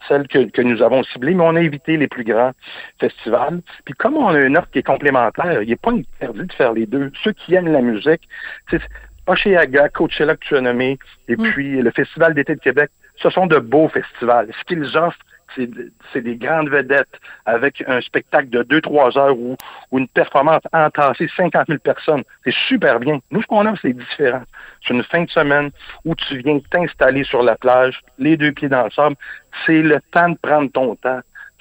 c'est 0.07 0.15
celle 0.15 0.29
que, 0.29 0.51
que, 0.51 0.63
nous 0.63 0.83
avons 0.83 1.03
ciblée, 1.05 1.35
mais 1.35 1.45
on 1.45 1.57
a 1.57 1.61
évité 1.61 1.97
les 1.97 2.09
plus 2.09 2.25
grands 2.25 2.53
festivals. 3.01 3.61
Puis 3.85 3.95
comme 3.95 4.17
on 4.17 4.29
a 4.29 4.41
une 4.41 4.57
offre 4.57 4.71
qui 4.71 4.79
est 4.79 4.83
complémentaire, 4.83 5.63
il 5.63 5.69
n'est 5.69 5.77
pas 5.77 5.93
interdit 5.93 6.47
de 6.47 6.53
faire 6.53 6.73
les 6.73 6.87
deux. 6.87 7.11
Ceux 7.23 7.33
qui 7.33 7.55
aiment 7.55 7.73
la 7.73 7.81
musique, 7.81 8.29
c'est 8.71 8.81
Oceaga, 9.27 9.89
Coachella 9.89 10.37
que 10.37 10.45
tu 10.45 10.57
as 10.57 10.61
nommé, 10.61 10.99
et 11.29 11.37
mm. 11.37 11.43
puis 11.53 11.83
le 11.83 11.91
Festival 11.91 12.35
d'été 12.35 12.55
de 12.55 12.61
Québec, 12.61 12.91
ce 13.17 13.31
sont 13.31 13.47
de 13.47 13.59
beaux 13.59 13.89
festivals. 13.89 14.49
Ce 14.59 14.65
qu'ils 14.65 14.97
offrent, 14.97 15.19
c'est 15.57 16.21
des 16.21 16.37
grandes 16.37 16.69
vedettes 16.69 17.21
avec 17.47 17.83
un 17.87 18.01
spectacle 18.01 18.49
de 18.51 18.63
2-3 18.63 19.19
heures 19.19 19.39
ou, 19.39 19.57
une 19.93 20.09
performance 20.09 20.63
entassée 20.73 21.29
50 21.37 21.67
000 21.69 21.79
personnes. 21.79 22.25
C'est 22.45 22.55
super 22.69 22.99
bien. 22.99 23.21
Nous, 23.31 23.43
ce 23.43 23.47
qu'on 23.47 23.65
a, 23.67 23.75
c'est 23.81 23.93
différent. 23.93 24.43
C'est 24.85 24.93
une 24.93 25.05
fin 25.05 25.23
de 25.23 25.31
semaine 25.31 25.71
où 26.05 26.15
tu 26.15 26.39
viens 26.39 26.59
t'installer 26.71 27.23
sur 27.25 27.43
la 27.43 27.57
plage, 27.57 28.01
les 28.19 28.37
deux 28.37 28.53
pieds 28.53 28.69
dans 28.69 28.85
le 28.85 28.91
sable. 28.91 29.17
C'est 29.65 29.83
le 29.83 30.01
temps 30.11 30.31
de 30.31 30.39
prendre 30.43 30.71
ton 30.73 30.97
temps. 30.97 31.21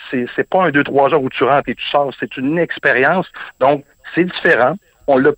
C'est, 0.09 0.49
pas 0.49 0.65
un 0.65 0.69
2-3 0.69 1.13
heures 1.13 1.23
où 1.23 1.29
tu 1.29 1.43
rentres 1.43 1.69
et 1.69 1.75
tu 1.75 1.85
sors. 1.89 2.11
C'est 2.19 2.35
une 2.37 2.57
expérience. 2.57 3.27
Donc, 3.59 3.85
c'est 4.15 4.25
différent 4.25 4.75
on 5.07 5.17
l'a 5.17 5.33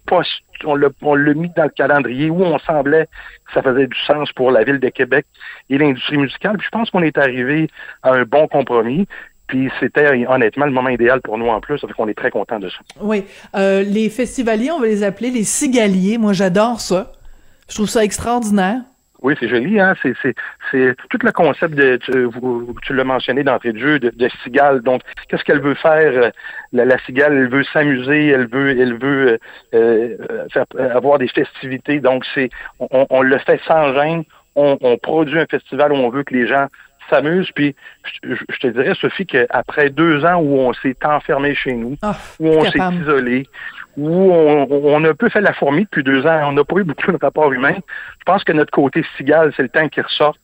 on 0.64 0.76
l'a, 0.76 0.89
on 1.01 1.16
mis 1.16 1.49
dans 1.56 1.64
le 1.64 1.70
calendrier 1.70 2.30
où 2.30 2.43
on 2.43 2.58
semblait 2.60 3.08
que 3.45 3.53
ça 3.53 3.62
faisait 3.62 3.88
du 3.88 3.97
sens 4.06 4.32
pour 4.34 4.51
la 4.51 4.64
ville 4.64 4.80
de 4.80 4.89
Québec 4.89 5.26
et 5.70 5.78
l'industrie 5.78 6.18
musicale. 6.18 6.58
Puis 6.58 6.68
je 6.68 6.78
pense 6.78 6.89
qu'on 6.89 7.03
est 7.03 7.18
arrivé 7.18 7.68
à 8.03 8.12
un 8.12 8.24
bon 8.24 8.47
compromis. 8.47 9.08
Puis 9.47 9.70
c'était 9.80 10.26
honnêtement 10.28 10.66
le 10.66 10.72
moment 10.72 10.89
idéal 10.89 11.22
pour 11.22 11.38
nous 11.38 11.47
en 11.47 11.62
plus, 11.62 11.78
ça 11.78 11.88
fait 11.88 12.10
est 12.10 12.16
très 12.16 12.32
content 12.32 12.60
de 12.60 12.70
ça. 12.70 12.78
Oui, 12.99 13.26
euh, 13.56 13.84
les 13.84 14.10
festivaliers, 14.10 14.72
on 14.72 14.80
va 14.80 14.88
les 14.88 15.03
appeler 15.03 15.30
les 15.30 15.43
cigaliers. 15.43 16.18
Moi, 16.18 16.34
j'adore 16.34 16.80
ça. 16.80 17.12
Je 17.70 17.76
trouve 17.76 17.89
ça 17.89 18.03
extraordinaire. 18.03 18.82
Oui, 19.22 19.36
c'est 19.39 19.47
joli, 19.47 19.80
hein. 19.80 19.95
C'est, 20.01 20.13
c'est, 20.22 20.36
c'est 20.72 20.95
tout 21.09 21.18
le 21.22 21.32
concept 21.32 21.74
de 21.76 21.97
tu, 21.97 22.28
tu 22.84 22.93
l'as 22.93 23.03
mentionné 23.03 23.43
d'entrée 23.43 23.72
de 23.72 23.80
jeu 23.80 23.99
de, 23.99 24.09
de 24.09 24.30
cigale. 24.43 24.82
Donc, 24.82 25.01
qu'est-ce 25.28 25.43
qu'elle 25.43 25.61
veut 25.61 25.74
faire 25.76 26.11
euh, 26.11 26.30
la, 26.74 26.86
la, 26.86 26.97
cigale? 26.99 27.34
Elle 27.34 27.49
veut 27.49 27.63
s'amuser, 27.63 28.28
elle 28.28 28.47
veut, 28.47 28.80
elle 28.80 28.97
veut 28.97 29.39
euh, 29.74 30.18
euh, 30.30 30.47
faire, 30.51 30.66
avoir 30.95 31.18
des 31.18 31.28
festivités. 31.28 31.99
Donc, 31.99 32.26
c'est 32.34 32.49
on, 32.80 33.07
on 33.09 33.22
le 33.22 33.38
fait 33.39 33.59
sans 33.68 33.93
gêne. 33.93 34.24
On, 34.55 34.78
on, 34.82 34.97
produit 34.97 35.39
un 35.39 35.45
festival 35.45 35.91
où 35.91 35.95
on 35.95 36.09
veut 36.09 36.24
que 36.24 36.34
les 36.34 36.47
gens 36.47 36.68
s'amusent. 37.09 37.51
Puis, 37.53 37.76
je, 38.24 38.57
te 38.59 38.68
dirais, 38.68 38.93
Sophie, 38.99 39.26
qu'après 39.26 39.89
deux 39.89 40.26
ans 40.26 40.36
où 40.36 40.59
on 40.59 40.74
s'est 40.74 40.95
enfermé 41.03 41.55
chez 41.55 41.74
nous, 41.74 41.97
ah, 42.01 42.16
où 42.39 42.47
on 42.49 42.63
s'est 42.63 42.80
isolé, 43.01 43.47
où 43.97 44.31
on, 44.31 45.03
a 45.03 45.09
un 45.09 45.13
peu 45.13 45.29
fait 45.29 45.41
la 45.41 45.53
fourmi 45.53 45.83
depuis 45.83 46.03
deux 46.03 46.25
ans. 46.25 46.49
On 46.49 46.51
n'a 46.53 46.63
pas 46.63 46.77
eu 46.77 46.83
beaucoup 46.83 47.11
de 47.11 47.17
rapports 47.21 47.51
humains. 47.51 47.77
Je 48.19 48.23
pense 48.25 48.43
que 48.43 48.51
notre 48.51 48.71
côté 48.71 49.05
cigale, 49.17 49.53
c'est 49.55 49.63
le 49.63 49.69
temps 49.69 49.87
qui 49.87 50.01
ressort. 50.01 50.37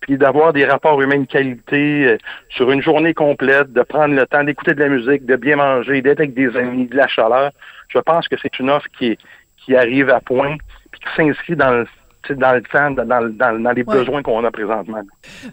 Puis 0.00 0.18
d'avoir 0.18 0.52
des 0.52 0.66
rapports 0.66 1.00
humains 1.00 1.20
de 1.20 1.26
qualité 1.26 2.06
euh, 2.06 2.18
sur 2.50 2.70
une 2.70 2.82
journée 2.82 3.14
complète, 3.14 3.72
de 3.72 3.82
prendre 3.82 4.14
le 4.14 4.26
temps 4.26 4.44
d'écouter 4.44 4.74
de 4.74 4.80
la 4.80 4.88
musique, 4.88 5.24
de 5.24 5.36
bien 5.36 5.56
manger, 5.56 6.02
d'être 6.02 6.20
avec 6.20 6.34
des 6.34 6.54
amis, 6.56 6.86
de 6.86 6.96
la 6.96 7.08
chaleur. 7.08 7.52
Je 7.88 7.98
pense 8.00 8.28
que 8.28 8.36
c'est 8.40 8.58
une 8.58 8.68
offre 8.68 8.86
qui, 8.98 9.16
qui 9.56 9.74
arrive 9.74 10.10
à 10.10 10.20
point, 10.20 10.56
puis 10.90 11.00
qui 11.00 11.16
s'inscrit 11.16 11.56
dans 11.56 11.70
le 11.70 11.86
dans 12.32 12.52
le 12.52 12.62
temps, 12.62 12.90
dans, 12.90 13.72
les 13.72 13.84
besoins 13.84 14.22
qu'on 14.22 14.44
a 14.44 14.50
présentement. 14.50 15.00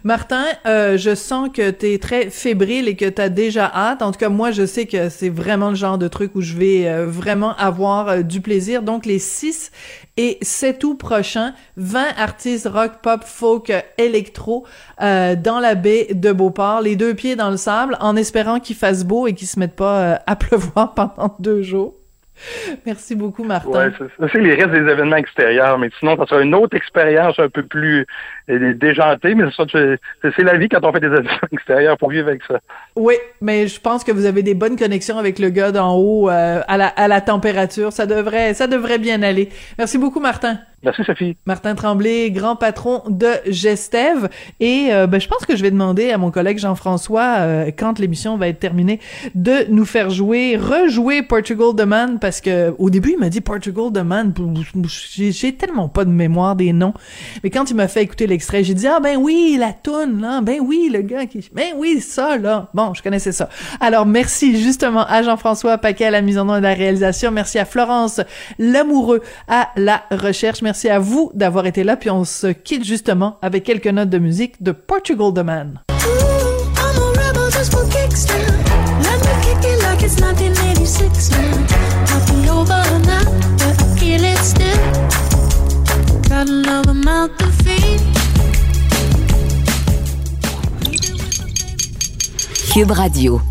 Martin, 0.04 0.44
euh, 0.66 0.96
je 0.96 1.14
sens 1.14 1.48
que 1.50 1.70
tu 1.70 1.92
es 1.92 1.98
très 1.98 2.30
fébrile 2.30 2.88
et 2.88 2.96
que 2.96 3.08
tu 3.08 3.20
as 3.20 3.28
déjà 3.28 3.70
hâte. 3.74 4.02
En 4.02 4.12
tout 4.12 4.18
cas, 4.18 4.28
moi, 4.28 4.50
je 4.50 4.66
sais 4.66 4.86
que 4.86 5.08
c'est 5.08 5.28
vraiment 5.28 5.70
le 5.70 5.74
genre 5.74 5.98
de 5.98 6.08
truc 6.08 6.34
où 6.34 6.40
je 6.40 6.56
vais 6.56 6.88
euh, 6.88 7.06
vraiment 7.06 7.54
avoir 7.56 8.08
euh, 8.08 8.22
du 8.22 8.40
plaisir. 8.40 8.82
Donc, 8.82 9.06
les 9.06 9.18
6 9.18 9.70
et 10.16 10.38
7 10.42 10.84
août 10.84 10.94
prochains, 10.98 11.54
20 11.76 12.04
artistes 12.18 12.68
rock, 12.68 12.92
pop, 13.02 13.24
folk, 13.24 13.72
électro 13.98 14.66
dans 15.00 15.58
la 15.60 15.74
baie 15.74 16.08
de 16.12 16.32
Beauport, 16.32 16.82
les 16.82 16.96
deux 16.96 17.14
pieds 17.14 17.34
dans 17.34 17.50
le 17.50 17.56
sable, 17.56 17.96
en 18.00 18.14
espérant 18.14 18.60
qu'il 18.60 18.76
fasse 18.76 19.04
beau 19.04 19.26
et 19.26 19.32
qu'il 19.32 19.48
se 19.48 19.58
mette 19.58 19.74
pas 19.74 20.20
à 20.26 20.36
pleuvoir 20.36 20.94
pendant 20.94 21.34
deux 21.38 21.62
jours. 21.62 22.01
Merci 22.86 23.14
beaucoup, 23.14 23.44
Martin. 23.44 23.92
Oui, 24.00 24.28
c'est 24.32 24.40
les 24.40 24.54
restes 24.54 24.70
des 24.70 24.90
événements 24.90 25.16
extérieurs, 25.16 25.78
mais 25.78 25.90
sinon, 25.98 26.16
ça 26.16 26.26
sera 26.26 26.42
une 26.42 26.54
autre 26.54 26.76
expérience 26.76 27.38
un 27.38 27.48
peu 27.48 27.62
plus 27.62 28.06
euh, 28.50 28.74
déjantée, 28.74 29.34
mais 29.34 29.44
c'est 29.56 30.42
la 30.42 30.56
vie 30.56 30.68
quand 30.68 30.84
on 30.84 30.92
fait 30.92 31.00
des 31.00 31.06
événements 31.12 31.30
extérieurs 31.52 31.98
pour 31.98 32.10
vivre 32.10 32.28
avec 32.28 32.42
ça. 32.44 32.60
Oui, 32.96 33.14
mais 33.40 33.66
je 33.66 33.80
pense 33.80 34.04
que 34.04 34.12
vous 34.12 34.26
avez 34.26 34.42
des 34.42 34.54
bonnes 34.54 34.76
connexions 34.76 35.18
avec 35.18 35.38
le 35.38 35.50
gars 35.50 35.72
d'en 35.72 35.96
haut 35.96 36.28
euh, 36.28 36.60
à, 36.66 36.76
la, 36.76 36.88
à 36.88 37.08
la 37.08 37.20
température. 37.20 37.92
Ça 37.92 38.06
devrait, 38.06 38.54
ça 38.54 38.66
devrait 38.66 38.98
bien 38.98 39.22
aller. 39.22 39.48
Merci 39.78 39.98
beaucoup, 39.98 40.20
Martin. 40.20 40.58
Merci 40.84 41.04
Sophie. 41.04 41.36
Martin 41.46 41.76
Tremblay, 41.76 42.32
grand 42.32 42.56
patron 42.56 43.02
de 43.08 43.28
Gestev. 43.46 44.28
Et 44.58 44.88
euh, 44.90 45.06
ben, 45.06 45.20
je 45.20 45.28
pense 45.28 45.46
que 45.46 45.54
je 45.54 45.62
vais 45.62 45.70
demander 45.70 46.10
à 46.10 46.18
mon 46.18 46.32
collègue 46.32 46.58
Jean-François, 46.58 47.36
euh, 47.38 47.70
quand 47.76 48.00
l'émission 48.00 48.36
va 48.36 48.48
être 48.48 48.58
terminée, 48.58 48.98
de 49.36 49.66
nous 49.70 49.84
faire 49.84 50.10
jouer, 50.10 50.56
rejouer 50.56 51.22
Portugal 51.22 51.68
the 51.76 51.86
Man, 51.86 52.18
parce 52.18 52.40
que 52.40 52.74
au 52.78 52.90
début 52.90 53.12
il 53.12 53.18
m'a 53.18 53.28
dit 53.28 53.40
Portugal 53.40 53.92
the 53.94 54.02
Man. 54.02 54.34
J'ai 54.84 55.54
tellement 55.54 55.88
pas 55.88 56.04
de 56.04 56.10
mémoire 56.10 56.56
des 56.56 56.72
noms. 56.72 56.94
Mais 57.44 57.50
quand 57.50 57.70
il 57.70 57.76
m'a 57.76 57.86
fait 57.86 58.02
écouter 58.02 58.26
l'extrait, 58.26 58.64
j'ai 58.64 58.74
dit 58.74 58.88
ah 58.88 58.98
ben 58.98 59.16
oui 59.16 59.56
la 59.58 59.72
toune 59.72 60.20
là, 60.20 60.40
ben 60.40 60.58
oui 60.60 60.90
le 60.92 61.02
gars 61.02 61.26
qui, 61.26 61.48
ben 61.52 61.74
oui 61.76 62.00
ça 62.00 62.38
là. 62.38 62.70
Bon, 62.74 62.92
je 62.92 63.02
connaissais 63.04 63.32
ça. 63.32 63.48
Alors 63.80 64.04
merci 64.04 64.60
justement 64.60 65.06
à 65.06 65.22
Jean-François 65.22 65.78
Paquet 65.78 66.06
à 66.06 66.10
la 66.10 66.22
mise 66.22 66.38
en 66.38 66.48
œuvre 66.48 66.58
de 66.58 66.64
la 66.64 66.74
réalisation. 66.74 67.30
Merci 67.30 67.60
à 67.60 67.64
Florence 67.64 68.20
Lamoureux 68.58 69.22
à 69.46 69.68
la 69.76 70.02
recherche. 70.10 70.60
Merci 70.72 70.88
à 70.88 70.98
vous 70.98 71.30
d'avoir 71.34 71.66
été 71.66 71.84
là, 71.84 71.98
puis 71.98 72.08
on 72.08 72.24
se 72.24 72.46
quitte 72.46 72.82
justement 72.82 73.36
avec 73.42 73.62
quelques 73.62 73.88
notes 73.88 74.08
de 74.08 74.16
musique 74.16 74.62
de 74.62 74.72
Portugal 74.72 75.34
the 75.34 75.44
Man. 75.44 75.80
Cube 92.72 92.90
Radio. 92.92 93.42